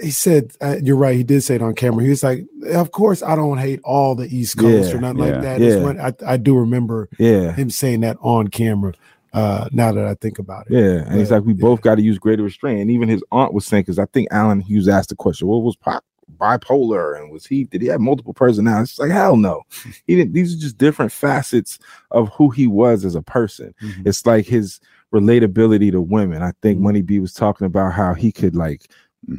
He 0.00 0.10
said, 0.12 0.52
uh, 0.62 0.76
"You're 0.82 0.96
right." 0.96 1.16
He 1.16 1.24
did 1.24 1.42
say 1.42 1.56
it 1.56 1.62
on 1.62 1.74
camera. 1.74 2.02
He 2.04 2.10
was 2.10 2.22
like, 2.22 2.46
"Of 2.72 2.90
course, 2.92 3.22
I 3.22 3.34
don't 3.36 3.58
hate 3.58 3.80
all 3.84 4.14
the 4.14 4.24
East 4.34 4.56
Coast 4.56 4.90
Yeah, 4.90 4.96
or 4.96 5.00
nothing 5.00 5.18
yeah, 5.18 5.24
like 5.32 5.42
that." 5.42 5.60
It's 5.60 5.76
yeah. 5.76 5.82
when- 5.84 6.00
I, 6.00 6.14
I 6.26 6.36
do 6.36 6.56
remember 6.56 7.08
Yeah. 7.18 7.52
him 7.52 7.70
saying 7.70 8.00
that 8.00 8.16
on 8.20 8.48
camera. 8.48 8.94
Uh, 9.32 9.68
now 9.72 9.92
that 9.92 10.06
I 10.06 10.14
think 10.14 10.38
about 10.38 10.66
it, 10.68 10.72
Yeah. 10.74 11.04
And 11.06 11.18
he's 11.18 11.30
like, 11.30 11.44
we 11.44 11.52
yeah. 11.54 11.60
both 11.62 11.80
got 11.82 11.94
to 11.96 12.02
use 12.02 12.18
greater 12.18 12.42
restraint. 12.42 12.80
And 12.80 12.90
even 12.90 13.08
his 13.08 13.22
aunt 13.30 13.52
was 13.54 13.64
saying, 13.66 13.82
because 13.84 13.98
I 13.98 14.06
think 14.06 14.28
Allen 14.30 14.60
Hughes 14.60 14.88
asked 14.88 15.10
the 15.10 15.16
question, 15.16 15.46
what 15.48 15.58
was 15.62 15.76
Pac 15.76 16.02
bipolar? 16.38 17.18
And 17.20 17.30
was 17.30 17.46
he, 17.46 17.64
did 17.64 17.82
he 17.82 17.88
have 17.88 18.00
multiple 18.00 18.34
personalities? 18.34 18.90
It's 18.90 18.98
like, 18.98 19.10
hell 19.10 19.36
no. 19.36 19.62
He 20.06 20.16
didn't, 20.16 20.32
these 20.32 20.54
are 20.54 20.58
just 20.60 20.78
different 20.78 21.12
facets 21.12 21.78
of 22.10 22.28
who 22.30 22.50
he 22.50 22.66
was 22.66 23.04
as 23.04 23.14
a 23.14 23.22
person. 23.22 23.74
Mhm. 23.82 24.06
It's 24.06 24.24
like 24.26 24.46
his 24.46 24.80
relatability 25.14 25.90
to 25.92 26.00
women. 26.00 26.42
I 26.42 26.52
think 26.62 26.78
Mhm. 26.78 26.82
Money 26.82 27.02
B 27.02 27.18
was 27.20 27.32
talking 27.34 27.66
about 27.66 27.92
how 27.92 28.14
he 28.14 28.32
could 28.32 28.54
like. 28.56 28.90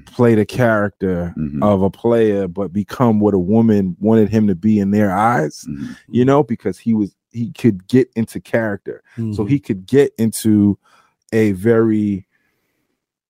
Play 0.05 0.35
the 0.35 0.45
character 0.45 1.33
Mhm. 1.37 1.63
of 1.63 1.81
a 1.81 1.89
player, 1.89 2.47
but 2.47 2.71
become 2.71 3.19
what 3.19 3.33
a 3.33 3.39
woman 3.39 3.97
wanted 3.99 4.29
him 4.29 4.47
to 4.47 4.55
be 4.55 4.79
in 4.79 4.91
their 4.91 5.11
eyes, 5.11 5.65
Mhm. 5.67 5.97
you 6.09 6.23
know, 6.23 6.43
because 6.43 6.77
he 6.77 6.93
was, 6.93 7.15
he 7.31 7.51
could 7.51 7.87
get 7.87 8.09
into 8.15 8.39
character 8.39 9.01
so 9.15 9.21
Mhm. 9.43 9.49
he 9.49 9.59
could 9.59 9.85
get 9.85 10.13
into 10.17 10.77
a 11.33 11.53
very 11.53 12.27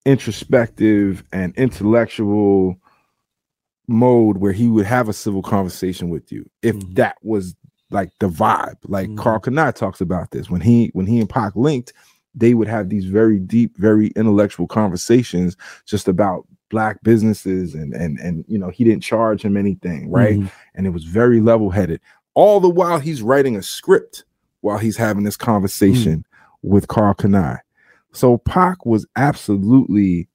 introspective 0.06 1.24
and 1.32 1.56
intellectual 1.56 2.76
mode 3.88 4.38
where 4.38 4.52
he 4.54 4.68
would 4.68 4.86
have 4.86 5.08
a 5.10 5.14
civil 5.14 5.42
conversation 5.42 6.10
with 6.10 6.32
you 6.32 6.50
if 6.62 6.76
Mhm. 6.76 6.96
that 6.96 7.18
was 7.24 7.56
like 7.92 8.10
the 8.20 8.28
vibe 8.30 8.78
like 8.88 9.14
Karl 9.18 9.40
Kani 9.40 9.74
talks 9.76 10.00
about 10.02 10.32
this 10.32 10.50
when 10.50 10.62
he 10.62 10.90
when 10.94 11.06
he 11.06 11.20
and 11.20 11.30
Pac 11.30 11.56
linked 11.56 11.92
they 12.36 12.54
would 12.54 12.68
have 12.68 12.90
these 12.90 13.06
very 13.06 13.40
deep 13.40 13.78
very 13.78 14.08
intellectual 14.16 14.68
conversations 14.68 15.58
just 15.86 16.08
about 16.08 16.48
black 16.70 17.02
businesses 17.04 17.76
and 17.76 17.94
and 17.94 18.18
and 18.20 18.46
you 18.48 18.58
know 18.58 18.70
he 18.70 18.84
didn't 18.86 19.04
charge 19.04 19.44
him 19.44 19.58
anything 19.58 20.10
right 20.10 20.40
Mhm. 20.40 20.52
and 20.76 20.88
it 20.88 20.92
was 20.92 21.04
very 21.04 21.42
level 21.42 21.70
headed. 21.70 22.00
All 22.34 22.62
the 22.62 22.70
while 22.70 23.00
he's 23.00 23.22
writing 23.22 23.58
a 23.58 23.62
script 23.62 24.24
while 24.62 24.78
he's 24.78 24.96
having 24.96 25.24
this 25.26 25.36
conversation 25.36 26.26
with 26.62 26.88
Karl 26.88 27.14
Kani. 27.16 27.60
So 28.14 28.38
Pac 28.38 28.86
was 28.86 29.06
absolutely 29.18 30.28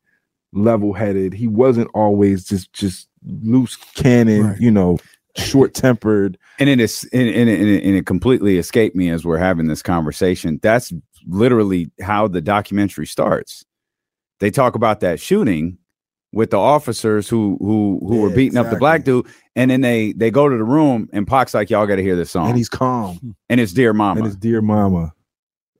level 0.52 0.92
headed. 0.92 1.32
He 1.32 1.46
wasn't 1.46 1.88
always 1.94 2.44
just 2.44 2.72
just 2.72 3.08
loose 3.42 3.76
cannon, 3.94 4.42
Right. 4.48 4.60
you 4.60 4.70
know, 4.70 4.98
short 5.36 5.74
tempered. 5.74 6.36
and 6.58 6.68
it 6.68 6.80
is 6.80 7.08
and, 7.12 7.28
and, 7.28 7.48
and 7.48 7.96
it 7.96 8.06
completely 8.06 8.56
escaped 8.58 8.96
me 8.96 9.10
as 9.10 9.24
we're 9.24 9.36
having 9.38 9.66
this 9.68 9.82
conversation 9.82 10.58
that's 10.62 10.92
literally 11.26 11.90
how 12.00 12.28
the 12.28 12.40
documentary 12.40 13.06
starts 13.06 13.64
they 14.40 14.50
talk 14.50 14.74
about 14.74 15.00
that 15.00 15.18
shooting 15.20 15.78
with 16.32 16.50
the 16.50 16.58
officers 16.58 17.28
who 17.28 17.56
who 17.60 18.00
who 18.06 18.20
were 18.20 18.28
Yeah, 18.28 18.34
beating 18.36 18.58
up 18.58 18.70
the 18.70 18.76
black 18.76 19.04
dude 19.04 19.26
and 19.54 19.70
then 19.70 19.80
they 19.80 20.12
they 20.12 20.30
go 20.30 20.48
to 20.48 20.56
the 20.56 20.64
room 20.64 21.08
and 21.12 21.26
Pac's 21.26 21.54
like 21.54 21.70
y'all 21.70 21.86
got 21.86 21.96
to 21.96 22.02
hear 22.02 22.16
this 22.16 22.30
song 22.30 22.48
And 22.48 22.56
he's 22.56 22.68
calm. 22.68 23.34
and 23.48 23.60
it's 23.60 23.72
dear 23.72 23.92
mama 23.92 24.20
And 24.20 24.26
it's 24.26 24.36
dear 24.36 24.60
mama. 24.60 25.12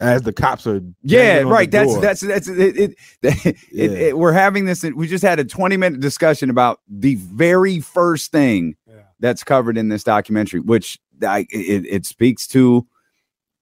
As 0.01 0.23
the 0.23 0.33
cops 0.33 0.67
are 0.67 0.81
yeah 1.03 1.41
right 1.41 1.71
the 1.71 1.79
that's 1.79 2.01
that's 2.01 2.21
that's 2.21 2.49
it, 2.49 2.77
it, 2.77 2.95
it, 3.23 3.57
Yeah. 3.73 3.85
it- 3.91 4.19
we're 4.19 4.33
having 4.33 4.65
this 4.65 4.83
we 4.95 5.07
just 5.07 5.25
had 5.25 5.39
a 5.39 5.45
20 5.45 5.77
minute 5.77 6.01
discussion 6.01 6.49
about 6.51 6.81
the 6.89 7.15
very 7.17 7.81
first 7.81 8.31
thing 8.33 8.77
Yeah. 8.87 8.95
that's 9.21 9.43
covered 9.45 9.77
in 9.79 9.89
this 9.89 10.05
documentary 10.05 10.61
which 10.61 10.99
I, 11.27 11.47
it, 11.51 11.87
it 11.87 12.07
speaks 12.07 12.47
to 12.49 12.87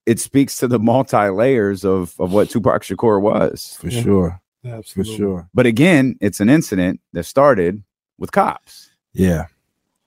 it 0.05 0.19
speaks 0.19 0.57
to 0.57 0.67
the 0.67 0.79
multi 0.79 1.29
layers 1.29 1.83
of 1.85 2.13
of 2.19 2.31
what 2.33 2.49
Tupac 2.49 2.83
Shakur 2.83 3.21
was 3.21 3.77
for 3.79 3.87
Yeah. 3.89 4.01
sure. 4.01 4.41
For 4.63 4.69
Absolutely. 4.69 5.15
sure. 5.17 5.49
but 5.53 5.65
again 5.65 6.15
it's 6.21 6.39
an 6.39 6.49
incident 6.49 6.99
that 7.13 7.25
started 7.25 7.83
with 8.17 8.31
cops 8.31 8.89
Yeah. 9.13 9.45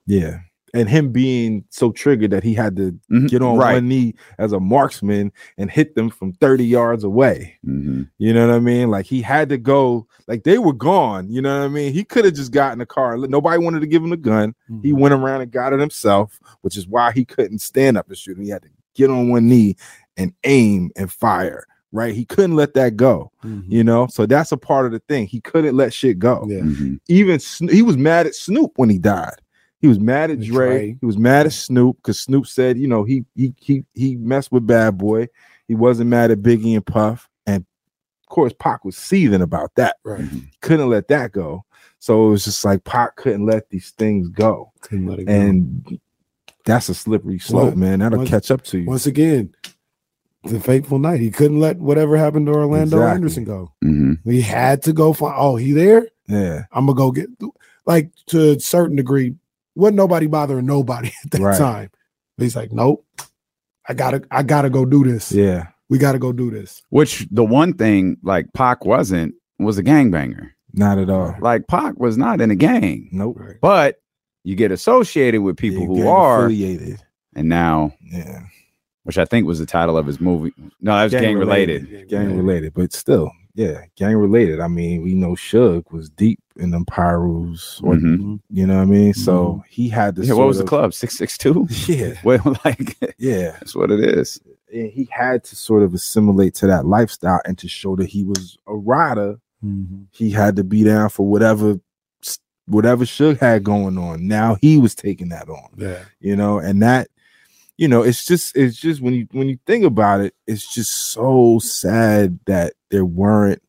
Yeah. 0.07 0.41
And 0.75 0.87
him 0.89 1.13
being 1.13 1.65
so 1.71 1.93
triggered 1.93 2.31
that 2.33 2.45
he 2.45 2.53
had 2.55 2.77
to 2.77 2.93
Mhm. 3.11 3.29
get 3.31 3.41
on 3.41 3.57
right 3.57 3.75
one 3.75 3.89
knee 3.89 4.15
as 4.39 4.53
a 4.53 4.61
marksman 4.61 5.33
and 5.57 5.71
hit 5.71 5.95
them 5.95 6.11
from 6.11 6.33
30 6.35 6.67
yards 6.67 7.05
away. 7.05 7.55
Mhm. 7.67 8.11
You 8.19 8.35
know 8.35 8.47
what 8.49 8.55
I 8.57 8.59
mean? 8.61 8.91
Like 8.91 9.07
he 9.07 9.23
had 9.23 9.49
to 9.49 9.57
go, 9.57 10.07
like 10.27 10.45
they 10.45 10.59
were 10.59 10.75
gone. 10.75 11.31
You 11.31 11.41
know 11.41 11.59
what 11.61 11.65
I 11.65 11.69
mean? 11.69 11.93
He 11.95 12.05
could 12.05 12.27
have 12.27 12.35
just 12.35 12.53
got 12.53 12.73
in 12.75 12.79
the 12.81 12.87
car. 12.87 13.17
Nobody 13.17 13.63
wanted 13.65 13.81
to 13.81 13.87
give 13.87 14.03
him 14.03 14.13
a 14.13 14.17
gun. 14.19 14.55
He 14.83 14.93
Mhm. 14.93 14.99
went 15.01 15.15
around 15.15 15.41
and 15.41 15.51
got 15.51 15.73
it 15.73 15.81
himself, 15.81 16.39
which 16.61 16.77
is 16.77 16.87
why 16.87 17.13
he 17.13 17.25
couldn't 17.25 17.61
stand 17.61 17.97
up 17.97 18.09
and 18.09 18.19
shoot. 18.19 18.37
him. 18.37 18.45
He 18.45 18.51
had 18.51 18.63
to 18.63 18.69
get 18.99 19.11
on 19.11 19.29
one 19.31 19.49
knee 19.49 19.77
and 20.17 20.33
aim 20.45 20.91
and 20.97 21.11
fire. 21.11 21.65
Right? 21.91 22.15
He 22.15 22.27
couldn't 22.27 22.55
let 22.57 22.75
that 22.75 22.97
go. 22.97 23.33
Mhm. 23.43 23.65
You 23.67 23.83
know, 23.83 24.09
so 24.09 24.27
that's 24.27 24.53
a 24.53 24.59
part 24.59 24.85
of 24.85 24.93
the 24.93 24.99
thing. 25.09 25.27
He 25.27 25.41
couldn't 25.41 25.75
let 25.75 25.95
shit 25.95 26.19
go. 26.19 26.45
Yeah. 26.47 26.61
Mhm. 26.61 27.01
Even 27.09 27.39
Sno- 27.41 27.73
he 27.73 27.81
was 27.81 27.97
mad 27.97 28.27
at 28.27 28.35
Snoop 28.35 28.73
when 28.77 28.91
he 28.91 28.99
died. 28.99 29.37
He 29.81 29.87
was 29.87 29.99
mad 29.99 30.31
at 30.31 30.39
At 30.41 30.45
Dre. 30.45 30.69
Dre. 30.69 30.97
He 31.01 31.07
was 31.07 31.17
mad 31.17 31.47
at 31.47 31.53
Snoop 31.53 31.97
because 31.97 32.21
Snoop 32.21 32.47
said, 32.47 32.77
you 32.79 32.89
know, 32.89 33.05
he 33.05 33.25
he 33.37 33.55
he 33.59 33.85
he 33.95 34.17
messed 34.17 34.53
with 34.53 34.67
Bad 34.67 34.99
Boy. 34.99 35.29
He 35.67 35.75
wasn't 35.75 36.11
mad 36.11 36.31
at 36.31 36.43
Biggie 36.43 36.75
and 36.75 36.85
Puff, 36.85 37.27
and 37.47 37.65
of 38.23 38.29
course 38.29 38.53
Pac 38.59 38.85
was 38.85 38.97
seething 38.97 39.41
about 39.41 39.75
that. 39.77 39.97
Right. 40.05 40.27
Couldn't 40.61 40.91
let 40.91 41.09
that 41.09 41.33
go. 41.33 41.65
So 42.01 42.27
it 42.27 42.31
was 42.31 42.45
just 42.45 42.65
like 42.67 42.85
Pac 42.85 43.17
couldn't 43.17 43.47
let 43.47 43.71
these 43.71 43.91
things 43.93 44.29
go, 44.29 44.73
Couldn't 44.83 45.07
let 45.07 45.21
it 45.21 45.25
go. 45.25 45.33
and 45.33 45.99
that's 46.69 46.89
a 46.89 46.95
slippery 46.95 47.39
slope, 47.39 47.65
Once- 47.65 47.77
man. 47.77 47.99
That'll 47.99 48.19
once- 48.19 48.31
catch 48.31 48.51
up 48.51 48.63
to 48.65 48.79
you. 48.79 48.87
once 48.87 49.07
again, 49.07 49.51
the 50.45 50.61
fateful 50.61 50.99
night. 50.99 51.21
He 51.21 51.31
couldn't 51.31 51.59
let 51.61 51.79
whatever 51.79 52.17
happened 52.17 52.47
to 52.47 52.53
Orlando 52.53 52.97
Exactly. 52.99 53.15
Anderson 53.15 53.45
go. 53.45 53.73
Mhm. 53.85 54.19
He 54.25 54.41
had 54.41 54.83
to 54.85 54.93
go 54.93 55.13
find. 55.13 55.35
Oh, 55.37 55.57
he 55.57 55.73
there? 55.73 56.07
yeah, 56.29 56.65
I'm 56.73 56.87
gonna 56.87 56.97
go 56.97 57.11
get. 57.11 57.29
Like 57.87 58.11
to 58.27 58.53
a 58.53 58.61
certain 58.61 58.97
degree, 58.97 59.35
wasn't 59.75 59.97
nobody 59.97 60.27
bothering 60.27 60.67
nobody 60.67 61.09
at 61.25 61.31
that 61.33 61.41
Right. 61.41 61.59
time. 61.59 61.91
But 62.37 62.45
he's 62.45 62.55
like, 62.57 62.73
nope. 62.73 63.05
I 63.89 63.95
gotta, 63.95 64.23
I 64.31 64.43
gotta 64.43 64.69
go 64.71 64.85
do 64.85 65.03
this. 65.03 65.33
yeah, 65.33 65.69
We 65.89 65.97
gotta 65.99 66.19
go 66.19 66.31
do 66.33 66.51
this. 66.51 66.83
which 66.91 67.27
the 67.31 67.45
one 67.45 67.73
thing 67.73 68.19
like 68.23 68.53
Pac 68.53 68.85
wasn't 68.85 69.35
was 69.59 69.79
a 69.79 69.83
gangbanger 69.83 70.51
not 70.75 70.99
at 70.99 71.09
all. 71.09 71.35
like 71.41 71.67
Pac 71.67 71.99
was 71.99 72.19
not 72.19 72.41
in 72.43 72.51
a 72.51 72.55
gang 72.55 73.09
Nope. 73.13 73.39
Right. 73.41 73.57
but 73.63 73.97
you 74.45 74.55
get 74.57 74.71
associated 74.73 75.43
with 75.43 75.57
people 75.57 75.83
Yeah, 75.97 76.03
who 76.05 76.09
are 76.09 76.47
affiliated. 76.47 77.03
and 77.35 77.49
now 77.49 77.93
Yeah. 78.13 78.43
which 79.05 79.19
I 79.19 79.25
think 79.25 79.47
was 79.47 79.59
the 79.59 79.67
title 79.67 79.97
of 79.97 80.07
his 80.07 80.21
movie. 80.21 80.53
No, 80.81 80.93
that 80.97 81.05
was 81.05 81.13
gang, 81.13 81.37
related. 81.39 82.09
gang 82.09 82.37
related, 82.37 82.75
but 82.75 82.93
still, 82.93 83.31
yeah, 83.55 83.83
gang 83.97 84.17
related. 84.17 84.61
I 84.61 84.69
mean, 84.69 85.03
we 85.03 85.15
know 85.15 85.31
Suge 85.33 85.91
was 85.91 86.09
deep 86.11 86.41
in 86.57 86.71
them 86.73 86.85
Pirus, 86.85 87.81
or 87.83 87.95
Mhm. 87.95 88.41
you 88.51 88.67
know 88.67 88.77
what 88.77 88.83
I 88.83 88.87
mean. 88.87 89.15
So 89.15 89.63
he 89.69 89.89
had 89.89 90.17
to. 90.17 90.23
Yeah, 90.23 90.33
what 90.35 90.41
sort 90.43 90.49
was 90.49 90.59
the 90.59 90.65
club? 90.65 90.93
Six 90.95 91.17
six 91.17 91.39
two. 91.39 91.67
Yeah, 91.89 92.15
Well, 92.25 92.57
like 92.65 92.97
yeah. 93.19 93.53
that's 93.53 93.75
what 93.75 93.91
it 93.91 94.01
is. 94.01 94.41
And 94.73 94.91
he 94.91 95.09
had 95.11 95.45
to 95.45 95.57
sort 95.57 95.83
of 95.83 95.95
assimilate 95.95 96.55
to 96.57 96.67
that 96.67 96.85
lifestyle 96.85 97.41
and 97.47 97.57
to 97.59 97.69
show 97.69 97.97
that 97.97 98.07
he 98.11 98.23
was 98.25 98.59
a 98.67 98.75
rider. 98.77 99.39
He 100.11 100.31
had 100.31 100.55
to 100.57 100.63
be 100.65 100.85
down 100.85 101.09
for 101.09 101.27
whatever, 101.27 101.81
whatever 102.69 103.05
Suge 103.05 103.39
had 103.41 103.65
going 103.65 103.99
on. 103.99 104.27
Now 104.27 104.57
he 104.61 104.79
was 104.79 104.95
taking 104.95 105.29
that 105.31 105.49
on. 105.49 105.69
Yeah. 105.77 106.03
you 106.21 106.37
know 106.37 106.59
and 106.59 106.83
that 106.83 107.09
you 107.77 107.89
know 107.89 108.03
it's 108.03 108.25
just 108.27 108.57
it's 108.57 108.77
just 108.79 109.01
when 109.01 109.15
you 109.15 109.27
when 109.33 109.49
you 109.49 109.59
think 109.67 109.85
about 109.85 110.21
it 110.21 110.35
it's 110.47 110.73
just 110.75 110.93
so 111.13 111.59
sad 111.63 112.39
that 112.47 112.75
there 112.91 113.05
weren't 113.05 113.63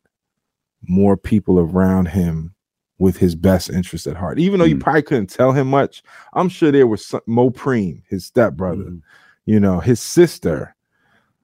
more 0.82 1.16
people 1.16 1.58
around 1.58 2.06
him 2.06 2.54
with 2.98 3.16
his 3.18 3.34
best 3.34 3.70
interest 3.70 4.06
at 4.06 4.16
heart. 4.16 4.38
Even 4.38 4.58
though 4.58 4.66
you 4.66 4.76
Mm. 4.76 4.80
probably 4.80 5.02
couldn't 5.02 5.30
tell 5.30 5.52
him 5.52 5.68
much, 5.68 6.02
I'm 6.34 6.48
sure 6.50 6.70
there 6.70 6.86
was 6.86 7.04
some, 7.04 7.22
Mopreme, 7.26 8.02
his 8.10 8.26
stepbrother, 8.26 8.84
Mhm. 8.84 9.02
you 9.46 9.58
know, 9.60 9.80
his 9.80 10.00
sister. 10.00 10.74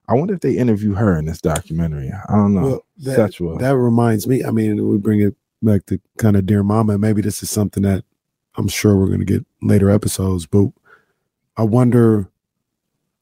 I 0.08 0.14
wonder 0.14 0.34
if 0.34 0.40
they 0.40 0.56
interview 0.56 0.92
her 0.94 1.18
in 1.18 1.24
this 1.24 1.40
documentary. 1.40 2.12
I 2.12 2.32
don't 2.36 2.54
know. 2.54 2.62
Well, 2.62 2.84
that, 2.98 3.16
Sexual. 3.16 3.58
that 3.58 3.76
reminds 3.76 4.26
me. 4.26 4.44
I 4.44 4.50
mean, 4.50 4.86
we 4.88 4.98
bring 4.98 5.20
it 5.20 5.34
back 5.62 5.86
to 5.86 6.00
kind 6.18 6.36
of 6.36 6.46
Dear 6.46 6.62
Mama. 6.62 6.92
and 6.94 7.00
Maybe 7.02 7.22
this 7.22 7.42
is 7.42 7.50
something 7.50 7.82
that 7.82 8.04
I'm 8.56 8.68
sure 8.68 8.96
we're 8.96 9.06
going 9.08 9.20
to 9.20 9.24
get 9.24 9.44
later 9.62 9.90
episodes, 9.90 10.46
but 10.46 10.68
I 11.56 11.62
wonder, 11.62 12.30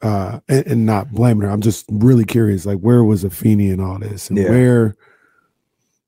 uh, 0.03 0.41
and, 0.49 0.66
and 0.66 0.87
not 0.87 1.11
blaming 1.12 1.43
her. 1.43 1.51
I'm 1.51 1.61
just 1.61 1.87
really 1.91 2.24
curious, 2.24 2.66
like 2.66 2.78
where 2.78 3.03
was 3.05 3.24
Afeni 3.24 3.72
in 3.72 3.80
all 3.80 3.99
this, 3.99 4.28
and 4.28 4.39
Yeah. 4.39 4.51
where, 4.51 4.97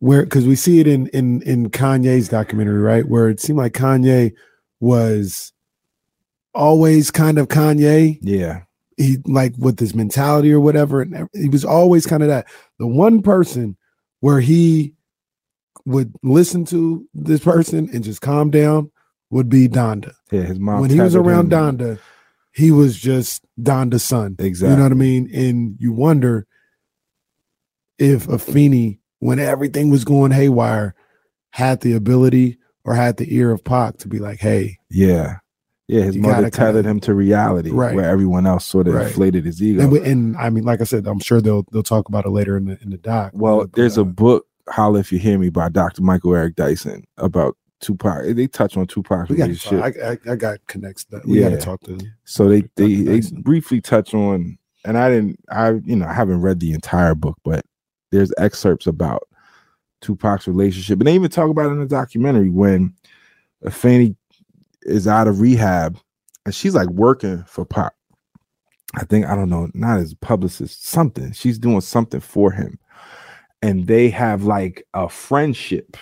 where 0.00 0.24
because 0.24 0.46
we 0.46 0.54
see 0.56 0.78
it 0.80 0.86
in 0.86 1.06
in 1.08 1.40
in 1.42 1.70
Kanye's 1.70 2.28
documentary, 2.28 2.80
right? 2.80 3.08
Where 3.08 3.28
it 3.28 3.40
seemed 3.40 3.58
like 3.58 3.72
Kanye 3.72 4.32
was 4.80 5.52
always 6.54 7.10
kind 7.10 7.38
of 7.38 7.48
Kanye 7.48 8.18
yeah. 8.22 8.62
he 8.96 9.18
like 9.26 9.52
with 9.58 9.78
his 9.78 9.94
mentality 9.94 10.50
or 10.52 10.60
whatever 10.60 11.02
and 11.02 11.28
he 11.34 11.48
was 11.50 11.66
always 11.66 12.06
kind 12.06 12.22
of 12.22 12.30
that 12.30 12.46
the 12.78 12.86
one 12.86 13.20
person 13.20 13.76
where 14.20 14.40
he 14.40 14.94
would 15.86 16.12
listen 16.22 16.64
to 16.66 17.06
this 17.14 17.40
person 17.40 17.88
and 17.94 18.04
just 18.04 18.20
calm 18.20 18.50
down 18.50 18.90
would 19.30 19.48
be 19.48 19.68
Donda. 19.68 20.12
Yeah. 20.30 20.42
His 20.42 20.58
mom. 20.58 20.80
when 20.80 20.90
he 20.90 21.00
was 21.00 21.14
around 21.16 21.52
him. 21.52 21.78
Donda, 21.78 21.98
he 22.52 22.70
was 22.70 22.98
just 22.98 23.44
Donda's 23.60 24.02
son. 24.04 24.36
Exactly. 24.38 24.72
You 24.72 24.76
know 24.76 24.82
what 24.84 24.92
I 24.92 24.96
mean? 24.96 25.30
And 25.34 25.76
you 25.78 25.92
wonder 25.92 26.46
if 27.98 28.26
Afeni, 28.26 28.98
when 29.20 29.38
everything 29.38 29.90
was 29.90 30.04
going 30.04 30.32
haywire, 30.32 30.94
had 31.50 31.80
the 31.80 31.94
ability 31.94 32.58
or 32.84 32.94
had 32.94 33.16
the 33.16 33.34
ear 33.34 33.50
of 33.50 33.64
Pac 33.64 33.98
to 33.98 34.08
be 34.08 34.18
like, 34.18 34.40
hey, 34.40 34.78
Yeah. 34.90 35.36
Yeah. 35.88 36.02
His 36.02 36.16
mother 36.16 36.50
tethered 36.50 36.84
kinda- 36.84 36.90
him 36.90 37.00
to 37.00 37.14
reality 37.14 37.70
Right. 37.70 37.94
where 37.94 38.04
everyone 38.10 38.44
else 38.46 38.64
sort 38.64 38.88
of 38.88 38.94
Right. 38.94 39.06
inflated 39.06 39.44
his 39.44 39.62
ego. 39.62 39.82
and, 39.82 39.96
and 40.06 40.36
I 40.36 40.50
mean, 40.50 40.64
like 40.64 40.80
I 40.80 40.84
said, 40.84 41.06
I'm 41.06 41.20
sure 41.20 41.40
they'll 41.40 41.64
they'll 41.72 41.82
talk 41.84 42.08
about 42.08 42.26
it 42.26 42.30
later 42.30 42.56
in 42.56 42.64
the 42.66 42.78
in 42.82 42.90
the 42.90 42.96
doc. 42.98 43.30
Well, 43.34 43.60
But, 43.60 43.72
there's 43.74 43.96
uh, 43.96 44.02
a 44.02 44.04
book, 44.04 44.46
Holla 44.68 45.00
If 45.00 45.12
You 45.12 45.18
Hear 45.18 45.38
Me, 45.38 45.50
by 45.50 45.68
Dr. 45.68 46.02
Michael 46.02 46.34
Eric 46.34 46.56
Dyson 46.56 47.04
about 47.18 47.56
Tupac. 47.80 48.34
They 48.34 48.46
touch 48.46 48.76
on 48.76 48.86
Tupac. 48.86 49.28
we 49.28 49.36
got. 49.36 49.72
I, 49.72 49.92
I, 50.12 50.18
I 50.32 50.36
got 50.36 50.58
connects 50.66 51.04
that 51.04 51.26
we 51.26 51.40
got 51.40 51.50
to 51.50 51.58
talk 51.58 51.80
to. 51.82 51.98
so 52.24 52.48
they 52.48 52.62
they, 52.76 52.96
they 53.02 53.20
briefly 53.42 53.80
touch 53.80 54.14
on, 54.14 54.58
and 54.84 54.98
I 54.98 55.10
didn't, 55.10 55.38
I 55.50 55.70
you 55.84 55.96
know, 55.96 56.06
I 56.06 56.12
haven't 56.12 56.40
read 56.40 56.60
the 56.60 56.72
entire 56.72 57.14
book, 57.14 57.36
but 57.44 57.64
there's 58.12 58.32
excerpts 58.38 58.86
about 58.86 59.28
Tupac's 60.00 60.48
relationship, 60.48 60.98
and 60.98 61.06
they 61.06 61.14
even 61.14 61.30
talk 61.30 61.50
about 61.50 61.66
it 61.66 61.72
in 61.72 61.80
the 61.80 61.86
documentary 61.86 62.48
when 62.48 62.94
Fanny 63.70 64.16
is 64.82 65.06
out 65.06 65.28
of 65.28 65.40
rehab, 65.40 65.98
and 66.44 66.54
she's 66.54 66.74
like 66.74 66.88
working 66.88 67.44
for 67.46 67.64
Pac. 67.64 67.92
I 68.94 69.04
think 69.04 69.26
I 69.26 69.34
don't 69.34 69.50
know, 69.50 69.68
not 69.74 69.98
as 69.98 70.12
a 70.12 70.16
publicist, 70.16 70.86
something. 70.86 71.32
She's 71.32 71.58
doing 71.58 71.82
something 71.82 72.20
for 72.20 72.50
him, 72.50 72.78
and 73.62 73.86
they 73.86 74.08
have 74.10 74.44
like 74.44 74.86
a 74.94 75.08
friendship 75.08 75.96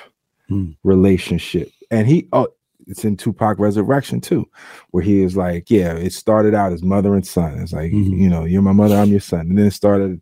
Hmm. 0.48 0.72
relationship. 0.82 1.70
And 1.90 2.07
he, 2.07 2.28
oh, 2.34 2.48
it's 2.86 3.02
in 3.02 3.16
Tupac 3.16 3.59
Resurrection 3.59 4.20
too, 4.20 4.46
where 4.90 5.02
he 5.02 5.22
is 5.22 5.38
like, 5.38 5.70
yeah, 5.70 5.94
it 5.94 6.12
started 6.12 6.55
out 6.55 6.70
as 6.72 6.82
mother 6.82 7.14
and 7.14 7.26
son. 7.26 7.59
It's 7.61 7.72
like, 7.72 7.92
Mhm. 7.92 8.18
you 8.18 8.28
know, 8.28 8.44
you're 8.44 8.61
my 8.61 8.72
mother, 8.72 8.94
I'm 8.96 9.09
your 9.11 9.20
son. 9.20 9.40
And 9.48 9.57
then 9.59 9.64
it 9.66 9.72
started, 9.72 10.20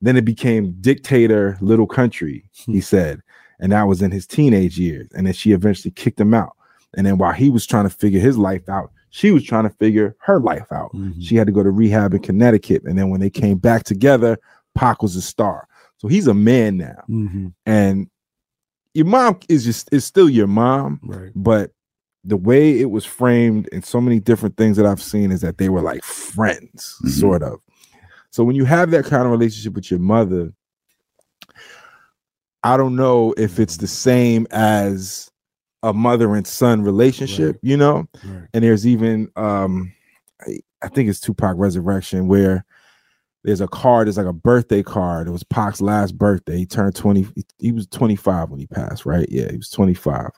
then 0.00 0.16
it 0.16 0.24
became 0.24 0.76
dictator, 0.80 1.58
little 1.60 1.88
country. 1.88 2.44
He 2.52 2.80
said, 2.80 3.22
and 3.58 3.72
that 3.72 3.88
was 3.88 4.02
in 4.02 4.12
his 4.12 4.24
teenage 4.24 4.78
years. 4.78 5.08
And 5.16 5.26
then 5.26 5.34
she 5.34 5.50
eventually 5.50 5.90
kicked 5.90 6.20
him 6.20 6.32
out. 6.32 6.52
And 6.96 7.04
then 7.04 7.18
while 7.18 7.32
he 7.32 7.50
was 7.50 7.66
trying 7.66 7.88
to 7.88 7.94
figure 7.94 8.20
his 8.20 8.38
life 8.38 8.68
out, 8.68 8.92
she 9.10 9.32
was 9.32 9.42
trying 9.42 9.64
to 9.64 9.74
figure 9.80 10.14
her 10.20 10.38
life 10.38 10.70
out. 10.70 10.92
Mhm. 10.94 11.14
She 11.20 11.34
had 11.34 11.48
to 11.48 11.52
go 11.52 11.64
to 11.64 11.70
rehab 11.72 12.14
in 12.14 12.20
Connecticut. 12.20 12.84
And 12.84 12.96
then 12.96 13.10
when 13.10 13.20
they 13.20 13.30
came 13.30 13.58
back 13.58 13.82
together, 13.82 14.38
Pac 14.76 15.02
was 15.02 15.16
a 15.16 15.22
star. 15.22 15.66
So 15.98 16.08
he's 16.08 16.26
a 16.26 16.34
man 16.34 16.76
now. 16.76 17.02
Mhm. 17.08 17.52
And 17.64 18.08
your 18.94 19.06
mom 19.06 19.38
is 19.48 19.64
just 19.64 19.88
is 19.92 20.04
still 20.04 20.28
your 20.28 20.46
mom, 20.46 21.00
Right. 21.02 21.32
but 21.34 21.72
the 22.24 22.36
way 22.36 22.80
it 22.80 22.90
was 22.90 23.04
framed 23.04 23.68
and 23.72 23.84
so 23.84 24.00
many 24.00 24.18
different 24.20 24.56
things 24.56 24.76
that 24.76 24.86
I've 24.86 25.02
seen 25.02 25.30
is 25.30 25.40
that 25.42 25.58
they 25.58 25.68
were 25.68 25.80
like 25.82 26.02
friends, 26.04 26.96
Mhm. 27.04 27.08
sort 27.10 27.42
of. 27.42 27.60
So 28.30 28.42
when 28.44 28.56
you 28.56 28.64
have 28.64 28.90
that 28.90 29.04
kind 29.04 29.24
of 29.24 29.30
relationship 29.30 29.74
with 29.74 29.90
your 29.90 30.00
mother, 30.00 30.52
I 32.62 32.76
don't 32.76 32.96
know 32.96 33.32
if 33.36 33.58
it's 33.60 33.76
the 33.76 33.86
same 33.86 34.46
as 34.50 35.30
a 35.82 35.92
mother 35.92 36.34
and 36.34 36.46
son 36.46 36.82
relationship, 36.82 37.54
Right. 37.56 37.60
you 37.62 37.76
know? 37.76 38.08
Right. 38.24 38.48
and 38.52 38.64
there's 38.64 38.86
even 38.86 39.30
um 39.36 39.92
I, 40.46 40.60
I 40.82 40.88
think 40.88 41.08
it's 41.08 41.20
Tupac 41.20 41.54
Resurrection 41.56 42.28
where 42.28 42.64
there's 43.46 43.60
a 43.62 43.68
card, 43.68 44.06
there's 44.06 44.18
like 44.18 44.26
a 44.26 44.32
birthday 44.32 44.82
card. 44.82 45.28
It 45.28 45.30
was 45.30 45.44
Pac's 45.44 45.80
last 45.80 46.18
birthday. 46.18 46.58
He 46.58 46.66
turned 46.66 46.96
20, 46.96 47.22
he, 47.36 47.44
he 47.58 47.72
was 47.72 47.86
25 47.86 48.50
when 48.50 48.58
he 48.60 48.66
passed, 48.66 49.06
right? 49.06 49.26
Yeah, 49.30 49.50
he 49.52 49.56
was 49.56 49.70
25. 49.70 50.30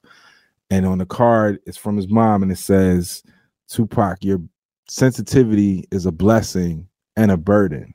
And 0.71 0.85
on 0.85 0.99
the 0.99 1.07
card, 1.07 1.59
it's 1.67 1.79
from 1.79 1.97
his 1.97 2.09
mom, 2.09 2.43
and 2.43 2.53
it 2.53 2.59
says, 2.59 3.23
Tupac, 3.69 4.19
your 4.23 4.41
sensitivity 4.89 5.87
is 5.91 6.05
a 6.05 6.13
blessing 6.13 6.87
and 7.17 7.31
a 7.31 7.39
burden. 7.39 7.95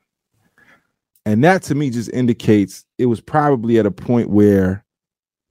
And 1.24 1.44
that 1.44 1.62
to 1.64 1.76
me 1.76 1.90
just 1.90 2.10
indicates 2.12 2.84
it 2.98 3.06
was 3.06 3.20
probably 3.20 3.78
at 3.78 3.86
a 3.86 3.92
point 3.92 4.30
where 4.30 4.84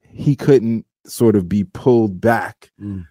he 0.02 0.36
couldn't 0.36 0.86
sort 1.08 1.38
of 1.38 1.48
be 1.48 1.64
pulled 1.64 2.20
back 2.20 2.70
Mm. 2.82 3.08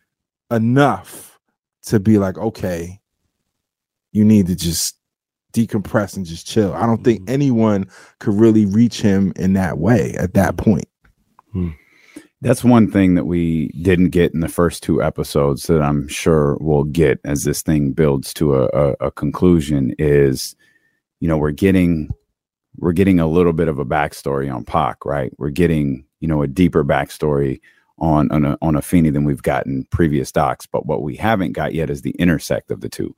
enough 0.50 1.38
to 1.86 1.98
be 1.98 2.18
like, 2.18 2.36
okay, 2.38 3.00
you 4.12 4.24
need 4.24 4.46
to 4.48 4.54
just 4.54 4.96
decompress 5.52 6.16
and 6.16 6.26
just 6.26 6.46
chill. 6.46 6.72
I 6.74 6.86
don't 6.86 7.04
think 7.04 7.22
Mhm. 7.22 7.30
anyone 7.30 7.86
could 8.18 8.34
really 8.34 8.66
reach 8.66 9.00
him 9.00 9.32
in 9.36 9.52
that 9.54 9.78
way 9.78 10.14
at 10.14 10.34
that 10.34 10.56
point. 10.56 10.86
That's 12.40 12.64
one 12.64 12.90
thing 12.90 13.14
that 13.14 13.24
we 13.26 13.68
didn't 13.82 14.10
get 14.10 14.34
in 14.34 14.40
the 14.40 14.48
first 14.48 14.82
two 14.82 15.00
episodes 15.00 15.66
that 15.68 15.80
I'm 15.80 16.08
sure 16.08 16.56
we'll 16.60 16.84
get 16.84 17.20
as 17.24 17.42
this 17.44 17.62
thing 17.62 17.92
builds 17.92 18.34
to 18.34 18.56
a, 18.56 18.64
a, 18.72 18.96
a 19.06 19.10
conclusion 19.12 19.94
is, 19.98 20.56
you 21.20 21.28
know, 21.28 21.36
we're 21.36 21.52
getting 21.52 22.10
we're 22.78 22.92
getting 22.92 23.20
a 23.20 23.26
little 23.28 23.52
bit 23.52 23.68
of 23.68 23.78
a 23.78 23.84
backstory 23.84 24.52
on 24.52 24.64
Pac, 24.64 25.04
right? 25.04 25.30
We're 25.38 25.50
getting, 25.50 26.04
you 26.20 26.26
know, 26.26 26.42
a 26.42 26.48
deeper 26.48 26.82
backstory 26.82 27.60
on 27.98 28.32
on 28.32 28.44
a, 28.44 28.58
on 28.60 28.74
Afeni 28.74 29.12
than 29.12 29.24
we've 29.24 29.42
gotten 29.42 29.86
previous 29.90 30.32
docs. 30.32 30.66
But 30.66 30.86
what 30.86 31.02
we 31.02 31.14
haven't 31.14 31.52
got 31.52 31.74
yet 31.74 31.90
is 31.90 32.02
the 32.02 32.12
intersect 32.12 32.70
of 32.72 32.80
the 32.80 32.88
two. 32.88 33.14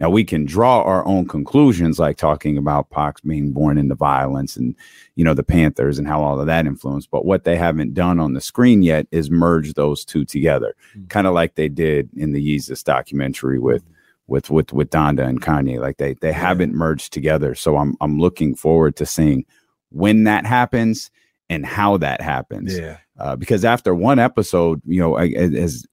Now 0.00 0.10
we 0.10 0.24
can 0.24 0.44
draw 0.44 0.82
our 0.82 1.06
own 1.06 1.26
conclusions, 1.28 1.98
like 1.98 2.16
talking 2.16 2.58
about 2.58 2.90
Pac 2.90 3.22
being 3.22 3.52
born 3.52 3.78
into 3.78 3.94
violence 3.94 4.56
and 4.56 4.74
you 5.14 5.24
know 5.24 5.34
the 5.34 5.44
Panthers 5.44 5.98
and 5.98 6.08
how 6.08 6.20
all 6.22 6.40
of 6.40 6.46
that 6.46 6.66
influenced. 6.66 7.10
But 7.10 7.24
what 7.24 7.44
they 7.44 7.56
haven't 7.56 7.94
done 7.94 8.18
on 8.18 8.34
the 8.34 8.40
screen 8.40 8.82
yet 8.82 9.06
is 9.12 9.30
merge 9.30 9.74
those 9.74 10.04
two 10.04 10.24
together, 10.24 10.74
Mm. 10.96 11.08
kind 11.08 11.26
of 11.26 11.32
like 11.32 11.54
they 11.54 11.68
did 11.68 12.10
in 12.16 12.32
the 12.32 12.44
Yeezus 12.44 12.82
documentary 12.82 13.58
with 13.58 13.84
with 14.26 14.50
with 14.50 14.72
with 14.72 14.90
Donda 14.90 15.26
and 15.26 15.40
Kanye. 15.40 15.78
Like 15.80 15.98
they 15.98 16.14
they 16.14 16.32
haven't 16.32 16.74
merged 16.74 17.12
together. 17.12 17.54
So 17.54 17.76
I'm 17.76 17.96
I'm 18.00 18.18
looking 18.18 18.54
forward 18.56 18.96
to 18.96 19.06
seeing 19.06 19.44
when 19.90 20.24
that 20.24 20.44
happens 20.44 21.10
and 21.48 21.64
how 21.64 21.98
that 21.98 22.20
happens. 22.20 22.76
Yeah. 22.76 22.96
Uh, 23.16 23.36
because 23.36 23.64
after 23.64 23.94
one 23.94 24.18
episode, 24.18 24.82
you 24.84 24.98
know, 24.98 25.14
I, 25.14 25.28
as, 25.28 25.54
as 25.54 25.86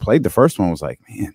played 0.00 0.24
the 0.24 0.30
first 0.30 0.58
one, 0.58 0.70
was 0.72 0.82
like, 0.82 0.98
man, 1.08 1.32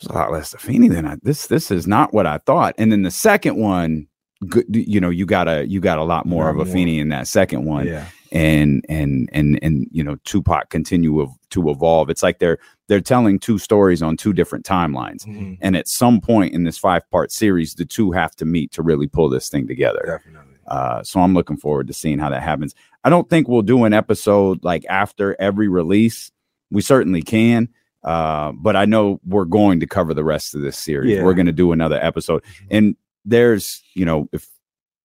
there's 0.00 0.10
a 0.10 0.18
lot 0.18 0.32
less 0.32 0.54
Afeni 0.54 0.90
than 0.90 1.06
I. 1.06 1.16
This 1.22 1.46
this 1.46 1.70
is 1.70 1.86
not 1.86 2.12
what 2.14 2.26
I 2.26 2.38
thought. 2.38 2.74
And 2.78 2.90
then 2.92 3.02
the 3.02 3.10
second 3.10 3.56
one, 3.56 4.06
good, 4.48 4.64
you 4.68 5.00
know, 5.00 5.10
you 5.10 5.26
got 5.26 5.48
a 5.48 5.66
you 5.66 5.80
got 5.80 5.98
a 5.98 6.04
lot 6.04 6.26
more 6.26 6.44
Lot 6.44 6.50
of 6.50 6.56
more. 6.56 6.66
Afeni 6.66 6.98
in 7.00 7.08
that 7.08 7.26
second 7.26 7.64
one 7.64 7.86
Yeah. 7.86 8.06
and 8.32 8.84
and 8.88 9.28
and 9.32 9.58
and 9.62 9.86
you 9.90 10.04
know 10.04 10.16
Tupac 10.24 10.70
continue 10.70 11.20
of, 11.20 11.30
to 11.50 11.68
evolve. 11.70 12.10
It's 12.10 12.22
like 12.22 12.38
they're 12.38 12.58
they're 12.86 13.00
telling 13.00 13.38
two 13.38 13.58
stories 13.58 14.00
on 14.02 14.16
two 14.16 14.32
different 14.32 14.64
timelines. 14.64 15.24
Mhm. 15.26 15.58
And 15.60 15.76
at 15.76 15.88
some 15.88 16.20
point 16.20 16.54
in 16.54 16.64
this 16.64 16.78
five 16.78 17.02
part 17.10 17.32
series, 17.32 17.74
the 17.74 17.84
two 17.84 18.12
have 18.12 18.34
to 18.36 18.44
meet 18.44 18.70
to 18.72 18.82
really 18.82 19.08
pull 19.08 19.28
this 19.28 19.48
thing 19.48 19.66
together. 19.66 20.02
Definitely. 20.06 20.54
Uh, 20.68 21.02
so 21.02 21.20
I'm 21.20 21.32
looking 21.34 21.56
forward 21.56 21.86
to 21.88 21.92
seeing 21.94 22.18
how 22.18 22.28
that 22.30 22.42
happens. 22.42 22.74
I 23.02 23.08
don't 23.10 23.28
think 23.30 23.48
we'll 23.48 23.62
do 23.62 23.84
an 23.84 23.94
episode 23.94 24.62
like 24.62 24.84
after 24.90 25.34
every 25.40 25.66
release. 25.66 26.30
We 26.70 26.82
certainly 26.82 27.22
can, 27.22 27.70
uh, 28.04 28.52
but 28.52 28.76
I 28.76 28.84
know 28.84 29.20
we're 29.26 29.44
going 29.44 29.80
to 29.80 29.86
cover 29.86 30.14
the 30.14 30.24
rest 30.24 30.54
of 30.54 30.60
this 30.62 30.76
series. 30.78 31.16
Yeah. 31.16 31.24
We're 31.24 31.34
going 31.34 31.46
to 31.46 31.52
do 31.52 31.72
another 31.72 31.98
episode, 32.02 32.42
and 32.70 32.96
there's 33.24 33.82
you 33.94 34.04
know 34.04 34.28
if 34.32 34.46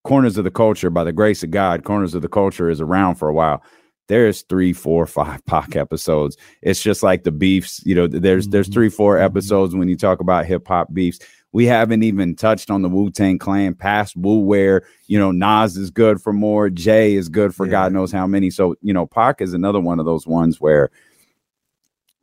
Corners 0.04 0.38
of 0.38 0.44
the 0.44 0.52
Culture, 0.52 0.90
by 0.90 1.04
the 1.04 1.14
grace 1.14 1.44
of 1.44 1.52
God, 1.52 1.84
Corners 1.84 2.14
of 2.14 2.22
the 2.22 2.28
Culture 2.30 2.70
is 2.70 2.82
around 2.82 3.16
for 3.16 3.30
a 3.30 3.34
while. 3.34 3.64
There's 4.10 4.42
three, 4.44 4.74
four, 4.74 5.06
five 5.08 5.44
Pac 5.46 5.76
episodes. 5.76 6.38
It's 6.62 6.82
just 6.84 7.04
like 7.04 7.24
the 7.24 7.32
beefs. 7.32 7.82
You 7.86 7.96
know, 7.96 8.08
there's 8.08 8.48
there's 8.50 8.70
Mhm. 8.70 8.74
three, 8.74 8.90
four 8.90 9.18
Mhm. 9.18 9.24
episodes 9.24 9.76
when 9.76 9.88
you 9.88 9.96
talk 9.96 10.20
about 10.20 10.46
hip 10.46 10.68
hop 10.68 10.94
beefs. 10.94 11.20
We 11.54 11.66
haven't 11.68 12.02
even 12.02 12.36
touched 12.36 12.72
on 12.72 12.82
the 12.82 12.90
Wu 12.90 13.12
Tang 13.12 13.38
Clan 13.38 13.76
past 13.76 14.18
Wu, 14.18 14.40
where 14.40 14.84
you 15.08 15.18
know 15.20 15.32
Nas 15.32 15.78
is 15.78 15.90
good 15.92 16.20
for 16.22 16.34
more, 16.34 16.70
Jay 16.70 17.14
is 17.16 17.30
good 17.30 17.54
for 17.56 17.66
Yeah. 17.66 17.72
God 17.72 17.94
knows 17.94 18.12
how 18.12 18.28
many. 18.28 18.50
So 18.50 18.76
you 18.82 18.94
know, 18.94 19.06
Pac 19.06 19.40
is 19.42 19.54
another 19.54 19.80
one 19.80 20.00
of 20.00 20.06
those 20.06 20.28
ones 20.28 20.60
where 20.60 20.90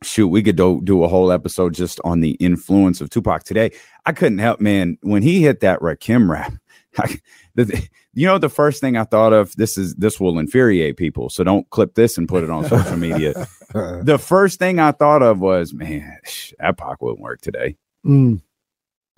shoot, 0.02 0.28
we 0.28 0.42
could 0.42 0.56
do, 0.56 0.80
do 0.82 1.02
a 1.04 1.08
whole 1.08 1.30
episode 1.32 1.74
just 1.74 2.00
on 2.04 2.20
the 2.20 2.32
influence 2.32 3.00
of 3.00 3.10
Tupac 3.10 3.44
today. 3.44 3.70
I 4.06 4.12
couldn't 4.12 4.38
help, 4.38 4.60
man, 4.60 4.98
when 5.02 5.22
he 5.22 5.42
hit 5.42 5.60
that 5.60 5.80
Rakim 5.80 6.28
rap. 6.30 6.52
I, 6.98 7.18
the, 7.54 7.88
you 8.14 8.26
know, 8.26 8.38
the 8.38 8.48
first 8.48 8.80
thing 8.80 8.96
I 8.96 9.04
thought 9.04 9.32
of 9.32 9.54
this 9.56 9.78
is 9.78 9.94
this 9.94 10.18
will 10.18 10.38
infuriate 10.40 10.96
people, 10.96 11.28
so 11.30 11.44
don't 11.44 11.68
clip 11.70 11.94
this 11.94 12.18
and 12.18 12.28
put 12.28 12.42
it 12.42 12.50
on 12.50 12.64
social 12.68 12.96
media. 12.96 13.46
The 13.72 14.18
first 14.18 14.58
thing 14.58 14.80
I 14.80 14.90
thought 14.90 15.22
of 15.22 15.38
was, 15.38 15.72
man, 15.72 16.18
that 16.58 16.76
Pac 16.76 17.00
wouldn't 17.00 17.20
work 17.20 17.40
today. 17.40 17.76
Mm. 18.04 18.42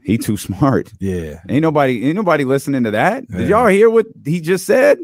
He 0.02 0.18
too 0.18 0.36
smart. 0.36 0.92
yeah. 1.00 1.40
Ain't 1.48 1.62
nobody, 1.62 2.04
ain't 2.04 2.16
nobody 2.16 2.44
listening 2.44 2.84
to 2.84 2.90
that. 2.90 3.26
Did 3.30 3.48
Yeah. 3.48 3.60
y'all 3.62 3.66
hear 3.68 3.88
what 3.88 4.04
he 4.26 4.42
just 4.42 4.66
said? 4.66 4.98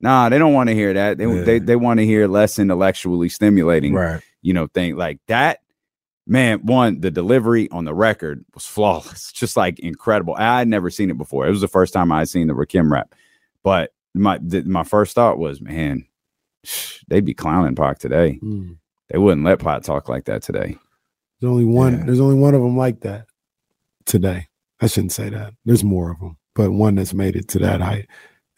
Nah, 0.00 0.28
they 0.28 0.36
don't 0.38 0.52
want 0.52 0.68
to 0.68 0.74
hear 0.74 0.92
that. 0.92 1.16
They 1.16 1.24
Yeah. 1.26 1.42
they, 1.42 1.58
they 1.58 1.76
want 1.76 2.00
to 2.00 2.04
hear 2.04 2.28
less 2.28 2.58
intellectually 2.58 3.30
stimulating 3.30 3.94
Right. 3.94 4.20
You 4.42 4.52
know, 4.52 4.66
thing 4.66 4.96
like 4.96 5.20
that. 5.28 5.60
Man, 6.26 6.60
one, 6.60 7.00
the 7.00 7.10
delivery 7.10 7.68
on 7.70 7.84
the 7.84 7.94
record 7.94 8.44
was 8.54 8.64
flawless, 8.66 9.32
just 9.34 9.56
like 9.56 9.78
incredible. 9.80 10.34
I 10.36 10.58
had 10.58 10.68
never 10.68 10.90
seen 10.90 11.10
it 11.10 11.18
before. 11.18 11.46
It 11.46 11.50
was 11.50 11.60
the 11.60 11.68
first 11.68 11.92
time 11.92 12.12
I 12.12 12.20
had 12.20 12.28
seen 12.28 12.46
the 12.46 12.54
Rakim 12.54 12.90
rap. 12.90 13.14
But 13.62 13.92
my 14.14 14.38
th- 14.38 14.66
my 14.66 14.84
first 14.84 15.14
thought 15.14 15.38
was, 15.38 15.60
man, 15.60 16.06
they'd 17.08 17.24
be 17.24 17.34
clowning 17.34 17.74
Pac 17.74 17.98
today. 17.98 18.38
Mm. 18.42 18.76
They 19.10 19.18
wouldn't 19.18 19.44
let 19.44 19.58
Pac 19.58 19.82
talk 19.82 20.08
like 20.08 20.24
that 20.24 20.42
today. 20.42 20.78
There's 21.40 21.50
only 21.50 21.64
one. 21.64 21.98
Yeah. 21.98 22.04
There's 22.06 22.20
only 22.20 22.36
one 22.36 22.54
of 22.54 22.62
them 22.62 22.76
like 22.76 23.00
that 23.00 23.26
today. 24.06 24.48
I 24.80 24.86
shouldn't 24.86 25.12
say 25.12 25.28
that. 25.28 25.54
There's 25.64 25.84
more 25.84 26.10
of 26.10 26.20
them, 26.20 26.36
but 26.54 26.70
one 26.70 26.94
that's 26.94 27.14
made 27.14 27.36
it 27.36 27.48
to 27.48 27.58
that 27.60 27.80
height. 27.80 28.08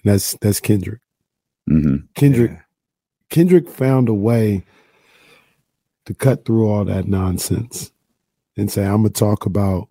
And 0.03 0.13
that's 0.13 0.35
that's 0.41 0.61
Kendrick. 0.61 1.01
hmm 1.67 1.97
Kendrick. 2.15 2.51
Yeah. 2.53 2.61
Kendrick 3.31 3.69
found 3.69 4.09
a 4.09 4.15
way 4.15 4.65
to 6.07 6.15
cut 6.15 6.45
through 6.45 6.69
all 6.69 6.85
that 6.85 7.07
nonsense 7.09 7.93
and 8.57 8.71
say, 8.71 8.85
"I'm 8.85 8.99
gonna 8.99 9.11
talk 9.11 9.47
about 9.47 9.89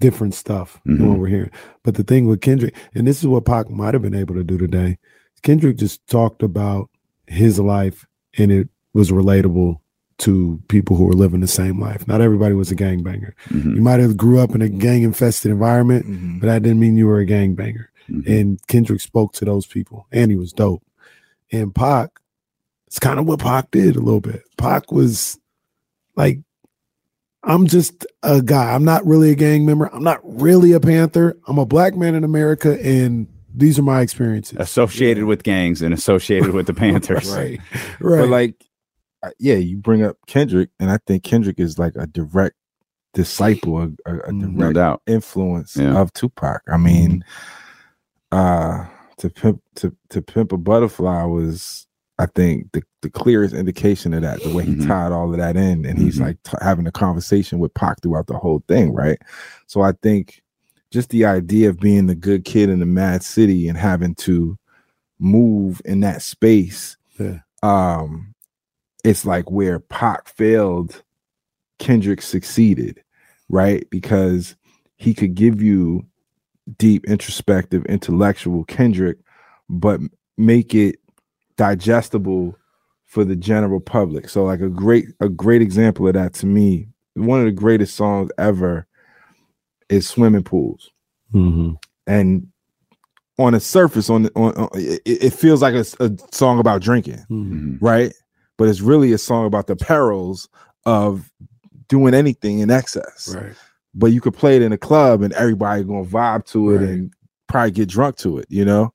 different 0.00 0.34
stuff 0.34 0.80
than 0.84 0.98
Mhm. 0.98 1.08
what 1.08 1.18
we're 1.18 1.28
hearing." 1.28 1.50
But 1.82 1.94
the 1.94 2.02
thing 2.02 2.26
with 2.26 2.40
Kendrick, 2.40 2.74
and 2.94 3.06
this 3.06 3.20
is 3.20 3.26
what 3.26 3.44
Pac 3.44 3.70
might 3.70 3.94
have 3.94 4.02
been 4.02 4.14
able 4.14 4.34
to 4.34 4.44
do 4.44 4.58
today, 4.58 4.98
Kendrick 5.42 5.76
just 5.76 6.06
talked 6.06 6.42
about 6.42 6.90
his 7.26 7.58
life, 7.58 8.06
and 8.38 8.50
it 8.50 8.68
was 8.94 9.10
relatable 9.10 9.78
to 10.18 10.60
people 10.68 10.96
who 10.96 11.04
were 11.04 11.12
living 11.12 11.40
the 11.40 11.46
same 11.46 11.78
life. 11.78 12.08
Not 12.08 12.22
everybody 12.22 12.54
was 12.54 12.70
a 12.70 12.76
gangbanger. 12.76 13.32
hmm 13.48 13.74
You 13.76 13.82
might 13.82 14.00
have 14.00 14.16
grew 14.16 14.38
up 14.38 14.54
in 14.54 14.62
a 14.62 14.68
gang 14.68 15.02
infested 15.02 15.50
environment, 15.50 16.06
Mhm. 16.06 16.40
but 16.40 16.46
that 16.46 16.62
didn't 16.62 16.80
mean 16.80 16.96
you 16.96 17.06
were 17.06 17.20
a 17.20 17.26
gangbanger 17.26 17.86
hmm 18.06 18.20
and 18.26 18.66
Kendrick 18.68 19.00
spoke 19.00 19.32
to 19.34 19.44
those 19.44 19.66
people, 19.66 20.06
and 20.12 20.30
he 20.30 20.36
was 20.36 20.52
dope. 20.52 20.82
And 21.52 21.74
Pac, 21.74 22.20
it's 22.86 22.98
kind 22.98 23.18
of 23.18 23.26
what 23.26 23.40
Pac 23.40 23.70
did 23.70 23.96
a 23.96 24.00
little 24.00 24.20
bit. 24.20 24.42
Pac 24.58 24.92
was 24.92 25.38
like, 26.16 26.40
I'm 27.42 27.66
just 27.66 28.06
a 28.22 28.42
guy. 28.42 28.72
I'm 28.74 28.84
not 28.84 29.06
really 29.06 29.30
a 29.30 29.34
gang 29.34 29.64
member. 29.66 29.86
I'm 29.94 30.02
not 30.02 30.20
really 30.24 30.72
a 30.72 30.80
Panther. 30.80 31.38
I'm 31.46 31.58
a 31.58 31.66
black 31.66 31.94
man 31.96 32.14
in 32.14 32.24
America, 32.24 32.80
and 32.82 33.28
these 33.54 33.78
are 33.78 33.82
my 33.82 34.00
experiences. 34.00 34.58
Associated 34.58 35.24
with 35.24 35.42
gangs 35.44 35.80
and 35.82 35.94
associated 35.94 36.50
with 36.52 36.66
the 36.66 36.74
Panthers. 36.84 37.30
right, 37.30 37.60
right. 38.00 38.20
But 38.22 38.28
like, 38.28 38.64
yeah, 39.38 39.54
you 39.54 39.76
bring 39.76 40.02
up 40.02 40.16
Kendrick, 40.26 40.70
and 40.80 40.90
I 40.90 40.98
think 41.06 41.22
Kendrick 41.22 41.58
is 41.60 41.78
like 41.78 41.94
a 41.96 42.06
direct 42.06 42.56
disciple, 43.14 43.78
a, 43.78 43.84
a, 44.06 44.16
a 44.18 44.30
Mhm. 44.30 44.52
No 44.54 44.58
direct 44.58 44.74
doubt. 44.74 45.02
influence 45.06 45.76
Yeah. 45.76 45.96
of 46.00 46.12
Tupac. 46.12 46.62
I 46.68 46.76
mean, 46.76 47.24
uh, 48.32 48.86
to 49.18 49.30
pimp 49.30 49.62
to 49.76 49.94
to 50.10 50.20
pimp 50.22 50.52
a 50.52 50.56
butterfly 50.58 51.24
was, 51.24 51.86
I 52.18 52.26
think, 52.26 52.72
the 52.72 52.82
the 53.02 53.10
clearest 53.10 53.54
indication 53.54 54.12
of 54.14 54.22
that. 54.22 54.42
The 54.42 54.52
way 54.52 54.64
he 54.64 54.74
Mhm. 54.74 54.86
tied 54.88 55.12
all 55.12 55.30
of 55.30 55.38
that 55.38 55.56
in, 55.56 55.84
and 55.86 55.96
he's 55.98 56.16
Mhm. 56.18 56.22
like 56.22 56.42
t- 56.42 56.56
having 56.60 56.86
a 56.86 56.90
conversation 56.92 57.58
with 57.60 57.72
Pac 57.74 58.00
throughout 58.02 58.26
the 58.26 58.36
whole 58.38 58.64
thing, 58.66 58.92
right? 58.92 59.18
So 59.68 59.82
I 59.82 59.92
think 60.02 60.42
just 60.90 61.10
the 61.10 61.24
idea 61.24 61.68
of 61.68 61.78
being 61.78 62.06
the 62.06 62.14
good 62.16 62.44
kid 62.44 62.68
in 62.68 62.80
the 62.80 62.86
mad 62.86 63.22
city 63.22 63.68
and 63.68 63.78
having 63.78 64.14
to 64.16 64.58
move 65.20 65.80
in 65.84 66.00
that 66.00 66.20
space, 66.22 66.96
Yeah. 67.18 67.40
um, 67.62 68.34
it's 69.04 69.24
like 69.24 69.50
where 69.50 69.78
Pac 69.78 70.26
failed, 70.28 71.02
Kendrick 71.78 72.22
succeeded, 72.22 73.02
right? 73.48 73.88
Because 73.90 74.56
he 74.96 75.14
could 75.14 75.34
give 75.34 75.62
you 75.62 76.04
deep, 76.78 77.04
introspective, 77.06 77.84
intellectual 77.86 78.64
Kendrick, 78.64 79.18
but 79.68 80.00
make 80.36 80.74
it 80.74 80.96
digestible 81.56 82.56
for 83.04 83.24
the 83.24 83.36
general 83.36 83.80
public. 83.80 84.28
So, 84.28 84.44
like 84.44 84.60
a 84.60 84.68
great, 84.68 85.06
a 85.20 85.28
great 85.28 85.62
example 85.62 86.06
of 86.08 86.14
that 86.14 86.34
to 86.34 86.46
me, 86.46 86.88
one 87.14 87.40
of 87.40 87.46
the 87.46 87.52
greatest 87.52 87.94
songs 87.94 88.30
ever 88.38 88.86
is 89.88 90.08
"Swimming 90.08 90.42
Pools," 90.42 90.90
Mhm. 91.34 91.76
and 92.06 92.48
on 93.38 93.52
the 93.52 93.60
surface, 93.60 94.08
on, 94.10 94.26
on, 94.34 94.54
on 94.54 94.68
it, 94.74 95.00
it 95.04 95.32
feels 95.32 95.60
like 95.62 95.74
a, 95.74 95.84
a 96.00 96.10
song 96.32 96.58
about 96.58 96.80
drinking 96.82 97.24
Mhm. 97.30 97.50
Mhm. 97.52 97.78
right? 97.80 98.12
But 98.58 98.68
it's 98.68 98.80
really 98.80 99.12
a 99.12 99.18
song 99.18 99.44
about 99.46 99.66
the 99.66 99.76
perils 99.76 100.48
of 100.86 101.30
doing 101.88 102.14
anything 102.14 102.58
in 102.60 102.70
excess. 102.70 103.34
right. 103.36 103.52
But 103.94 104.06
you 104.12 104.20
could 104.20 104.34
play 104.34 104.56
it 104.56 104.62
in 104.62 104.72
a 104.72 104.78
club 104.78 105.22
and 105.22 105.32
everybody 105.34 105.84
gonna 105.84 106.04
vibe 106.04 106.44
to 106.46 106.70
it 106.72 106.78
Right. 106.78 106.88
and 106.88 107.12
probably 107.48 107.70
get 107.70 107.88
drunk 107.88 108.16
to 108.16 108.38
it, 108.38 108.46
you 108.48 108.64
know? 108.64 108.92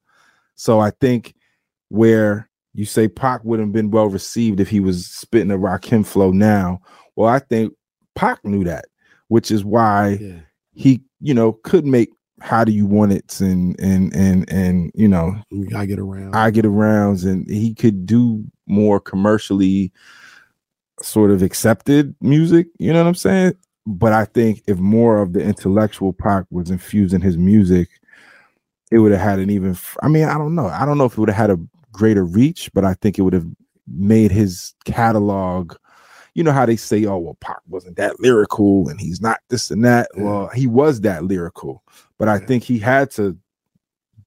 So 0.56 0.80
I 0.80 0.90
think 0.92 1.34
where 1.90 2.50
you 2.74 2.86
say 2.86 3.08
Pac 3.08 3.44
would 3.44 3.60
have 3.60 3.72
been 3.72 3.92
well 3.92 4.08
received 4.08 4.60
if 4.60 4.70
he 4.70 4.80
was 4.80 5.06
spitting 5.08 5.52
a 5.52 5.58
Rakim 5.58 6.06
flow 6.06 6.32
now. 6.32 6.80
Well, 7.16 7.28
I 7.30 7.40
think 7.40 7.74
Pac 8.16 8.44
knew 8.46 8.64
that, 8.64 8.86
which 9.28 9.52
is 9.52 9.64
why 9.66 10.18
Yeah. 10.22 10.40
he, 10.74 11.02
you 11.20 11.34
know, 11.34 11.54
could 11.64 11.86
make 11.86 12.10
how 12.40 12.64
do 12.64 12.72
you 12.72 12.88
want 12.88 13.12
it 13.12 13.40
and 13.40 13.80
and 13.80 14.12
and 14.16 14.52
and 14.52 14.92
you 14.96 15.08
know 15.08 15.36
I 15.76 15.86
get 15.86 16.00
around. 16.00 16.36
I 16.36 16.50
get 16.50 16.66
arounds 16.66 17.24
and 17.24 17.48
he 17.48 17.76
could 17.76 18.06
do 18.08 18.44
more 18.68 19.00
commercially 19.00 19.92
sort 21.04 21.30
of 21.32 21.42
accepted 21.44 22.16
music, 22.22 22.68
you 22.80 22.92
know 22.94 23.00
what 23.04 23.08
I'm 23.10 23.16
saying? 23.16 23.54
But 23.86 24.14
I 24.14 24.26
think 24.26 24.64
if 24.68 24.78
more 24.80 25.22
of 25.22 25.34
the 25.34 25.42
intellectual 25.42 26.14
Pac 26.14 26.46
was 26.52 26.70
infused 26.72 27.14
in 27.14 27.22
his 27.22 27.38
music, 27.38 27.90
it 28.92 29.00
would 29.00 29.12
have 29.12 29.22
had 29.22 29.40
an 29.40 29.50
even 29.50 29.78
I 30.02 30.08
mean, 30.08 30.26
I 30.26 30.38
don't 30.38 30.56
know. 30.56 30.68
I 30.68 30.86
don't 30.86 30.98
know 30.98 31.06
if 31.06 31.14
it 31.14 31.18
would 31.20 31.30
have 31.30 31.38
had 31.38 31.50
a 31.52 31.60
greater 31.92 32.24
reach, 32.26 32.70
but 32.74 32.84
I 32.86 32.94
think 32.96 33.18
it 33.18 33.24
would 33.24 33.34
have 33.34 33.48
made 33.88 34.32
his 34.32 34.74
catalog 34.86 35.76
you 36.34 36.44
know 36.46 36.54
how 36.54 36.66
they 36.66 36.78
say, 36.78 37.04
oh, 37.06 37.18
well, 37.18 37.38
Pac 37.42 37.58
wasn't 37.68 37.98
that 37.98 38.20
lyrical 38.22 38.88
and 38.88 39.02
he's 39.02 39.20
not 39.20 39.40
this 39.50 39.70
and 39.70 39.84
that. 39.84 40.08
Yeah. 40.16 40.24
Well, 40.24 40.48
he 40.48 40.66
was 40.66 41.02
that 41.02 41.26
lyrical, 41.26 41.84
but 42.18 42.30
I 42.30 42.36
Yeah. 42.36 42.46
think 42.46 42.64
he 42.64 42.80
had 42.80 43.12
to 43.12 43.38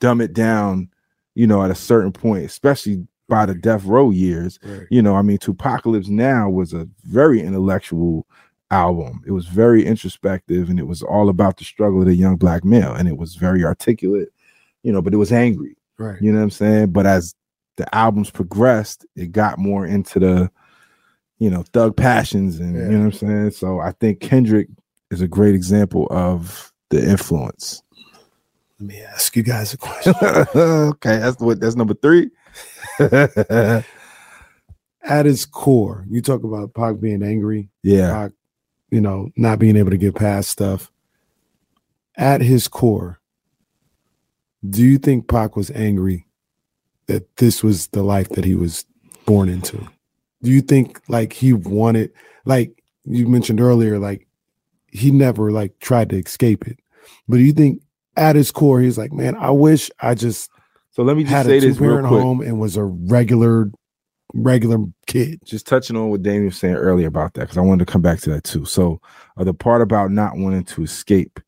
dumb 0.00 0.20
it 0.20 0.34
down, 0.34 0.90
you 1.34 1.46
know, 1.46 1.62
at 1.62 1.70
a 1.70 1.74
certain 1.74 2.12
point, 2.12 2.44
especially 2.44 3.06
by 3.26 3.46
the 3.46 3.54
death 3.54 3.86
row 3.86 4.10
years. 4.10 4.58
right. 4.62 4.86
You 4.90 5.00
know, 5.00 5.14
I 5.16 5.22
mean, 5.22 5.38
2Pacalypse 5.38 6.08
Now 6.10 6.50
was 6.50 6.74
a 6.74 6.86
very 7.04 7.40
intellectual 7.40 8.26
album. 8.70 9.22
It 9.26 9.32
was 9.32 9.46
very 9.46 9.86
introspective 9.86 10.68
and 10.68 10.78
it 10.78 10.86
was 10.86 11.00
all 11.02 11.30
about 11.30 11.56
the 11.56 11.64
struggle 11.64 12.00
of 12.00 12.06
the 12.06 12.14
young 12.14 12.36
black 12.36 12.64
male. 12.66 12.92
And 12.92 13.08
it 13.08 13.16
was 13.16 13.36
very 13.36 13.64
articulate, 13.64 14.28
you 14.82 14.92
know, 14.92 15.00
but 15.00 15.14
it 15.14 15.18
was 15.18 15.32
angry. 15.32 15.78
Right. 15.98 16.20
You 16.20 16.32
know 16.32 16.38
what 16.38 16.44
I'm 16.44 16.50
saying? 16.50 16.90
But 16.92 17.06
as 17.06 17.34
the 17.76 17.92
albums 17.94 18.30
progressed, 18.30 19.04
it 19.16 19.32
got 19.32 19.58
more 19.58 19.86
into 19.86 20.18
the, 20.18 20.50
you 21.38 21.50
know, 21.50 21.64
thug 21.72 21.96
passions 21.96 22.60
and 22.60 22.74
Yeah. 22.76 22.82
you 22.84 22.90
know 22.90 22.98
what 22.98 23.04
I'm 23.06 23.12
saying? 23.12 23.50
So 23.52 23.80
I 23.80 23.92
think 23.92 24.20
Kendrick 24.20 24.68
is 25.10 25.20
a 25.20 25.28
great 25.28 25.54
example 25.54 26.06
of 26.10 26.72
the 26.90 27.02
influence. 27.08 27.82
Let 28.80 28.88
me 28.88 29.00
ask 29.02 29.36
you 29.36 29.42
guys 29.42 29.72
a 29.72 29.76
question. 29.78 30.14
okay, 30.22 31.18
that's 31.18 31.40
what 31.40 31.60
that's 31.60 31.76
number 31.76 31.94
three. 31.94 32.30
At 35.06 35.26
its 35.26 35.44
core, 35.44 36.06
you 36.08 36.22
talk 36.22 36.44
about 36.44 36.72
Pac 36.74 36.98
being 36.98 37.22
angry, 37.22 37.68
yeah. 37.82 38.10
Pac, 38.10 38.32
you 38.90 39.00
know, 39.02 39.28
not 39.36 39.58
being 39.58 39.76
able 39.76 39.90
to 39.90 39.98
get 39.98 40.14
past 40.14 40.48
stuff. 40.50 40.90
At 42.16 42.40
his 42.40 42.68
core, 42.68 43.20
do 44.68 44.82
you 44.82 44.96
think 44.98 45.28
Pac 45.28 45.56
was 45.56 45.70
angry 45.72 46.26
that 47.07 47.36
this 47.36 47.62
was 47.62 47.88
the 47.88 48.02
life 48.02 48.28
that 48.30 48.44
he 48.44 48.55
was 48.55 48.84
born 49.26 49.48
into? 49.48 49.78
Do 50.42 50.50
you 50.50 50.61
think 50.61 51.00
like 51.09 51.32
he 51.32 51.52
wanted, 51.52 52.12
like 52.44 52.82
you 53.05 53.26
mentioned 53.26 53.61
earlier, 53.61 53.98
like 53.98 54.26
he 54.90 55.11
never 55.11 55.50
like 55.50 55.78
tried 55.80 56.11
to 56.11 56.16
escape 56.16 56.66
it? 56.66 56.78
But 57.28 57.36
do 57.36 57.42
you 57.42 57.52
think 57.52 57.82
at 58.16 58.36
his 58.36 58.50
core, 58.50 58.80
he's 58.80 58.98
like, 58.98 59.12
man, 59.12 59.34
I 59.36 59.50
wish 59.50 59.90
I 60.00 60.14
just 60.14 60.50
So 60.90 61.02
let 61.02 61.16
me 61.16 61.24
just 61.24 61.34
had 61.34 61.46
say 61.46 61.59
a 61.59 61.61
this 61.61 61.78
real 61.78 61.98
quick. 61.98 62.11
home 62.11 62.40
and 62.40 62.61
was 62.61 62.76
a 62.76 62.84
regular 62.84 63.70
regular 64.36 64.78
kid. 65.07 65.40
just 65.44 65.66
touching 65.66 65.96
on 65.96 66.11
what 66.11 66.22
Damien 66.22 66.46
was 66.46 66.57
saying 66.57 66.74
earlier 66.74 67.07
about 67.07 67.34
that, 67.34 67.42
because 67.42 67.57
I 67.57 67.61
wanted 67.61 67.86
to 67.86 67.92
come 67.92 68.02
back 68.02 68.20
to 68.20 68.30
that 68.30 68.44
too. 68.44 68.64
So 68.64 69.00
uh, 69.36 69.44
the 69.44 69.55
part 69.55 69.80
about 69.80 70.11
not 70.11 70.36
wanting 70.36 70.64
to 70.64 70.82
escape 70.82 71.40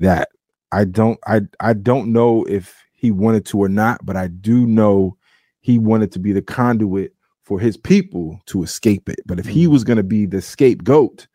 that 0.00 0.28
I 0.72 0.84
don't 0.84 1.18
I 1.26 1.42
I 1.60 1.72
don't 1.72 2.12
know 2.12 2.44
if 2.44 2.74
he 3.02 3.10
wanted 3.10 3.44
to 3.44 3.58
or 3.58 3.68
not, 3.68 4.06
but 4.06 4.16
I 4.16 4.28
do 4.28 4.64
know 4.64 5.16
he 5.60 5.76
wanted 5.76 6.12
to 6.12 6.20
be 6.20 6.32
the 6.32 6.40
conduit 6.40 7.12
for 7.42 7.58
his 7.58 7.76
people 7.76 8.40
to 8.46 8.62
escape 8.62 9.08
it. 9.08 9.18
But 9.26 9.40
if 9.40 9.46
he 9.46 9.66
mm. 9.66 9.70
was 9.70 9.82
gonna 9.82 10.04
be 10.04 10.24
the 10.24 10.40
scapegoat 10.40 11.26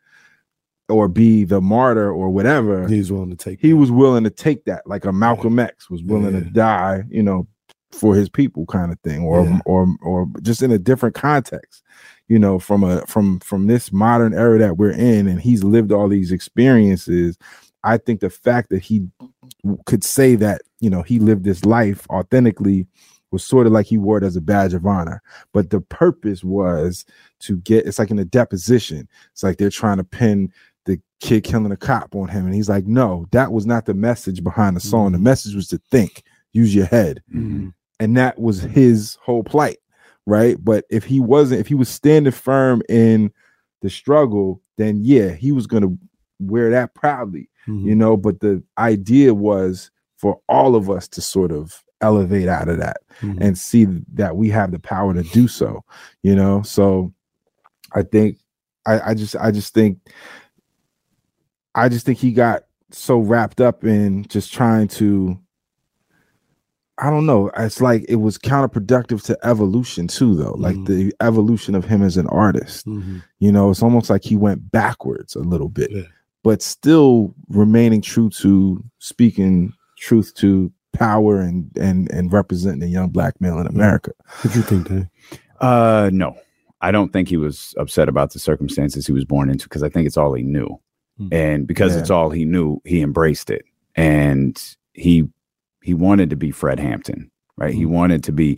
or 0.88 1.08
be 1.08 1.44
the 1.44 1.60
martyr 1.60 2.10
or 2.10 2.30
whatever, 2.30 2.88
He's 2.88 3.12
willing 3.12 3.28
to 3.28 3.36
take. 3.36 3.60
he 3.60 3.72
that. 3.72 3.76
was 3.76 3.90
willing 3.90 4.24
to 4.24 4.30
take 4.30 4.64
that, 4.64 4.86
like 4.86 5.04
a 5.04 5.12
Malcolm 5.12 5.58
X 5.58 5.90
was 5.90 6.02
willing 6.02 6.32
to 6.32 6.40
die, 6.40 7.04
you 7.10 7.22
know, 7.22 7.46
for 7.92 8.14
his 8.14 8.30
people, 8.30 8.64
kind 8.64 8.90
of 8.90 8.98
thing, 9.00 9.20
or 9.20 9.44
Yeah. 9.44 9.60
or 9.66 9.94
or 10.00 10.26
just 10.40 10.62
in 10.62 10.72
a 10.72 10.78
different 10.78 11.14
context, 11.14 11.82
you 12.28 12.38
know, 12.38 12.58
from 12.58 12.82
a 12.82 13.04
from 13.06 13.40
from 13.40 13.66
this 13.66 13.92
modern 13.92 14.32
era 14.32 14.58
that 14.58 14.78
we're 14.78 14.92
in, 14.92 15.28
and 15.28 15.38
he's 15.42 15.64
lived 15.64 15.92
all 15.92 16.08
these 16.08 16.32
experiences. 16.32 17.36
I 17.84 17.96
think 17.98 18.20
the 18.20 18.30
fact 18.30 18.70
that 18.70 18.82
he 18.82 19.06
could 19.86 20.04
say 20.04 20.34
that, 20.36 20.62
you 20.80 20.90
know, 20.90 21.02
he 21.02 21.18
lived 21.18 21.44
this 21.44 21.64
life 21.64 22.06
authentically 22.10 22.86
was 23.30 23.44
sort 23.44 23.66
of 23.66 23.72
like 23.72 23.86
he 23.86 23.98
wore 23.98 24.18
it 24.18 24.24
as 24.24 24.36
a 24.36 24.40
badge 24.40 24.74
of 24.74 24.86
honor. 24.86 25.22
But 25.52 25.70
the 25.70 25.80
purpose 25.80 26.42
was 26.42 27.04
to 27.40 27.58
get 27.58 27.86
it's 27.86 27.98
like 27.98 28.10
in 28.10 28.18
a 28.18 28.24
deposition. 28.24 29.08
It's 29.32 29.42
like 29.42 29.58
they're 29.58 29.70
trying 29.70 29.98
to 29.98 30.04
pin 30.04 30.52
the 30.86 31.00
kid 31.20 31.44
killing 31.44 31.70
a 31.72 31.76
cop 31.76 32.14
on 32.14 32.28
him. 32.28 32.46
And 32.46 32.54
he's 32.54 32.68
like, 32.68 32.86
no, 32.86 33.26
that 33.32 33.52
was 33.52 33.66
not 33.66 33.84
the 33.84 33.94
message 33.94 34.42
behind 34.42 34.76
the 34.76 34.80
song. 34.80 35.12
The 35.12 35.18
message 35.18 35.54
was 35.54 35.68
to 35.68 35.80
think, 35.90 36.22
use 36.52 36.74
your 36.74 36.86
head. 36.86 37.22
Mhm. 37.32 37.74
And 38.00 38.16
that 38.16 38.38
was 38.38 38.62
his 38.62 39.18
whole 39.20 39.44
plight. 39.44 39.78
Right. 40.26 40.62
But 40.62 40.84
if 40.90 41.04
he 41.04 41.20
wasn't, 41.20 41.60
if 41.60 41.66
he 41.66 41.74
was 41.74 41.88
standing 41.88 42.32
firm 42.32 42.82
in 42.88 43.32
the 43.80 43.90
struggle, 43.90 44.60
then 44.76 45.00
yeah, 45.02 45.30
he 45.30 45.52
was 45.52 45.66
going 45.66 45.82
to 45.82 45.98
wear 46.38 46.70
that 46.70 46.94
proudly, 46.94 47.48
Mhm. 47.66 47.84
you 47.84 47.94
know. 47.94 48.16
But 48.16 48.40
the 48.40 48.62
idea 48.78 49.34
was 49.34 49.90
for 50.16 50.40
all 50.48 50.74
of 50.76 50.90
us 50.90 51.06
to 51.08 51.20
sort 51.20 51.52
of 51.52 51.84
elevate 52.00 52.48
out 52.48 52.68
of 52.68 52.78
that 52.78 52.98
Mhm. 53.20 53.38
and 53.40 53.58
see 53.58 53.84
that 54.14 54.36
we 54.36 54.48
have 54.50 54.70
the 54.70 54.78
power 54.78 55.12
to 55.14 55.24
do 55.24 55.48
so 55.48 55.82
you 56.22 56.32
know 56.32 56.62
so 56.62 57.12
i 57.92 58.02
think 58.02 58.36
i 58.86 59.10
i 59.10 59.14
just 59.14 59.34
i 59.34 59.50
just 59.50 59.74
think 59.74 59.98
i 61.74 61.88
just 61.88 62.06
think 62.06 62.18
he 62.18 62.30
got 62.32 62.62
so 62.92 63.18
wrapped 63.18 63.60
up 63.60 63.82
in 63.84 64.24
just 64.28 64.52
trying 64.52 64.86
to 64.86 65.36
i 66.98 67.10
don't 67.10 67.26
know 67.26 67.50
it's 67.56 67.80
like 67.80 68.04
it 68.08 68.16
was 68.16 68.38
counterproductive 68.38 69.22
to 69.24 69.36
evolution 69.44 70.06
too 70.06 70.34
though 70.36 70.54
like 70.56 70.76
Mhm. 70.76 70.86
the 70.86 71.14
evolution 71.20 71.74
of 71.74 71.84
him 71.84 72.02
as 72.02 72.16
an 72.16 72.26
artist 72.28 72.86
Mhm. 72.86 73.22
you 73.40 73.50
know 73.52 73.70
it's 73.70 73.82
almost 73.82 74.08
like 74.10 74.22
he 74.24 74.36
went 74.36 74.70
backwards 74.70 75.34
a 75.34 75.40
little 75.40 75.68
bit 75.68 75.90
Yeah. 75.90 76.02
But 76.48 76.62
still 76.62 77.34
remaining 77.50 78.00
true 78.00 78.30
to 78.30 78.82
speaking 79.00 79.70
truth 79.98 80.32
to 80.34 80.72
power 80.94 81.40
and 81.40 81.70
and 81.76 82.10
and 82.10 82.32
representing 82.32 82.82
a 82.82 82.86
young 82.96 83.10
black 83.10 83.34
male 83.38 83.58
in 83.58 83.66
america 83.66 84.12
What 84.40 84.54
you 84.54 84.62
think, 84.62 84.88
Dan? 84.88 85.10
Uh, 85.60 86.08
no, 86.12 86.34
I 86.80 86.90
don't 86.90 87.12
think 87.12 87.28
he 87.28 87.36
was 87.36 87.74
upset 87.82 88.08
about 88.08 88.32
the 88.32 88.38
circumstances 88.38 89.06
he 89.06 89.12
was 89.12 89.26
born 89.26 89.50
into 89.50 89.64
because 89.68 89.82
I 89.82 89.90
think 89.90 90.06
it's 90.06 90.16
all 90.16 90.32
he 90.32 90.42
knew, 90.54 90.68
Hmm. 91.18 91.28
and 91.32 91.66
because 91.66 91.92
Yeah. 91.94 92.00
it's 92.00 92.10
all 92.16 92.30
he 92.30 92.44
knew, 92.46 92.80
he 92.92 93.02
embraced 93.02 93.50
it, 93.50 93.64
and 93.94 94.54
he 94.94 95.14
he 95.82 95.94
wanted 95.94 96.30
to 96.30 96.36
be 96.44 96.50
Fred 96.50 96.78
Hampton, 96.80 97.20
right? 97.60 97.74
He 97.74 97.82
Hmm. 97.86 97.92
wanted 97.98 98.20
to 98.28 98.32
be 98.32 98.48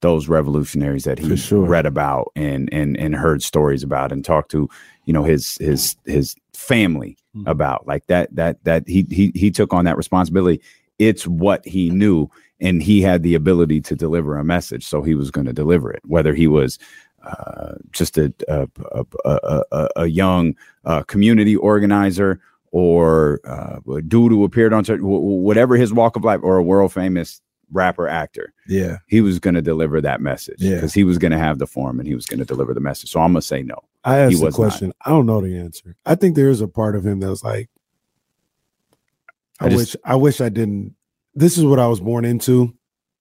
those 0.00 0.28
revolutionaries 0.28 1.04
that 1.04 1.18
he 1.18 1.36
sure. 1.36 1.64
read 1.64 1.86
about 1.86 2.30
and 2.36 2.72
and 2.72 2.96
and 2.96 3.14
heard 3.14 3.42
stories 3.42 3.82
about 3.82 4.12
and 4.12 4.24
talked 4.24 4.50
to, 4.52 4.68
you 5.04 5.12
know, 5.12 5.24
his 5.24 5.56
his 5.58 5.96
his 6.04 6.34
family 6.52 7.16
Hmm. 7.34 7.46
about 7.46 7.86
like 7.86 8.06
that 8.06 8.34
that 8.34 8.62
that 8.64 8.88
he 8.88 9.06
he 9.10 9.32
he 9.34 9.50
took 9.50 9.74
on 9.74 9.84
that 9.84 9.96
responsibility. 9.98 10.62
It's 10.98 11.26
what 11.26 11.66
he 11.66 11.90
knew 11.90 12.28
and 12.60 12.82
he 12.82 13.02
had 13.02 13.22
the 13.22 13.34
ability 13.34 13.80
to 13.82 13.94
deliver 13.94 14.36
a 14.36 14.44
message 14.44 14.84
so 14.84 15.02
he 15.02 15.14
was 15.14 15.30
going 15.30 15.46
to 15.46 15.52
deliver 15.52 15.92
it 15.92 16.02
whether 16.06 16.34
he 16.34 16.46
was 16.48 16.78
uh, 17.22 17.74
just 17.92 18.18
a 18.18 18.32
a, 18.48 18.66
a, 19.24 19.62
a, 19.72 19.88
a, 19.96 20.06
young 20.06 20.56
uh, 20.84 21.02
community 21.04 21.54
organizer 21.56 22.40
or 22.72 23.40
uh, 23.44 23.78
a 23.92 24.02
dude 24.02 24.32
who 24.32 24.42
appeared 24.44 24.72
on 24.72 24.84
certain- 24.84 25.04
wh- 25.06 25.20
wh- 25.20 25.44
whatever 25.44 25.76
his 25.76 25.92
walk 25.92 26.16
of 26.16 26.24
life 26.24 26.40
or 26.42 26.56
a 26.56 26.62
world 26.62 26.92
famous 26.92 27.40
rapper 27.72 28.08
actor 28.08 28.52
yeah 28.66 28.96
he 29.06 29.20
was 29.20 29.38
going 29.38 29.54
to 29.54 29.62
deliver 29.62 30.00
that 30.00 30.20
message 30.20 30.56
Yeah. 30.60 30.76
because 30.76 30.94
he 30.94 31.04
was 31.04 31.18
going 31.18 31.32
to 31.32 31.38
have 31.38 31.58
the 31.58 31.66
form 31.66 31.98
and 31.98 32.08
he 32.08 32.14
was 32.14 32.26
going 32.26 32.38
to 32.40 32.46
deliver 32.46 32.72
the 32.74 32.80
message 32.80 33.10
so 33.10 33.20
i'm 33.20 33.32
going 33.32 33.40
to 33.42 33.46
say 33.46 33.62
no 33.62 33.76
I 34.04 34.18
asked 34.18 34.38
the 34.38 34.44
was 34.44 34.58
not. 34.58 34.64
question. 34.64 34.92
I 35.04 35.10
don't 35.10 35.26
know 35.26 35.40
the 35.42 35.58
answer. 35.58 35.96
I 36.06 36.14
think 36.14 36.34
there 36.36 36.48
is 36.48 36.60
a 36.62 36.68
part 36.68 36.94
of 36.96 37.04
him 37.04 37.18
that 37.20 37.28
was 37.28 37.42
like, 37.44 37.68
I, 39.60 39.66
I 39.66 39.68
just- 39.68 39.78
wish, 39.94 39.96
I 40.04 40.14
wish 40.16 40.40
I 40.40 40.48
didn't. 40.48 40.94
This 41.34 41.58
is 41.58 41.64
what 41.64 41.78
I 41.78 41.86
was 41.88 42.00
born 42.00 42.24
into. 42.24 42.74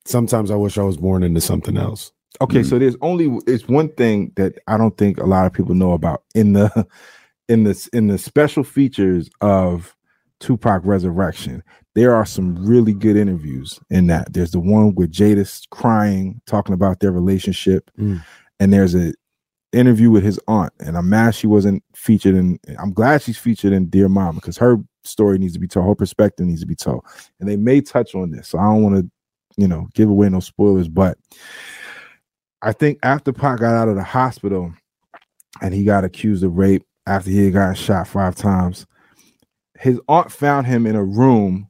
Sometimes 0.06 0.50
I 0.52 0.56
wish 0.56 0.78
I 0.78 0.84
was 0.84 0.95
born 0.98 1.24
into 1.24 1.41
something 1.41 1.78
else. 1.78 2.12
okay 2.41 2.60
Mhm. 2.62 2.70
so 2.70 2.80
there's 2.80 2.95
only 3.02 3.38
it's 3.48 3.68
one 3.68 3.89
thing 3.89 4.32
that 4.36 4.54
i 4.68 4.78
don't 4.78 4.95
think 4.98 5.18
a 5.18 5.26
lot 5.26 5.48
of 5.48 5.54
people 5.54 5.74
know 5.74 5.93
about 5.93 6.24
in 6.36 6.54
the 6.54 6.88
in 7.50 7.64
this 7.64 7.88
in 7.88 8.08
the 8.08 8.18
special 8.20 8.64
features 8.64 9.28
of 9.41 9.95
tupac 10.39 10.82
resurrection 10.86 11.64
there 11.98 12.14
are 12.14 12.28
some 12.28 12.56
really 12.64 12.93
good 12.93 13.18
interviews 13.18 13.80
in 13.89 14.06
that. 14.06 14.32
There's 14.32 14.52
the 14.52 14.60
one 14.60 14.93
with 14.93 15.12
Jada's 15.12 15.66
crying 15.72 16.39
talking 16.45 16.76
about 16.76 17.00
their 17.00 17.12
relationship. 17.12 17.89
Mm. 17.98 18.24
and 18.60 18.72
there's 18.72 18.93
a 18.93 19.14
interview 19.74 20.12
with 20.12 20.24
his 20.24 20.39
aunt. 20.48 20.72
And 20.80 20.95
i'm 20.95 21.10
mad 21.10 21.34
she 21.34 21.48
wasn't 21.48 21.84
featured 21.95 22.36
in 22.36 22.60
i'm 22.80 22.93
glad 22.93 23.24
she's 23.24 23.38
featured 23.38 23.74
in 23.74 23.88
dear 23.88 24.10
mama 24.10 24.39
because 24.39 24.58
her 24.58 24.78
story 25.04 25.39
needs 25.39 25.54
to 25.54 25.60
be 25.60 25.68
told 25.68 25.88
her 25.88 25.95
perspective 25.95 26.45
needs 26.45 26.62
to 26.62 26.68
be 26.68 26.76
told. 26.76 27.04
And 27.39 27.50
they 27.50 27.58
may 27.58 27.82
touch 27.82 28.14
on 28.14 28.30
this 28.30 28.48
so 28.48 28.60
i 28.60 28.64
don't 28.64 28.84
want 28.84 28.95
to 28.95 29.12
you 29.58 29.68
know 29.68 29.88
give 29.93 30.10
away 30.10 30.30
no 30.30 30.39
spoilers 30.39 30.88
but 30.88 31.18
i 32.62 32.72
think 32.72 33.00
after 33.04 33.34
Pac 33.34 33.60
got 33.60 33.76
out 33.76 33.89
of 33.89 33.95
the 33.95 34.04
hospital 34.04 34.72
and 35.62 35.74
he 35.74 35.84
got 35.84 36.06
accused 36.06 36.43
of 36.43 36.58
rape 36.58 36.84
after 37.08 37.30
he 37.32 37.45
had 37.45 37.54
gotten 37.54 37.76
shot 37.76 38.08
five 38.08 38.36
times 38.36 38.86
his 39.80 40.00
aunt 40.08 40.32
found 40.32 40.68
him 40.68 40.86
in 40.86 40.95
a 40.95 41.04
room 41.04 41.70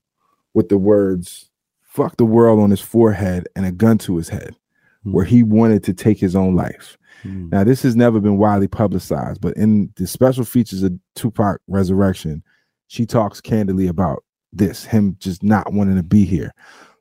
with 0.57 0.69
the 0.69 0.77
words 0.77 1.49
fuck 1.83 2.17
the 2.17 2.25
world 2.25 2.59
on 2.59 2.69
his 2.71 2.81
forehead 2.81 3.47
and 3.55 3.63
a 3.65 3.71
gun 3.71 3.97
to 3.99 4.17
his 4.17 4.29
head 4.29 4.55
Hmm. 5.03 5.11
where 5.13 5.25
he 5.25 5.43
wanted 5.43 5.83
to 5.83 5.93
take 5.93 6.19
his 6.19 6.35
own 6.35 6.55
life 6.55 6.97
Mm. 7.23 7.51
now, 7.51 7.63
this 7.63 7.81
has 7.81 7.95
never 7.95 8.19
been 8.19 8.37
widely 8.37 8.67
publicized, 8.67 9.41
but 9.41 9.57
in 9.57 9.91
the 9.95 10.05
special 10.05 10.45
features 10.45 10.83
of 10.83 10.93
Tupac 11.15 11.59
Resurrection, 11.67 12.43
she 12.87 13.05
talks 13.07 13.41
candidly 13.41 13.87
about 13.87 14.23
this, 14.53 14.85
him 14.85 15.15
just 15.19 15.41
not 15.41 15.73
wanting 15.73 15.95
to 15.95 16.03
be 16.03 16.25
here. 16.25 16.51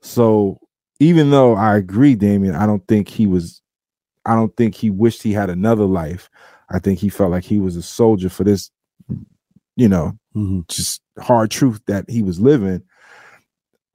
So, 0.00 0.58
even 1.00 1.30
though 1.30 1.54
I 1.54 1.76
agree, 1.76 2.14
Damien, 2.14 2.54
I 2.54 2.64
don't 2.64 2.86
think 2.88 3.08
he 3.08 3.26
was, 3.26 3.60
I 4.24 4.34
don't 4.34 4.56
think 4.56 4.74
he 4.74 4.88
wished 4.88 5.22
he 5.22 5.32
had 5.34 5.50
another 5.50 5.84
life. 5.84 6.30
I 6.70 6.78
think 6.78 6.98
he 6.98 7.10
felt 7.10 7.30
like 7.30 7.44
he 7.44 7.58
was 7.60 7.76
a 7.76 7.82
soldier 7.82 8.30
for 8.30 8.42
this, 8.44 8.70
you 9.76 9.88
know, 9.88 10.18
Mhm. 10.34 10.66
just 10.68 11.02
hard 11.18 11.50
truth 11.50 11.80
that 11.88 12.08
he 12.08 12.22
was 12.22 12.40
living. 12.40 12.82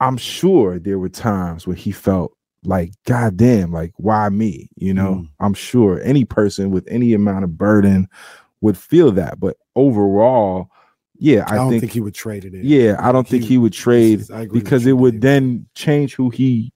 I'm 0.02 0.16
sure 0.16 0.78
there 0.78 0.98
were 0.98 1.08
times 1.08 1.66
where 1.66 1.76
he 1.76 1.92
felt 1.92 2.32
like, 2.64 2.92
God 3.06 3.36
damn, 3.36 3.72
like, 3.72 3.92
why 3.96 4.28
me? 4.28 4.68
You 4.76 4.94
know, 4.94 5.14
Mm. 5.14 5.28
I'm 5.40 5.54
sure 5.54 6.00
any 6.02 6.24
person 6.24 6.70
with 6.70 6.86
any 6.88 7.12
amount 7.14 7.44
of 7.44 7.56
burden 7.56 8.08
would 8.60 8.76
feel 8.78 9.10
that. 9.12 9.40
But 9.40 9.56
overall, 9.76 10.68
yeah, 11.18 11.44
I, 11.48 11.54
I, 11.54 11.56
don't 11.56 11.70
think, 11.70 11.80
think, 11.82 11.92
he 11.92 12.00
would 12.00 12.14
trade 12.14 12.44
it 12.44 12.54
in. 12.54 12.62
yeah, 12.64 12.96
I 12.98 13.12
don't 13.12 13.26
think 13.28 13.44
he 13.44 13.58
would 13.58 13.72
trade 13.72 14.20
is- 14.20 14.30
I 14.30 14.42
agree 14.42 14.56
with 14.58 14.64
because 14.64 14.86
it 14.86 14.92
would 14.94 15.20
then 15.20 15.66
change 15.74 16.14
who 16.14 16.30
he 16.30 16.72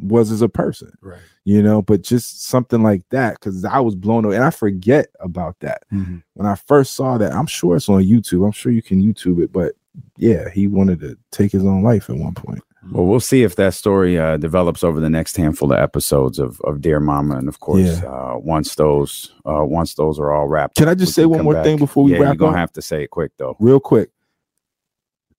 was 0.00 0.30
as 0.30 0.42
a 0.42 0.48
person, 0.48 0.92
Right. 1.02 1.18
you 1.44 1.60
know, 1.62 1.82
but 1.82 2.02
just 2.02 2.44
something 2.44 2.82
like 2.82 3.02
that 3.10 3.34
because 3.34 3.64
I 3.64 3.80
was 3.80 3.94
blown 3.96 4.24
away 4.24 4.36
and 4.36 4.44
I 4.44 4.50
forget 4.50 5.08
about 5.20 5.56
that 5.60 5.82
Mhm. 5.92 6.22
when 6.34 6.46
I 6.46 6.54
first 6.54 6.94
saw 6.94 7.18
that, 7.18 7.32
I'm 7.32 7.46
sure 7.46 7.76
it's 7.76 7.88
on 7.88 8.02
YouTube. 8.04 8.44
I'm 8.46 8.52
sure 8.52 8.70
you 8.72 8.82
can 8.82 9.02
YouTube 9.02 9.42
it, 9.42 9.52
but 9.52 9.74
yeah, 10.16 10.48
he 10.50 10.66
wanted 10.66 11.00
to 11.00 11.16
take 11.32 11.52
his 11.52 11.64
own 11.64 11.82
life 11.82 12.08
at 12.10 12.16
one 12.16 12.34
point. 12.34 12.62
well 12.92 13.04
we'll 13.06 13.20
see 13.20 13.42
if 13.42 13.56
that 13.56 13.74
story 13.74 14.18
uh, 14.18 14.36
develops 14.36 14.82
over 14.84 15.00
the 15.00 15.10
next 15.10 15.36
handful 15.36 15.72
of 15.72 15.78
episodes 15.78 16.38
of, 16.38 16.60
of 16.62 16.80
dear 16.80 17.00
mama 17.00 17.36
and 17.36 17.48
of 17.48 17.58
course 17.60 18.02
uh, 18.04 18.34
once 18.36 18.76
those 18.76 19.34
uh, 19.46 19.64
once 19.64 19.94
those 19.94 20.18
are 20.18 20.30
all 20.32 20.46
wrapped 20.46 20.76
Can 20.76 20.88
I 20.88 20.94
just 20.94 21.12
say 21.14 21.26
one 21.26 21.42
more 21.44 21.54
back. 21.54 21.64
thing 21.64 21.76
before 21.78 22.04
we 22.04 22.12
yeah, 22.12 22.18
wrap 22.18 22.26
you're 22.28 22.36
gonna 22.36 22.52
up? 22.52 22.58
have 22.58 22.72
to 22.74 22.82
say 22.82 23.02
it 23.02 23.10
quick 23.10 23.32
though 23.38 23.56
Real 23.58 23.80
quick, 23.80 24.10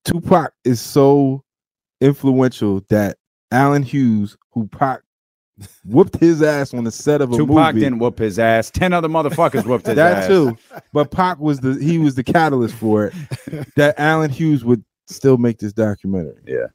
Tupac 0.06 0.54
is 0.66 0.80
so 0.82 1.44
influential 2.02 2.82
that 2.90 3.18
Allen 3.52 3.84
Hughes, 3.84 4.38
who 4.52 4.68
Pac 4.68 5.02
whooped 5.86 6.20
his 6.20 6.42
ass 6.42 6.74
on 6.74 6.84
the 6.84 6.92
set 6.92 7.22
of 7.22 7.32
a 7.32 7.38
Tupac 7.38 7.74
movie, 7.76 7.86
didn't 7.86 8.00
whoop 8.00 8.18
his 8.20 8.40
ass. 8.40 8.70
Ten 8.72 8.94
other 8.94 9.08
motherfuckers 9.10 9.66
whooped 9.66 9.88
his 9.88 9.96
that 9.96 10.18
ass. 10.18 10.28
That 10.28 10.28
too, 10.28 10.58
but 10.94 11.12
Pac 11.12 11.40
was 11.40 11.60
the 11.60 11.74
he 11.82 11.98
was 11.98 12.16
the 12.16 12.24
catalyst 12.24 12.76
for 12.76 13.08
it. 13.08 13.14
That 13.76 13.96
Allen 13.98 14.30
Hughes 14.30 14.64
would 14.66 14.84
still 15.08 15.38
make 15.38 15.58
this 15.60 15.74
documentary. 15.74 16.42
Yeah. 16.46 16.68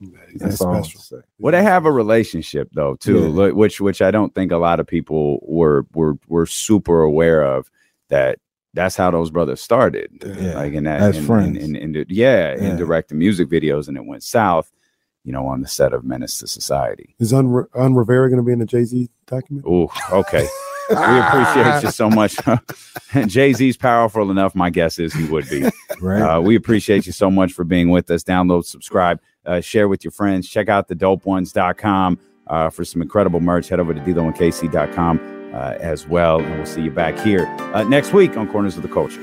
That's 0.00 0.38
That's 0.42 0.60
all 0.60 0.68
I 0.68 0.72
want 0.72 0.84
special. 0.86 1.00
to 1.00 1.06
say. 1.06 1.16
Well, 1.38 1.52
they 1.52 1.62
have 1.62 1.86
a 1.86 1.92
relationship 1.92 2.68
though 2.74 2.96
too, 2.96 3.32
Yeah. 3.34 3.50
which 3.52 3.80
which 3.80 4.02
I 4.02 4.10
don't 4.10 4.34
think 4.34 4.52
a 4.52 4.58
lot 4.58 4.78
of 4.80 4.86
people 4.86 5.40
were 5.42 5.86
were 5.94 6.18
were 6.28 6.46
super 6.46 7.00
aware 7.02 7.42
of. 7.42 7.70
That 8.10 8.38
that's 8.74 8.94
how 8.96 9.10
those 9.10 9.30
brothers 9.30 9.60
started. 9.62 10.10
Yeah. 10.38 10.54
Like 10.56 10.74
in 10.74 10.84
that, 10.84 11.00
As 11.00 11.16
in, 11.16 11.24
friends. 11.24 11.56
in, 11.64 11.74
in, 11.76 11.96
in- 11.96 12.06
yeah, 12.10 12.54
Yeah. 12.56 12.62
in 12.72 12.76
directing 12.76 13.18
music 13.18 13.48
videos, 13.48 13.88
and 13.88 13.96
it 13.96 14.04
went 14.04 14.22
south. 14.22 14.70
You 15.26 15.32
know, 15.32 15.46
on 15.46 15.60
the 15.60 15.68
set 15.68 15.92
of 15.92 16.04
Menace 16.04 16.38
to 16.38 16.46
Society. 16.46 17.16
Is 17.18 17.32
Un, 17.32 17.66
Un 17.74 17.94
Rivera 17.94 18.30
going 18.30 18.38
to 18.38 18.44
be 18.44 18.52
in 18.52 18.60
the 18.60 18.64
Jay 18.64 18.84
Z 18.84 19.10
document? 19.26 19.66
Ooh, 19.66 19.88
okay. 20.12 20.46
we 20.90 20.96
appreciate 20.96 21.82
you 21.82 21.90
so 21.90 22.08
much. 22.08 22.36
Jay 23.26 23.52
Z's 23.52 23.76
powerful 23.76 24.30
enough. 24.30 24.54
My 24.54 24.70
guess 24.70 24.98
is 24.98 25.12
he 25.12 25.24
would 25.24 25.48
be. 25.50 25.68
Right. 25.98 26.20
Uh, 26.20 26.40
we 26.42 26.56
appreciate 26.56 27.06
you 27.06 27.12
so 27.12 27.30
much 27.30 27.54
for 27.54 27.64
being 27.64 27.88
with 27.88 28.10
us. 28.10 28.22
Download, 28.22 28.66
subscribe, 28.66 29.18
uh, 29.46 29.62
share 29.62 29.88
with 29.88 30.04
your 30.04 30.10
friends. 30.10 30.46
Check 30.46 30.68
out 30.68 30.88
the 30.88 30.94
dopeones.com 30.94 32.18
uh, 32.48 32.68
for 32.68 32.84
some 32.84 33.00
incredible 33.00 33.40
merch. 33.40 33.68
Head 33.70 33.80
over 33.80 33.94
to 33.94 34.00
DLoandKC.com 34.00 35.54
uh, 35.54 35.74
as 35.80 36.06
well. 36.06 36.40
And 36.40 36.54
we'll 36.56 36.66
see 36.66 36.82
you 36.82 36.90
back 36.90 37.18
here 37.20 37.46
uh, 37.72 37.84
next 37.84 38.12
week 38.12 38.36
on 38.36 38.46
Corners 38.48 38.76
of 38.76 38.82
the 38.82 38.88
Culture. 38.88 39.22